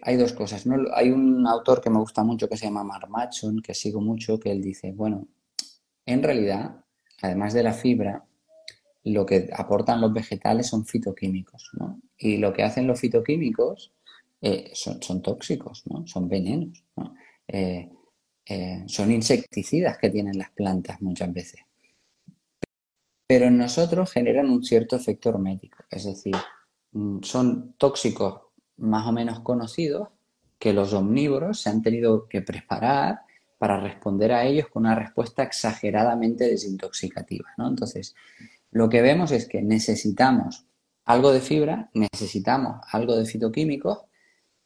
Hay 0.00 0.16
dos 0.16 0.32
cosas. 0.32 0.66
¿no? 0.66 0.76
Hay 0.94 1.10
un 1.10 1.46
autor 1.46 1.80
que 1.80 1.90
me 1.90 1.98
gusta 1.98 2.24
mucho 2.24 2.48
que 2.48 2.56
se 2.56 2.66
llama 2.66 2.84
Mark 2.84 3.08
Matson, 3.08 3.60
que 3.60 3.74
sigo 3.74 4.00
mucho, 4.00 4.40
que 4.40 4.50
él 4.50 4.62
dice, 4.62 4.92
bueno, 4.92 5.28
en 6.06 6.22
realidad, 6.22 6.84
además 7.20 7.52
de 7.52 7.62
la 7.62 7.72
fibra, 7.72 8.24
lo 9.04 9.26
que 9.26 9.50
aportan 9.52 10.00
los 10.00 10.12
vegetales 10.12 10.68
son 10.68 10.86
fitoquímicos, 10.86 11.70
¿no? 11.74 12.00
Y 12.16 12.36
lo 12.36 12.52
que 12.52 12.62
hacen 12.62 12.86
los 12.86 13.00
fitoquímicos 13.00 13.92
eh, 14.40 14.70
son, 14.74 15.22
tóxicos. 15.22 15.84
Son 16.06 16.28
venenos, 16.28 16.84
¿no? 16.96 17.14
Eh, 17.48 17.90
eh, 18.46 18.84
son 18.86 19.10
insecticidas 19.12 19.98
que 19.98 20.10
tienen 20.10 20.38
las 20.38 20.50
plantas 20.50 21.00
muchas 21.00 21.32
veces. 21.32 21.60
Pero 23.26 23.46
en 23.46 23.56
nosotros 23.56 24.12
generan 24.12 24.50
un 24.50 24.62
cierto 24.64 24.96
efecto 24.96 25.30
hormético, 25.30 25.84
es 25.90 26.04
decir, 26.04 26.34
mm, 26.92 27.22
son 27.22 27.74
tóxicos 27.78 28.51
más 28.76 29.06
o 29.06 29.12
menos 29.12 29.40
conocidos 29.40 30.08
que 30.58 30.72
los 30.72 30.92
omnívoros 30.92 31.60
se 31.60 31.70
han 31.70 31.82
tenido 31.82 32.28
que 32.28 32.42
preparar 32.42 33.22
para 33.58 33.80
responder 33.80 34.32
a 34.32 34.44
ellos 34.44 34.68
con 34.68 34.84
una 34.84 34.94
respuesta 34.94 35.42
exageradamente 35.42 36.44
desintoxicativa. 36.44 37.48
¿no? 37.58 37.68
Entonces, 37.68 38.14
lo 38.70 38.88
que 38.88 39.02
vemos 39.02 39.30
es 39.32 39.46
que 39.48 39.62
necesitamos 39.62 40.66
algo 41.04 41.32
de 41.32 41.40
fibra, 41.40 41.90
necesitamos 41.94 42.80
algo 42.90 43.16
de 43.16 43.26
fitoquímicos, 43.26 44.04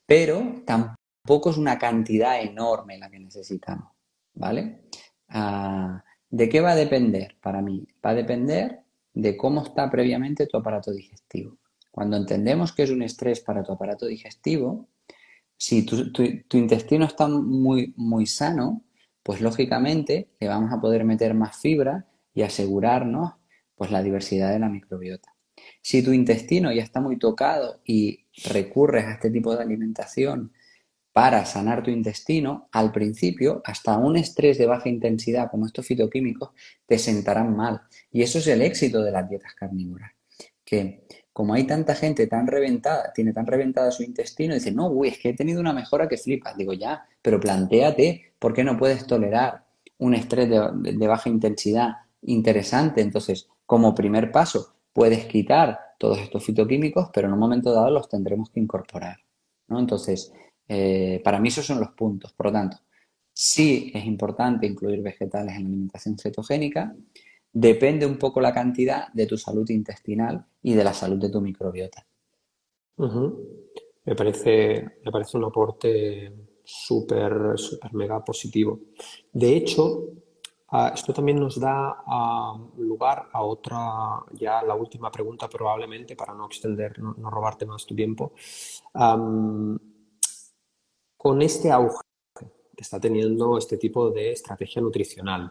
pero 0.07 0.63
tampoco 0.65 1.51
es 1.51 1.57
una 1.57 1.79
cantidad 1.79 2.41
enorme 2.41 2.99
la 2.99 3.11
que 3.11 3.19
necesitamos. 3.19 3.93
¿Vale? 4.35 4.83
Ah, 5.29 6.05
¿De 6.29 6.49
qué 6.49 6.61
va 6.61 6.73
a 6.73 6.77
depender 6.77 7.37
para 7.41 7.63
mí? 7.63 7.87
Va 8.05 8.11
a 8.11 8.15
depender 8.15 8.81
de 9.15 9.37
cómo 9.37 9.63
está 9.63 9.91
previamente 9.91 10.47
tu 10.47 10.59
aparato 10.59 10.93
digestivo. 10.93 11.57
Cuando 11.97 12.19
entendemos 12.19 12.75
que 12.75 12.83
es 12.83 12.91
un 12.91 13.01
estrés 13.01 13.41
para 13.41 13.63
tu 13.63 13.73
aparato 13.73 14.05
digestivo, 14.05 14.87
si 15.57 15.87
tu, 15.87 15.97
intestino 16.53 17.07
está 17.07 17.27
muy, 17.27 17.95
muy 17.97 18.27
sano, 18.27 18.85
pues 19.23 19.41
lógicamente 19.41 20.29
le 20.39 20.47
vamos 20.47 20.75
a 20.75 20.79
poder 20.79 21.05
meter 21.05 21.33
más 21.33 21.57
fibra 21.57 22.07
y 22.35 22.43
asegurarnos 22.43 23.37
pues 23.75 23.91
la 23.91 24.03
diversidad 24.03 24.53
de 24.53 24.59
la 24.59 24.69
microbiota. 24.69 25.35
Si 25.81 26.03
tu 26.03 26.13
intestino 26.13 26.71
ya 26.71 26.83
está 26.83 27.01
muy 27.01 27.19
tocado 27.19 27.81
y 27.83 28.27
recurres 28.45 29.07
a 29.07 29.13
este 29.13 29.31
tipo 29.31 29.57
de 29.57 29.63
alimentación 29.63 30.53
para 31.15 31.47
sanar 31.47 31.83
tu 31.83 31.91
intestino, 31.91 32.69
al 32.73 32.93
principio, 32.93 33.63
hasta 33.65 33.97
un 33.97 34.19
estrés 34.19 34.59
de 34.59 34.67
baja 34.67 34.91
intensidad 34.91 35.51
como 35.51 35.65
estos 35.65 35.87
fitoquímicos 35.87 36.51
te 36.85 36.99
sentarán 36.99 37.57
mal. 37.57 37.81
Y 38.13 38.21
eso 38.21 38.39
es 38.39 38.47
el 38.49 38.61
éxito 38.61 39.03
de 39.03 39.13
las 39.13 39.27
dietas 39.27 39.55
carnívoras. 39.55 40.13
Que 40.63 41.07
como 41.37 41.53
hay 41.53 41.65
tanta 41.65 41.95
gente 41.95 42.27
tan 42.29 42.47
reventada, 42.47 43.13
tiene 43.13 43.35
tan 43.35 43.47
reventada 43.47 43.91
su 43.91 44.03
intestino, 44.03 44.55
dice, 44.55 44.73
no, 44.73 44.89
uy, 44.89 45.09
es 45.09 45.19
que 45.19 45.29
he 45.29 45.35
tenido 45.35 45.61
una 45.61 45.75
mejora 45.75 46.09
que 46.09 46.17
flipas. 46.17 46.57
Digo, 46.57 46.73
ya, 46.73 47.07
pero 47.21 47.39
planteate 47.39 48.33
por 48.39 48.55
qué 48.55 48.65
no 48.65 48.79
puedes 48.79 49.07
tolerar 49.07 49.67
un 49.99 50.15
estrés 50.15 50.49
de, 50.49 51.07
baja 51.07 51.29
intensidad 51.29 51.89
interesante. 52.23 53.03
Entonces, 53.03 53.51
como 53.67 53.95
primer 53.95 54.33
paso, 54.33 54.77
puedes 54.95 55.27
quitar 55.27 55.79
todos 55.99 56.21
estos 56.21 56.43
fitoquímicos, 56.43 57.11
pero 57.13 57.27
en 57.27 57.35
un 57.35 57.39
momento 57.39 57.71
dado 57.71 57.91
los 57.91 58.09
tendremos 58.09 58.49
que 58.49 58.61
incorporar. 58.61 59.19
¿no? 59.69 59.79
Entonces, 59.79 60.33
eh, 60.67 61.21
para 61.23 61.39
mí 61.39 61.49
esos 61.49 61.67
son 61.67 61.81
los 61.81 61.91
puntos. 61.91 62.33
Por 62.33 62.47
lo 62.47 62.53
tanto, 62.53 62.79
sí 63.35 63.93
es 63.95 64.07
importante 64.07 64.67
incluir 64.67 65.03
vegetales 65.03 65.55
en 65.55 65.65
la 65.65 65.69
alimentación 65.69 66.17
cetogénica, 66.17 66.97
depende 67.59 68.05
un 68.05 68.19
poco 68.19 68.39
la 68.39 68.53
cantidad 68.53 69.11
de 69.15 69.27
tu 69.27 69.39
salud 69.39 69.67
intestinal 69.71 70.45
y 70.63 70.75
de 70.75 70.85
la 70.85 70.93
salud 70.93 71.17
de 71.17 71.31
tu 71.31 71.41
microbiota. 71.41 72.07
me, 72.99 74.15
parece, 74.15 74.99
me 75.03 75.11
parece 75.11 75.39
un 75.39 75.45
aporte 75.45 76.33
súper, 76.63 77.55
súper 77.57 77.95
mega 77.95 78.23
positivo. 78.23 78.81
De 79.33 79.57
hecho, 79.57 80.05
ah, 80.69 80.93
esto 80.95 81.15
también 81.15 81.41
nos 81.41 81.59
da 81.59 82.05
ah, 82.07 82.59
lugar 82.77 83.31
a 83.33 83.43
otra, 83.43 84.23
ya 84.33 84.63
la 84.63 84.75
última 84.75 85.11
pregunta 85.11 85.49
probablemente, 85.49 86.15
para 86.15 86.35
no 86.35 86.45
extender, 86.45 86.99
no, 86.99 87.31
robarte 87.31 87.65
más 87.65 87.87
tu 87.87 87.95
tiempo. 87.95 88.35
con 91.17 91.41
este 91.41 91.71
auge 91.71 92.03
que 92.35 92.83
está 92.83 93.01
teniendo 93.01 93.57
este 93.57 93.79
tipo 93.79 94.11
de 94.11 94.33
estrategia 94.33 94.83
nutricional, 94.83 95.51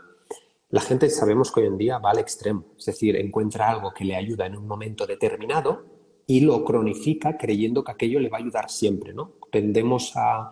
la 0.69 0.81
gente 0.81 1.09
sabemos 1.09 1.51
que 1.51 1.61
hoy 1.61 1.67
en 1.67 1.77
día 1.77 1.99
va 1.99 2.11
al 2.11 2.19
extremo, 2.19 2.65
es 2.77 2.85
decir, 2.85 3.15
encuentra 3.15 3.69
algo 3.69 3.93
que 3.93 4.03
le 4.03 4.15
ayuda 4.15 4.45
en 4.45 4.57
un 4.57 4.67
momento 4.67 5.05
determinado 5.05 5.85
y 6.27 6.41
lo 6.41 6.63
cronifica 6.63 7.37
creyendo 7.37 7.83
que 7.83 7.91
aquello 7.91 8.19
le 8.19 8.29
va 8.29 8.37
a 8.37 8.41
ayudar 8.41 8.69
siempre, 8.69 9.13
¿no? 9.13 9.33
Tendemos 9.51 10.13
a, 10.15 10.51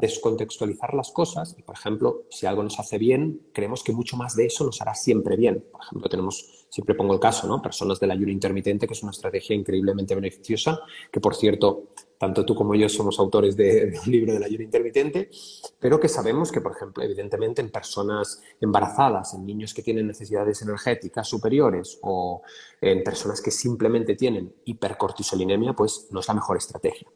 descontextualizar 0.00 0.94
las 0.94 1.12
cosas 1.12 1.54
y, 1.56 1.62
por 1.62 1.76
ejemplo, 1.76 2.24
si 2.28 2.44
algo 2.44 2.64
nos 2.64 2.80
hace 2.80 2.98
bien, 2.98 3.40
creemos 3.52 3.84
que 3.84 3.92
mucho 3.92 4.16
más 4.16 4.34
de 4.34 4.46
eso 4.46 4.64
nos 4.64 4.80
hará 4.82 4.96
siempre 4.96 5.36
bien. 5.36 5.64
Por 5.70 5.80
ejemplo, 5.80 6.08
tenemos, 6.08 6.66
siempre 6.68 6.96
pongo 6.96 7.14
el 7.14 7.20
caso, 7.20 7.46
¿no? 7.46 7.62
Personas 7.62 8.00
del 8.00 8.10
ayuno 8.10 8.32
intermitente, 8.32 8.88
que 8.88 8.94
es 8.94 9.02
una 9.04 9.12
estrategia 9.12 9.54
increíblemente 9.54 10.16
beneficiosa, 10.16 10.80
que 11.12 11.20
por 11.20 11.36
cierto, 11.36 11.90
tanto 12.18 12.44
tú 12.44 12.54
como 12.54 12.74
yo 12.74 12.88
somos 12.88 13.18
autores 13.18 13.56
de, 13.56 13.98
un 14.04 14.12
libro 14.12 14.32
del 14.32 14.42
ayuno 14.42 14.64
intermitente, 14.64 15.30
pero 15.78 15.98
que 16.00 16.08
sabemos 16.08 16.50
que, 16.50 16.60
por 16.60 16.72
ejemplo, 16.72 17.02
evidentemente 17.02 17.60
en 17.60 17.70
personas 17.70 18.40
embarazadas, 18.60 19.34
en 19.34 19.46
niños 19.46 19.74
que 19.74 19.82
tienen 19.82 20.06
necesidades 20.06 20.62
energéticas 20.62 21.28
superiores 21.28 21.98
o 22.02 22.42
en 22.80 23.02
personas 23.02 23.40
que 23.40 23.50
simplemente 23.50 24.14
tienen 24.14 24.54
hipercortisolinemia, 24.64 25.74
pues 25.74 26.08
no 26.10 26.20
es 26.20 26.28
la 26.28 26.34
mejor 26.34 26.56
estrategia. 26.56 27.08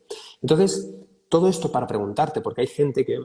Entonces, 0.43 0.91
todo 1.29 1.49
esto 1.49 1.71
para 1.71 1.87
preguntarte, 1.87 2.41
porque 2.41 2.63
hay 2.63 2.67
gente 2.67 3.05
que 3.05 3.21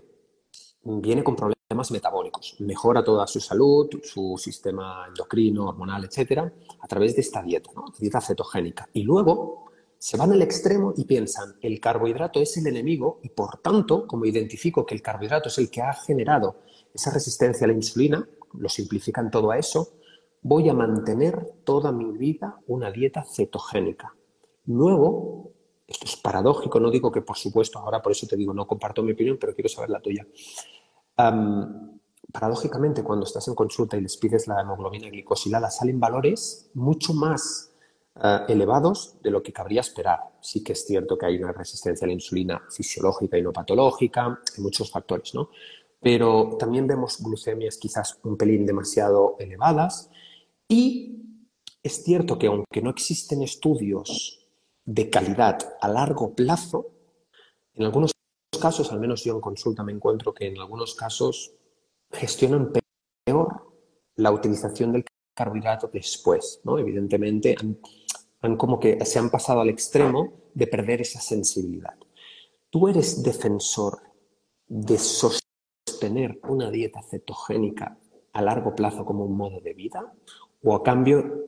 viene 0.84 1.24
con 1.24 1.36
problemas 1.36 1.92
metabólicos, 1.92 2.58
mejora 2.60 3.04
toda 3.04 3.26
su 3.28 3.40
salud, 3.40 3.90
su 4.04 4.36
sistema 4.38 5.06
endocrino, 5.08 5.68
hormonal, 5.68 6.04
etcétera, 6.04 6.54
a 6.80 6.88
través 6.88 7.16
de 7.16 7.22
esta 7.22 7.42
dieta, 7.42 7.72
¿no? 7.76 7.86
dieta 7.98 8.22
cetogénica. 8.22 8.88
Y 8.94 9.04
luego 9.04 9.72
se 10.04 10.18
van 10.18 10.34
al 10.34 10.42
extremo 10.42 10.94
y 10.98 11.06
piensan, 11.06 11.56
el 11.62 11.80
carbohidrato 11.80 12.42
es 12.42 12.58
el 12.58 12.68
enemigo 12.68 13.22
y 13.24 13.30
por 13.30 13.60
tanto, 13.60 14.06
como 14.06 14.26
identifico 14.26 14.86
que 14.86 14.96
el 14.96 15.02
carbohidrato 15.02 15.48
es 15.48 15.58
el 15.60 15.72
que 15.72 15.82
ha 15.82 15.94
generado 15.94 16.58
esa 16.94 17.10
resistencia 17.10 17.64
a 17.64 17.70
la 17.70 17.74
insulina, 17.74 18.28
lo 18.52 18.68
simplifican 18.68 19.32
todo 19.32 19.52
a 19.52 19.58
eso, 19.58 19.94
voy 20.42 20.68
a 20.68 20.74
mantener 20.74 21.54
toda 21.64 21.94
mi 21.94 22.12
vida 22.18 22.60
una 22.68 22.92
dieta 22.92 23.24
cetogénica. 23.24 24.14
Luego, 24.66 25.54
esto 25.88 26.04
es 26.04 26.18
paradójico, 26.18 26.82
no 26.82 26.92
digo 26.92 27.10
que 27.10 27.22
por 27.22 27.38
supuesto, 27.38 27.80
ahora 27.80 28.02
por 28.02 28.12
eso 28.12 28.28
te 28.28 28.36
digo, 28.36 28.54
no 28.54 28.68
comparto 28.68 29.04
mi 29.04 29.14
opinión, 29.14 29.38
pero 29.40 29.56
quiero 29.56 29.70
saber 29.70 29.90
la 29.90 30.02
tuya. 30.02 30.28
paradójicamente, 32.30 33.04
cuando 33.06 33.26
estás 33.26 33.48
en 33.48 33.56
consulta 33.56 33.96
y 33.96 34.02
les 34.02 34.18
pides 34.18 34.50
la 34.50 34.60
hemoglobina 34.60 35.08
glicosilada, 35.08 35.72
salen 35.72 35.98
valores 35.98 36.70
mucho 36.74 37.14
más 37.14 37.73
eh, 38.22 38.40
elevados 38.48 39.16
de 39.22 39.32
lo 39.32 39.42
que 39.42 39.52
cabría 39.52 39.82
esperar. 39.82 40.20
Sí 40.40 40.64
que 40.64 40.74
es 40.74 40.86
cierto 40.86 41.18
que 41.18 41.26
hay 41.26 41.38
una 41.38 41.52
resistencia 41.52 42.06
a 42.06 42.08
la 42.08 42.14
insulina 42.14 42.62
fisiológica 42.70 43.38
y 43.38 43.42
no 43.42 43.52
patológica, 43.52 44.40
hay 44.56 44.64
muchos 44.64 44.92
factores, 44.92 45.34
¿no? 45.34 45.50
Pero 46.00 46.58
también 46.60 46.86
vemos 46.86 47.22
glucemias 47.24 47.78
quizás 47.78 48.20
un 48.24 48.38
pelín 48.38 48.66
demasiado 48.66 49.36
elevadas 49.40 50.10
y 50.68 51.24
es 51.82 52.04
cierto 52.04 52.38
que 52.38 52.48
aunque 52.48 52.82
no 52.82 52.90
existen 52.90 53.42
estudios 53.42 54.48
de 54.86 55.10
calidad 55.10 55.76
a 55.82 55.88
largo 55.88 56.36
plazo, 56.36 56.92
en 57.74 57.86
algunos 57.86 58.12
casos, 58.62 58.92
al 58.92 59.00
menos 59.00 59.24
yo 59.24 59.34
en 59.34 59.42
consulta 59.42 59.84
me 59.84 59.92
encuentro 59.92 60.34
que 60.34 60.48
en 60.48 60.60
algunos 60.60 60.94
casos 60.94 61.54
gestionan 62.12 62.72
peor 63.26 63.74
la 64.16 64.32
utilización 64.32 64.92
del 64.92 65.06
carbohidrato 65.34 65.90
después, 65.92 66.62
¿no? 66.64 66.78
Evidentemente 66.78 67.56
han 68.42 68.58
como 68.58 68.80
que 68.80 69.04
se 69.06 69.20
han 69.20 69.30
pasado 69.30 69.62
al 69.62 69.70
extremo 69.70 70.34
de 70.54 70.68
perder 70.68 71.02
esa 71.02 71.22
sensibilidad. 71.22 71.96
¿Tú 72.70 72.88
eres 72.88 73.24
defensor 73.24 74.00
de 74.68 74.98
sostener 74.98 76.40
una 76.50 76.70
dieta 76.70 77.02
cetogénica 77.02 77.98
a 78.34 78.42
largo 78.42 78.76
plazo 78.76 79.06
como 79.06 79.24
un 79.26 79.38
modo 79.38 79.62
de 79.62 79.74
vida? 79.74 80.14
¿O 80.62 80.76
a 80.76 80.84
cambio, 80.84 81.48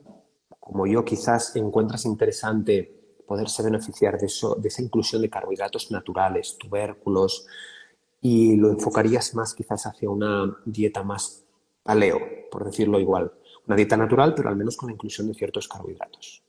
como 0.58 0.86
yo 0.86 1.04
quizás 1.04 1.54
encuentras 1.56 2.06
interesante 2.06 2.96
poderse 3.26 3.62
beneficiar 3.62 4.18
de, 4.18 4.26
esa 4.26 4.82
inclusión 4.82 5.20
de 5.20 5.28
carbohidratos 5.30 5.90
naturales, 5.90 6.56
tubérculos, 6.58 7.46
y 8.22 8.56
lo 8.56 8.70
enfocarías 8.70 9.34
más 9.34 9.52
quizás 9.52 9.86
hacia 9.86 10.08
una 10.08 10.56
dieta 10.64 11.02
más 11.02 11.44
paleo, 11.82 12.18
por 12.50 12.64
decirlo 12.64 12.98
igual? 13.00 13.32
Una 13.66 13.76
dieta 13.76 13.96
natural, 13.96 14.34
pero 14.34 14.48
al 14.48 14.56
menos 14.56 14.76
con 14.76 14.88
la 14.88 14.94
inclusión 14.94 15.26
de 15.26 15.34
ciertos 15.34 15.68
carbohidratos. 15.68 16.42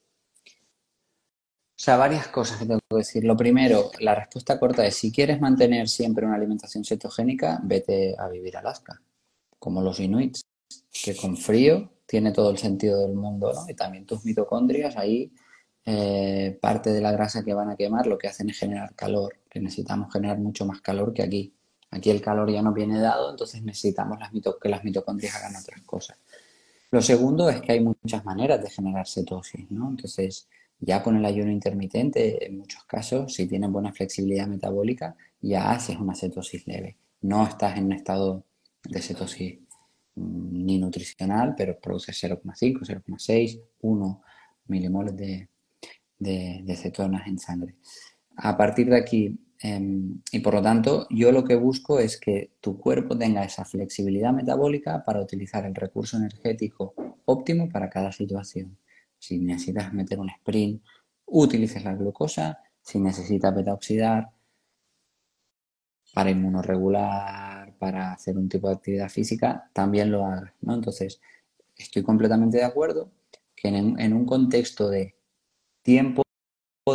O 1.77 1.79
sea, 1.79 1.97
varias 1.97 2.27
cosas 2.27 2.57
que 2.57 2.65
tengo 2.65 2.79
que 2.89 2.97
decir. 2.97 3.23
Lo 3.23 3.37
primero, 3.37 3.91
la 3.99 4.15
respuesta 4.15 4.59
corta 4.59 4.85
es, 4.85 4.95
si 4.95 5.11
quieres 5.11 5.39
mantener 5.39 5.87
siempre 5.87 6.25
una 6.25 6.35
alimentación 6.35 6.83
cetogénica, 6.83 7.59
vete 7.63 8.15
a 8.17 8.27
vivir 8.29 8.57
a 8.57 8.61
Alaska, 8.61 8.99
como 9.59 9.81
los 9.81 9.99
inuits, 9.99 10.41
que 10.91 11.15
con 11.15 11.37
frío 11.37 11.91
tiene 12.07 12.31
todo 12.31 12.49
el 12.49 12.57
sentido 12.57 13.01
del 13.01 13.15
mundo, 13.15 13.51
¿no? 13.53 13.69
Y 13.69 13.75
también 13.75 14.05
tus 14.05 14.25
mitocondrias, 14.25 14.97
ahí 14.97 15.31
eh, 15.85 16.57
parte 16.59 16.91
de 16.91 16.99
la 16.99 17.11
grasa 17.11 17.45
que 17.45 17.53
van 17.53 17.69
a 17.69 17.75
quemar 17.75 18.07
lo 18.07 18.17
que 18.17 18.27
hacen 18.27 18.49
es 18.49 18.57
generar 18.57 18.95
calor, 18.95 19.37
que 19.49 19.59
necesitamos 19.59 20.11
generar 20.11 20.39
mucho 20.39 20.65
más 20.65 20.81
calor 20.81 21.13
que 21.13 21.23
aquí. 21.23 21.53
Aquí 21.91 22.09
el 22.09 22.21
calor 22.21 22.51
ya 22.51 22.61
no 22.61 22.73
viene 22.73 22.99
dado, 22.99 23.29
entonces 23.29 23.61
necesitamos 23.61 24.17
que 24.61 24.69
las 24.69 24.83
mitocondrias 24.83 25.35
hagan 25.35 25.55
otras 25.55 25.81
cosas. 25.83 26.17
Lo 26.91 27.01
segundo 27.01 27.49
es 27.49 27.61
que 27.61 27.73
hay 27.73 27.81
muchas 27.81 28.23
maneras 28.23 28.61
de 28.61 28.69
generar 28.69 29.07
cetosis, 29.07 29.69
¿no? 29.69 29.89
Entonces, 29.89 30.47
ya 30.79 31.03
con 31.03 31.17
el 31.17 31.25
ayuno 31.25 31.51
intermitente, 31.51 32.45
en 32.45 32.57
muchos 32.57 32.83
casos, 32.85 33.33
si 33.33 33.47
tienes 33.47 33.69
buena 33.71 33.91
flexibilidad 33.91 34.47
metabólica, 34.47 35.15
ya 35.41 35.71
haces 35.71 35.97
una 35.97 36.15
cetosis 36.15 36.65
leve. 36.67 36.97
No 37.21 37.45
estás 37.45 37.77
en 37.77 37.85
un 37.85 37.93
estado 37.93 38.45
de 38.83 39.01
cetosis 39.01 39.59
mm, 40.15 40.65
ni 40.65 40.77
nutricional, 40.77 41.55
pero 41.57 41.79
produces 41.79 42.23
0,5, 42.23 42.79
0,6, 42.85 43.61
1 43.81 44.21
milimoles 44.67 45.15
de, 45.15 45.49
de, 46.19 46.75
cetonas 46.75 47.27
en 47.27 47.39
sangre. 47.39 47.75
A 48.37 48.55
partir 48.55 48.89
de 48.89 48.97
aquí, 48.97 49.39
em, 49.61 50.21
y 50.31 50.39
por 50.39 50.53
lo 50.53 50.61
tanto, 50.61 51.07
yo 51.09 51.31
lo 51.31 51.43
que 51.43 51.55
busco 51.55 51.99
es 51.99 52.19
que 52.19 52.51
tu 52.61 52.77
cuerpo 52.77 53.17
tenga 53.17 53.43
esa 53.43 53.65
flexibilidad 53.65 54.33
metabólica 54.33 55.03
para 55.03 55.21
utilizar 55.21 55.65
el 55.65 55.75
recurso 55.75 56.17
energético 56.17 56.93
óptimo 57.25 57.69
para 57.69 57.89
cada 57.89 58.11
situación. 58.11 58.77
Si 59.19 59.39
necesitas 59.39 59.93
meter 59.93 60.19
un 60.19 60.29
sprint, 60.29 60.81
utilices 61.25 61.83
la 61.83 61.95
glucosa. 61.95 62.59
Si 62.81 62.99
necesitas 62.99 63.53
beta-oxidar 63.53 64.29
para 66.13 66.31
inmunoregular, 66.31 67.75
para 67.77 68.13
hacer 68.13 68.37
un 68.37 68.49
tipo 68.49 68.67
de 68.67 68.75
actividad 68.75 69.09
física, 69.09 69.69
también 69.73 70.11
lo 70.11 70.25
hagas. 70.25 70.53
¿no? 70.61 70.73
Entonces, 70.73 71.19
estoy 71.75 72.03
completamente 72.03 72.57
de 72.57 72.63
acuerdo 72.63 73.11
que 73.55 73.67
en, 73.67 73.99
en 73.99 74.13
un 74.13 74.25
contexto 74.25 74.89
de 74.89 75.15
tiempo 75.81 76.23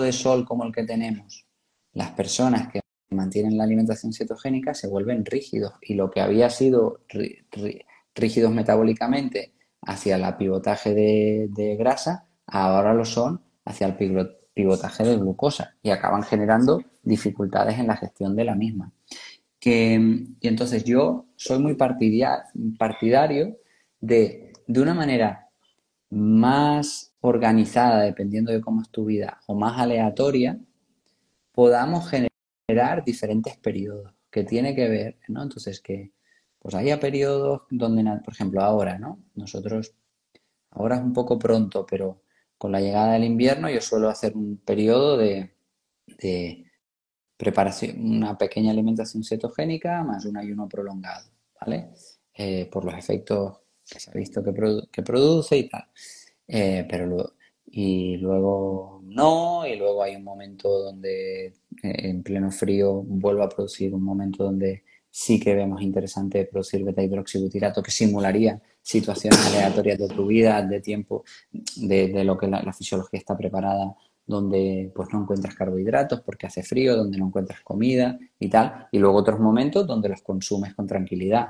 de 0.01 0.13
sol 0.13 0.47
como 0.47 0.65
el 0.65 0.73
que 0.73 0.85
tenemos, 0.85 1.47
las 1.93 2.11
personas 2.13 2.73
que 2.73 2.81
mantienen 3.11 3.57
la 3.57 3.65
alimentación 3.65 4.13
cetogénica 4.13 4.75
se 4.75 4.89
vuelven 4.89 5.25
rígidos 5.25 5.75
y 5.83 5.95
lo 5.95 6.11
que 6.11 6.21
había 6.21 6.51
sido 6.51 7.01
rígidos 8.15 8.53
metabólicamente 8.53 9.53
hacia 9.83 10.17
el 10.17 10.37
pivotaje 10.37 10.95
de, 10.95 11.77
grasa, 11.77 12.27
ahora 12.47 12.95
lo 12.95 13.05
son 13.05 13.43
hacia 13.65 13.87
el 13.87 13.97
pivotaje 14.55 15.05
de 15.05 15.17
glucosa 15.17 15.77
y 15.83 15.91
acaban 15.91 16.23
generando 16.23 16.83
dificultades 17.03 17.79
en 17.79 17.89
la 17.89 17.97
gestión 17.97 18.37
de 18.37 18.45
la 18.45 18.55
misma. 18.55 18.93
Que, 19.59 20.27
y 20.41 20.49
entonces 20.49 20.85
yo 20.85 21.27
soy 21.37 21.59
muy 21.61 21.75
partidario 21.75 23.57
de, 24.01 24.53
de 24.67 24.81
una 24.81 24.95
manera 24.95 25.49
más 26.11 27.15
organizada, 27.21 28.03
dependiendo 28.03 28.53
de 28.53 28.61
cómo 28.61 28.83
es 28.83 28.91
tu 28.91 29.05
vida, 29.05 29.41
o 29.47 29.55
más 29.55 29.79
aleatoria, 29.81 30.59
podamos 31.53 32.11
generar 32.11 33.05
diferentes 33.05 33.57
periodos 33.59 34.13
que 34.31 34.45
tiene 34.45 34.75
que 34.75 34.89
ver, 34.89 35.19
¿no? 35.29 35.43
Entonces, 35.43 35.81
que, 35.81 36.13
pues 36.59 36.75
haya 36.75 36.99
periodos 36.99 37.63
donde, 37.71 38.03
por 38.25 38.35
ejemplo, 38.35 38.63
ahora, 38.63 38.99
¿no? 38.99 39.23
Nosotros, 39.35 39.95
ahora 40.71 40.97
es 40.97 41.03
un 41.03 41.13
poco 41.13 41.39
pronto, 41.39 41.85
pero 41.87 42.23
con 42.57 42.73
la 42.73 42.81
llegada 42.81 43.15
del 43.15 43.25
invierno 43.25 43.69
yo 43.69 43.81
suelo 43.81 44.09
hacer 44.09 44.37
un 44.37 44.57
periodo 44.59 45.17
de, 45.17 45.55
preparación, 47.37 47.99
una 47.99 48.39
pequeña 48.39 48.71
alimentación 48.71 49.25
cetogénica 49.25 50.05
más 50.05 50.25
un 50.25 50.37
ayuno 50.37 50.69
prolongado, 50.69 51.29
¿vale? 51.61 51.91
Eh, 52.35 52.69
por 52.71 52.85
los 52.85 52.95
efectos 52.95 53.59
que 53.85 53.99
se 53.99 54.11
ha 54.11 54.15
visto 54.15 54.43
que, 54.43 55.03
produce 55.03 55.57
y 55.59 55.69
tal. 55.69 55.89
Eh, 56.47 56.87
pero 56.89 57.35
y 57.67 58.17
luego 58.19 59.01
no, 59.05 59.67
y 59.67 59.77
luego 59.77 60.03
hay 60.03 60.17
un 60.17 60.25
momento 60.25 60.69
donde 60.69 61.47
eh, 61.47 61.53
en 61.83 62.23
pleno 62.23 62.51
frío 62.51 63.03
vuelvo 63.03 63.43
a 63.43 63.49
producir 63.49 63.95
un 63.95 64.03
momento 64.03 64.45
donde 64.45 64.85
sí 65.11 65.39
que 65.39 65.55
vemos 65.55 65.83
interesante 65.83 66.47
producir 66.47 66.83
beta 66.83 67.03
hidroxibutirato 67.03 67.83
que 67.83 67.91
simularía 67.91 68.61
situaciones 68.81 69.47
aleatorias 69.47 69.99
de 69.99 70.09
tu 70.09 70.27
vida, 70.27 70.63
de 70.63 70.81
tiempo, 70.81 71.25
de, 71.77 72.25
lo 72.25 72.37
que 72.39 72.49
la, 72.49 72.73
fisiología 72.73 73.19
está 73.19 73.37
preparada, 73.37 73.95
donde 74.27 74.91
pues 74.95 75.09
no 75.13 75.21
encuentras 75.21 75.55
carbohidratos 75.55 76.23
porque 76.23 76.47
hace 76.47 76.63
frío, 76.63 76.97
donde 76.97 77.19
no 77.19 77.27
encuentras 77.27 77.61
comida 77.61 78.19
y 78.41 78.49
tal, 78.49 78.89
y 78.91 78.99
luego 78.99 79.19
otros 79.19 79.39
momentos 79.39 79.87
donde 79.87 80.09
los 80.09 80.23
consumes 80.23 80.75
con 80.75 80.87
tranquilidad. 80.87 81.49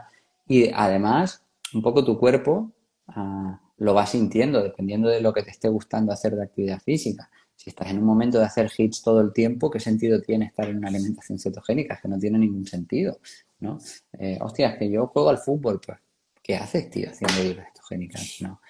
Y 0.49 0.71
además, 0.75 1.45
un 1.73 1.83
poco 1.83 2.05
tu 2.05 2.19
cuerpo 2.19 2.73
ah, 3.09 3.61
lo 3.78 3.94
va 3.94 4.07
sintiendo 4.07 4.62
dependiendo 4.62 5.09
de 5.09 5.20
lo 5.20 5.32
que 5.32 5.43
te 5.43 5.51
esté 5.51 5.69
gustando 5.69 6.12
hacer 6.12 6.36
de 6.36 6.44
actividad 6.44 6.81
física. 6.81 7.31
Si 7.57 7.70
estás 7.70 7.90
en 7.90 7.99
un 7.99 8.05
momento 8.05 8.39
de 8.39 8.44
hacer 8.44 8.70
hits 8.77 9.03
todo 9.03 9.20
el 9.20 9.32
tiempo, 9.32 9.70
¿qué 9.70 9.81
sentido 9.81 10.20
tiene 10.20 10.47
estar 10.47 10.69
en 10.69 10.78
una 10.78 10.89
alimentación 10.89 11.39
cetogénica? 11.39 11.99
que 12.01 12.09
no 12.09 12.19
tiene 12.19 12.39
ningún 12.39 12.66
sentido. 12.66 13.19
¿no? 13.61 13.78
Eh, 14.19 14.39
es 14.40 14.78
que 14.78 14.90
yo 14.90 15.07
juego 15.07 15.31
al 15.31 15.39
fútbol, 15.39 15.81
pues, 15.85 15.99
¿qué 16.43 16.57
haces, 16.57 16.90
tío, 16.90 17.11
haciendo 17.11 17.43
dieta 17.43 17.65
cetogénica? 17.73 18.19
No, 18.40 18.61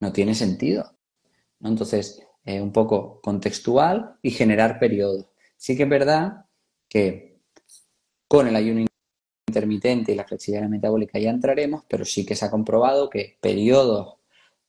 no 0.00 0.12
tiene 0.12 0.34
sentido. 0.34 0.94
Entonces, 1.62 2.20
un 2.46 2.72
poco 2.72 3.20
contextual 3.22 4.16
y 4.20 4.30
generar 4.30 4.78
periodos. 4.78 5.26
Sí 5.56 5.76
que 5.76 5.84
es 5.84 5.88
verdad 5.88 6.44
que 6.88 7.38
con 8.28 8.46
el 8.48 8.56
ayuno 8.56 8.84
intermitente 9.48 10.12
y 10.12 10.14
la 10.14 10.24
flexibilidad 10.24 10.68
metabólica 10.68 11.18
ya 11.18 11.30
entraremos, 11.30 11.84
pero 11.88 12.04
sí 12.04 12.26
que 12.26 12.34
se 12.34 12.44
ha 12.44 12.50
comprobado 12.50 13.08
que 13.08 13.38
periodos 13.40 14.13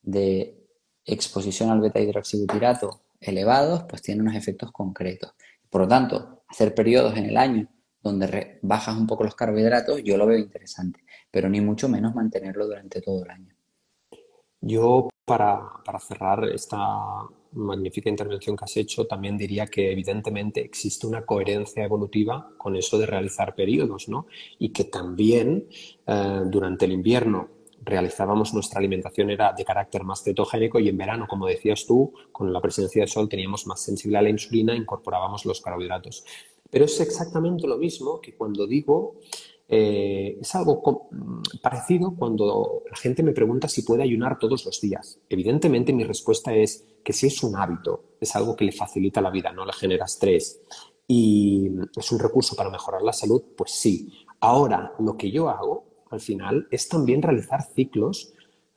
de 0.06 0.66
exposición 1.04 1.68
al 1.68 1.80
beta 1.80 2.00
hidroxibutirato 2.00 3.02
elevados, 3.20 3.84
pues 3.88 4.00
tienen 4.00 4.22
unos 4.22 4.36
efectos 4.36 4.72
concretos. 4.72 5.34
Por 5.68 5.82
lo 5.82 5.88
tanto, 5.88 6.44
hacer 6.48 6.74
periodos 6.74 7.16
en 7.16 7.26
el 7.26 7.36
año 7.36 7.68
donde 8.02 8.60
bajas 8.62 8.96
un 8.96 9.06
poco 9.06 9.24
los 9.24 9.34
carbohidratos, 9.34 10.02
yo 10.04 10.16
lo 10.16 10.26
veo 10.26 10.38
interesante, 10.38 11.00
pero 11.30 11.48
ni 11.48 11.60
mucho 11.60 11.88
menos 11.88 12.14
mantenerlo 12.14 12.66
durante 12.66 13.00
todo 13.00 13.24
el 13.24 13.30
año. 13.30 13.54
Yo, 14.60 15.08
para, 15.24 15.60
cerrar 16.00 16.44
esta 16.44 16.78
magnífica 17.52 18.08
intervención 18.08 18.56
que 18.56 18.64
has 18.64 18.76
hecho, 18.76 19.06
también 19.06 19.36
diría 19.36 19.66
que 19.66 19.90
evidentemente 19.90 20.60
existe 20.60 21.06
una 21.06 21.24
coherencia 21.24 21.84
evolutiva 21.84 22.50
con 22.56 22.76
eso 22.76 22.98
de 22.98 23.06
realizar 23.06 23.54
periodos, 23.54 24.08
¿no? 24.08 24.26
Y 24.58 24.72
que 24.72 24.84
también 24.84 25.68
eh, 26.06 26.42
durante 26.46 26.84
el 26.84 26.92
invierno 26.92 27.55
realizábamos 27.86 28.52
nuestra 28.52 28.80
alimentación 28.80 29.30
era 29.30 29.52
de 29.52 29.64
carácter 29.64 30.02
más 30.02 30.22
cetogénico 30.22 30.80
y 30.80 30.88
en 30.88 30.98
verano, 30.98 31.26
como 31.28 31.46
decías 31.46 31.86
tú, 31.86 32.12
con 32.32 32.52
la 32.52 32.60
presencia 32.60 33.00
del 33.00 33.08
sol 33.08 33.28
teníamos 33.28 33.66
más 33.66 33.80
sensibilidad 33.80 34.20
a 34.20 34.24
la 34.24 34.30
insulina, 34.30 34.74
incorporábamos 34.74 35.46
los 35.46 35.60
carbohidratos. 35.60 36.24
Pero 36.68 36.84
es 36.84 37.00
exactamente 37.00 37.66
lo 37.66 37.78
mismo 37.78 38.20
que 38.20 38.34
cuando 38.34 38.66
digo, 38.66 39.14
eh, 39.68 40.36
es 40.40 40.54
algo 40.56 41.08
parecido 41.62 42.14
cuando 42.16 42.82
la 42.90 42.96
gente 42.96 43.22
me 43.22 43.32
pregunta 43.32 43.68
si 43.68 43.82
puede 43.82 44.02
ayunar 44.02 44.38
todos 44.38 44.66
los 44.66 44.80
días. 44.80 45.20
Evidentemente 45.28 45.92
mi 45.92 46.02
respuesta 46.02 46.52
es 46.54 46.84
que 47.04 47.12
si 47.12 47.28
es 47.28 47.42
un 47.44 47.54
hábito, 47.54 48.16
es 48.20 48.34
algo 48.34 48.56
que 48.56 48.64
le 48.64 48.72
facilita 48.72 49.20
la 49.20 49.30
vida, 49.30 49.52
no 49.52 49.64
le 49.64 49.72
genera 49.72 50.06
estrés 50.06 50.60
y 51.06 51.70
es 51.96 52.10
un 52.10 52.18
recurso 52.18 52.56
para 52.56 52.68
mejorar 52.68 53.02
la 53.02 53.12
salud, 53.12 53.42
pues 53.56 53.70
sí. 53.70 54.12
Ahora, 54.40 54.92
lo 54.98 55.16
que 55.16 55.30
yo 55.30 55.48
hago 55.48 55.85
al 56.16 56.20
final 56.20 56.66
es 56.70 56.88
también 56.88 57.22
realizar 57.22 57.62
ciclos 57.62 58.32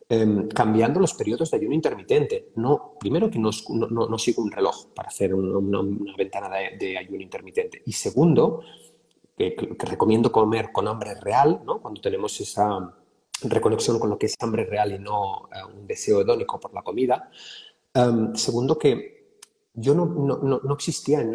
em, 0.08 0.48
cambiando 0.50 1.00
los 1.00 1.14
periodos 1.14 1.52
de 1.52 1.58
ayuno 1.58 1.74
intermitente. 1.74 2.52
No, 2.56 2.96
primero 3.00 3.30
que 3.30 3.40
no, 3.40 3.52
no, 3.70 4.18
sigo 4.18 4.44
un 4.44 4.52
reloj 4.52 4.88
para 4.94 5.10
hacer 5.10 5.34
una, 5.34 5.82
ventana 6.18 6.50
de, 6.50 6.98
ayuno 6.98 7.22
intermitente. 7.22 7.82
Y 7.86 7.94
segundo, 7.94 8.62
que, 9.38 9.56
recomiendo 9.80 10.32
comer 10.32 10.72
con 10.72 10.88
hambre 10.88 11.16
real, 11.16 11.62
¿no? 11.66 11.82
cuando 11.82 12.02
tenemos 12.02 12.40
esa 12.42 12.96
reconexión 13.44 14.00
con 14.00 14.10
lo 14.10 14.18
que 14.18 14.26
es 14.26 14.36
hambre 14.40 14.66
real 14.66 14.92
y 14.92 15.00
no 15.00 15.48
eh, 15.54 15.64
un 15.64 15.88
deseo 15.88 16.22
hedónico 16.22 16.60
por 16.60 16.74
la 16.74 16.82
comida. 16.82 17.30
Em, 17.94 18.36
segundo, 18.36 18.78
que 18.78 19.20
yo 19.74 19.94
no, 19.96 20.74
existía 20.74 21.26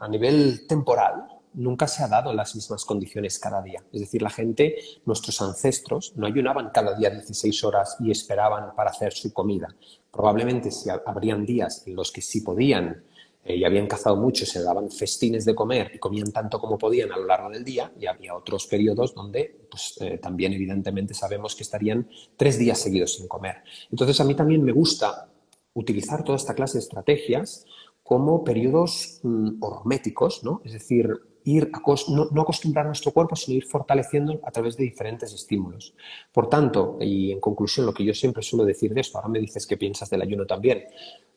a 0.00 0.08
nivel 0.08 0.66
temporal 0.66 1.35
nunca 1.56 1.88
se 1.88 2.04
ha 2.04 2.08
dado 2.08 2.32
las 2.32 2.54
mismas 2.54 2.84
condiciones 2.84 3.38
cada 3.38 3.62
día. 3.62 3.82
Es 3.92 4.00
decir, 4.00 4.22
la 4.22 4.30
gente, 4.30 4.76
nuestros 5.04 5.40
ancestros, 5.42 6.12
no 6.16 6.26
ayunaban 6.26 6.70
cada 6.72 6.96
día 6.96 7.10
16 7.10 7.64
horas 7.64 7.96
y 8.00 8.10
esperaban 8.10 8.74
para 8.76 8.90
hacer 8.90 9.12
su 9.12 9.32
comida. 9.32 9.74
Probablemente 10.10 10.70
si 10.70 10.88
habrían 10.90 11.44
días 11.44 11.82
en 11.86 11.96
los 11.96 12.12
que 12.12 12.22
sí 12.22 12.42
podían 12.42 13.02
eh, 13.42 13.56
y 13.56 13.64
habían 13.64 13.86
cazado 13.86 14.16
mucho, 14.16 14.44
se 14.44 14.62
daban 14.62 14.90
festines 14.90 15.44
de 15.44 15.54
comer 15.54 15.92
y 15.94 15.98
comían 15.98 16.30
tanto 16.30 16.60
como 16.60 16.76
podían 16.76 17.12
a 17.12 17.16
lo 17.16 17.26
largo 17.26 17.48
del 17.50 17.64
día, 17.64 17.92
y 17.98 18.06
había 18.06 18.34
otros 18.34 18.66
periodos 18.66 19.14
donde 19.14 19.66
pues, 19.70 19.98
eh, 20.00 20.18
también 20.18 20.52
evidentemente 20.52 21.14
sabemos 21.14 21.54
que 21.54 21.62
estarían 21.62 22.08
tres 22.36 22.58
días 22.58 22.78
seguidos 22.78 23.14
sin 23.14 23.28
comer. 23.28 23.62
Entonces 23.90 24.20
a 24.20 24.24
mí 24.24 24.34
también 24.34 24.62
me 24.62 24.72
gusta 24.72 25.28
utilizar 25.74 26.22
toda 26.24 26.36
esta 26.36 26.54
clase 26.54 26.78
de 26.78 26.84
estrategias 26.84 27.64
como 28.02 28.44
periodos 28.44 29.20
mm, 29.22 29.62
horméticos, 29.62 30.42
¿no? 30.44 30.60
es 30.64 30.72
decir, 30.72 31.08
ir 31.46 31.70
no, 32.08 32.42
acostumbrar 32.42 32.86
nuestro 32.86 33.12
cuerpo, 33.12 33.36
sino 33.36 33.56
ir 33.56 33.64
fortaleciendo 33.64 34.40
a 34.44 34.50
través 34.50 34.76
de 34.76 34.82
diferentes 34.82 35.32
estímulos. 35.32 35.94
Por 36.32 36.48
tanto, 36.48 36.98
y 37.00 37.30
en 37.30 37.40
conclusión, 37.40 37.86
lo 37.86 37.94
que 37.94 38.04
yo 38.04 38.12
siempre 38.12 38.42
suelo 38.42 38.64
decir 38.64 38.92
de 38.92 39.00
esto, 39.00 39.16
ahora 39.16 39.28
me 39.28 39.38
dices 39.38 39.64
qué 39.64 39.76
piensas 39.76 40.10
del 40.10 40.22
ayuno 40.22 40.44
también, 40.44 40.84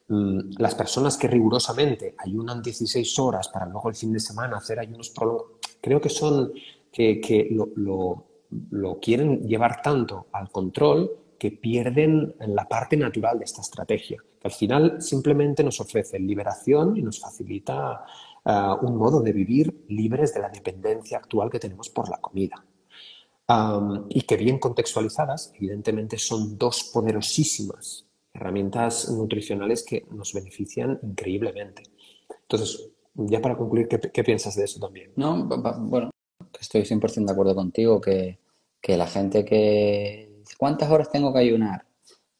mm, 0.07 0.57
las 0.57 0.73
personas 0.73 1.15
que 1.15 1.27
rigurosamente 1.27 2.15
ayunan 2.17 2.63
16 2.63 3.19
horas 3.19 3.49
para 3.49 3.67
luego 3.67 3.87
el 3.89 3.95
fin 3.95 4.11
de 4.11 4.19
semana 4.19 4.57
hacer 4.57 4.79
ayunos 4.79 5.11
prolongados, 5.11 5.59
creo 5.79 6.01
que 6.01 6.09
son, 6.09 6.53
que, 6.91 7.47
lo, 7.51 8.25
lo 8.71 8.99
quieren 8.99 9.47
llevar 9.47 9.83
tanto 9.83 10.25
al 10.31 10.49
control 10.49 11.11
que 11.37 11.51
pierden 11.51 12.35
la 12.47 12.67
parte 12.67 12.97
natural 12.97 13.37
de 13.37 13.45
esta 13.45 13.61
estrategia, 13.61 14.17
que 14.41 14.47
al 14.47 14.53
final 14.53 15.01
simplemente 15.01 15.63
nos 15.63 15.79
ofrece 15.79 16.19
liberación 16.19 16.97
y 16.97 17.03
nos 17.03 17.19
facilita 17.19 18.03
eh, 18.45 18.75
un 18.81 18.97
modo 18.97 19.21
de 19.21 19.31
vivir 19.31 19.85
libres 19.89 20.33
de 20.33 20.41
la 20.41 20.49
dependencia 20.49 21.17
actual 21.17 21.49
que 21.49 21.59
tenemos 21.59 21.89
por 21.89 22.09
la 22.09 22.17
comida. 22.17 22.65
y 24.09 24.21
que 24.21 24.37
bien 24.37 24.59
contextualizadas, 24.59 25.51
evidentemente 25.55 26.19
son 26.19 26.55
dos 26.55 26.83
poderosísimas 26.93 28.05
herramientas 28.31 29.09
nutricionales 29.09 29.83
que 29.83 30.05
nos 30.11 30.33
benefician 30.33 30.99
increíblemente. 31.01 31.81
Entonces, 32.41 32.91
ya 33.15 33.41
para 33.41 33.57
concluir, 33.57 33.87
¿qué, 33.87 34.23
piensas 34.23 34.55
de 34.55 34.65
eso 34.65 34.79
también? 34.79 35.11
No, 35.15 35.45
bueno, 35.45 36.11
estoy 36.59 36.81
100% 36.81 37.25
de 37.25 37.31
acuerdo 37.31 37.55
contigo 37.55 37.99
que, 37.99 38.39
que, 38.79 38.97
la 38.97 39.07
gente 39.07 39.43
que... 39.43 40.43
¿Cuántas 40.57 40.89
horas 40.89 41.09
tengo 41.11 41.33
que 41.33 41.39
ayunar? 41.39 41.85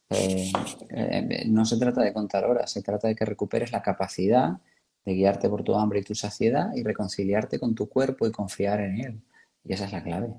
Eh, 0.10 0.52
eh, 0.90 1.44
no 1.48 1.66
se 1.66 1.78
trata 1.78 2.02
de 2.02 2.14
contar 2.14 2.46
horas, 2.46 2.72
se 2.72 2.82
trata 2.82 3.08
de 3.08 3.16
que 3.16 3.26
recuperes 3.26 3.72
la 3.72 3.82
capacidad 3.82 4.60
de 5.06 5.14
guiarte 5.14 5.50
por 5.50 5.64
tu 5.64 5.76
hambre 5.76 6.00
y 6.00 6.04
tu 6.04 6.16
saciedad 6.16 6.74
y 6.76 6.84
reconciliarte 6.84 7.60
con 7.60 7.76
tu 7.76 7.88
cuerpo 7.90 8.28
y 8.28 8.32
confiar 8.32 8.82
en 8.82 9.00
él. 9.00 9.22
Y 9.64 9.74
esa 9.74 9.86
es 9.86 9.92
la 9.92 10.04
clave. 10.04 10.34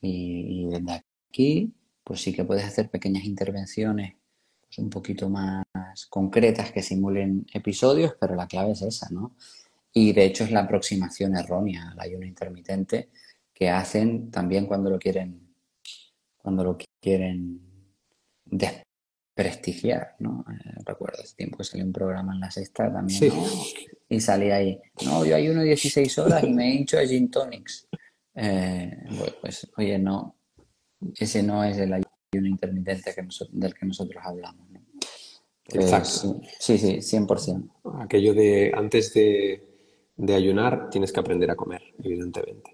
Y, 0.00 0.66
desde 0.66 1.04
aquí, 1.30 1.72
pues 2.04 2.20
sí 2.20 2.32
que 2.32 2.44
puedes 2.44 2.64
hacer 2.64 2.90
pequeñas 2.90 3.24
intervenciones 3.24 4.14
pues 4.62 4.78
un 4.78 4.90
poquito 4.90 5.28
más 5.28 5.64
concretas 6.08 6.72
que 6.72 6.82
simulen 6.82 7.46
episodios, 7.52 8.14
pero 8.18 8.34
la 8.34 8.46
clave 8.46 8.72
es 8.72 8.82
esa, 8.82 9.08
¿no? 9.10 9.36
Y 9.92 10.12
de 10.12 10.24
hecho 10.24 10.44
es 10.44 10.50
la 10.50 10.60
aproximación 10.60 11.36
errónea 11.36 11.90
al 11.90 12.00
ayuno 12.00 12.24
intermitente 12.26 13.10
que 13.52 13.68
hacen 13.68 14.30
también 14.30 14.66
cuando 14.66 14.88
lo 14.88 14.98
quieren, 14.98 15.54
cuando 16.38 16.64
lo 16.64 16.78
quieren 17.00 17.60
desprestigiar, 19.42 20.16
¿no? 20.18 20.44
Eh, 20.48 20.74
recuerdo 20.84 21.22
ese 21.22 21.36
tiempo 21.36 21.58
que 21.58 21.64
salió 21.64 21.84
un 21.84 21.92
programa 21.92 22.34
en 22.34 22.40
la 22.40 22.50
sexta 22.50 22.92
también, 22.92 23.32
y 24.08 24.20
salí 24.20 24.50
ahí. 24.50 24.80
No, 25.04 25.24
yo 25.24 25.36
ayuno 25.36 25.62
16 25.62 26.18
horas 26.18 26.44
y 26.44 26.52
me 26.52 26.74
hincho 26.74 26.98
a 26.98 27.02
gin 27.02 27.30
tonics. 27.30 27.88
Eh, 28.34 28.96
pues, 29.40 29.70
oye, 29.76 29.98
no, 29.98 30.36
ese 31.16 31.42
no 31.42 31.64
es 31.64 31.78
el 31.78 31.92
ayuno 31.92 32.48
intermitente 32.48 33.14
del 33.50 33.74
que 33.74 33.86
nosotros 33.86 34.22
hablamos. 34.24 34.68
Pues, 35.64 35.84
Exacto. 35.84 36.40
Sí, 36.58 36.78
sí, 36.78 37.00
100%. 37.00 37.70
Aquello 38.00 38.34
de 38.34 38.72
antes 38.74 39.14
de, 39.14 39.68
ayunar 40.28 40.90
tienes 40.90 41.12
que 41.12 41.20
aprender 41.20 41.50
a 41.50 41.56
comer, 41.56 41.82
evidentemente. 42.02 42.71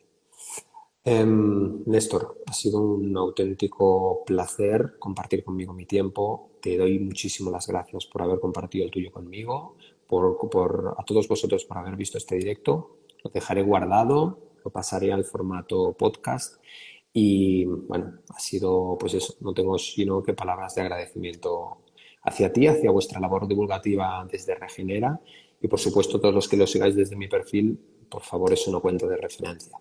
Em, 1.10 1.84
Néstor, 1.86 2.42
ha 2.44 2.52
sido 2.52 2.82
un 2.82 3.16
auténtico 3.16 4.24
placer 4.26 4.98
compartir 4.98 5.42
conmigo 5.42 5.72
mi 5.72 5.86
tiempo. 5.86 6.50
Te 6.60 6.76
doy 6.76 6.98
muchísimas 6.98 7.50
las 7.50 7.66
gracias 7.66 8.04
por 8.04 8.20
haber 8.20 8.38
compartido 8.40 8.84
el 8.84 8.90
tuyo 8.90 9.10
conmigo, 9.10 9.76
por, 10.06 10.94
a 10.98 11.02
todos 11.04 11.26
vosotros 11.26 11.64
por 11.64 11.78
haber 11.78 11.96
visto 11.96 12.18
este 12.18 12.36
directo. 12.36 12.98
Lo 13.24 13.30
dejaré 13.30 13.62
guardado, 13.62 14.38
lo 14.62 14.70
pasaré 14.70 15.10
al 15.10 15.24
formato 15.24 15.94
podcast 15.94 16.62
y 17.10 17.64
bueno, 17.64 18.18
ha 18.28 18.38
sido 18.38 18.98
pues 19.00 19.14
eso, 19.14 19.34
no 19.40 19.54
tengo 19.54 19.78
sino 19.78 20.22
que 20.22 20.34
palabras 20.34 20.74
de 20.74 20.82
agradecimiento 20.82 21.78
hacia 22.22 22.52
ti, 22.52 22.66
hacia 22.66 22.90
vuestra 22.90 23.18
labor 23.18 23.48
divulgativa 23.48 24.28
desde 24.30 24.56
Regenera 24.56 25.18
y 25.58 25.68
por 25.68 25.80
supuesto 25.80 26.20
todos 26.20 26.34
los 26.34 26.48
que 26.48 26.58
lo 26.58 26.66
sigáis 26.66 26.94
desde 26.94 27.16
mi 27.16 27.28
perfil, 27.28 27.80
por 28.10 28.20
favor 28.20 28.52
es 28.52 28.68
una 28.68 28.80
cuenta 28.80 29.06
de 29.06 29.16
referencia. 29.16 29.80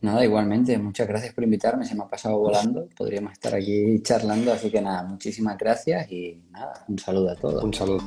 Nada, 0.00 0.24
igualmente, 0.24 0.76
muchas 0.78 1.08
gracias 1.08 1.32
por 1.34 1.44
invitarme, 1.44 1.84
se 1.84 1.94
me 1.94 2.02
ha 2.02 2.08
pasado 2.08 2.38
volando, 2.38 2.88
podríamos 2.96 3.32
estar 3.32 3.54
aquí 3.54 4.00
charlando, 4.02 4.52
así 4.52 4.70
que 4.70 4.80
nada, 4.80 5.02
muchísimas 5.02 5.56
gracias 5.56 6.10
y 6.10 6.42
nada, 6.50 6.84
un 6.88 6.98
saludo 6.98 7.30
a 7.30 7.36
todos. 7.36 7.64
Un 7.64 7.72
saludo. 7.72 8.02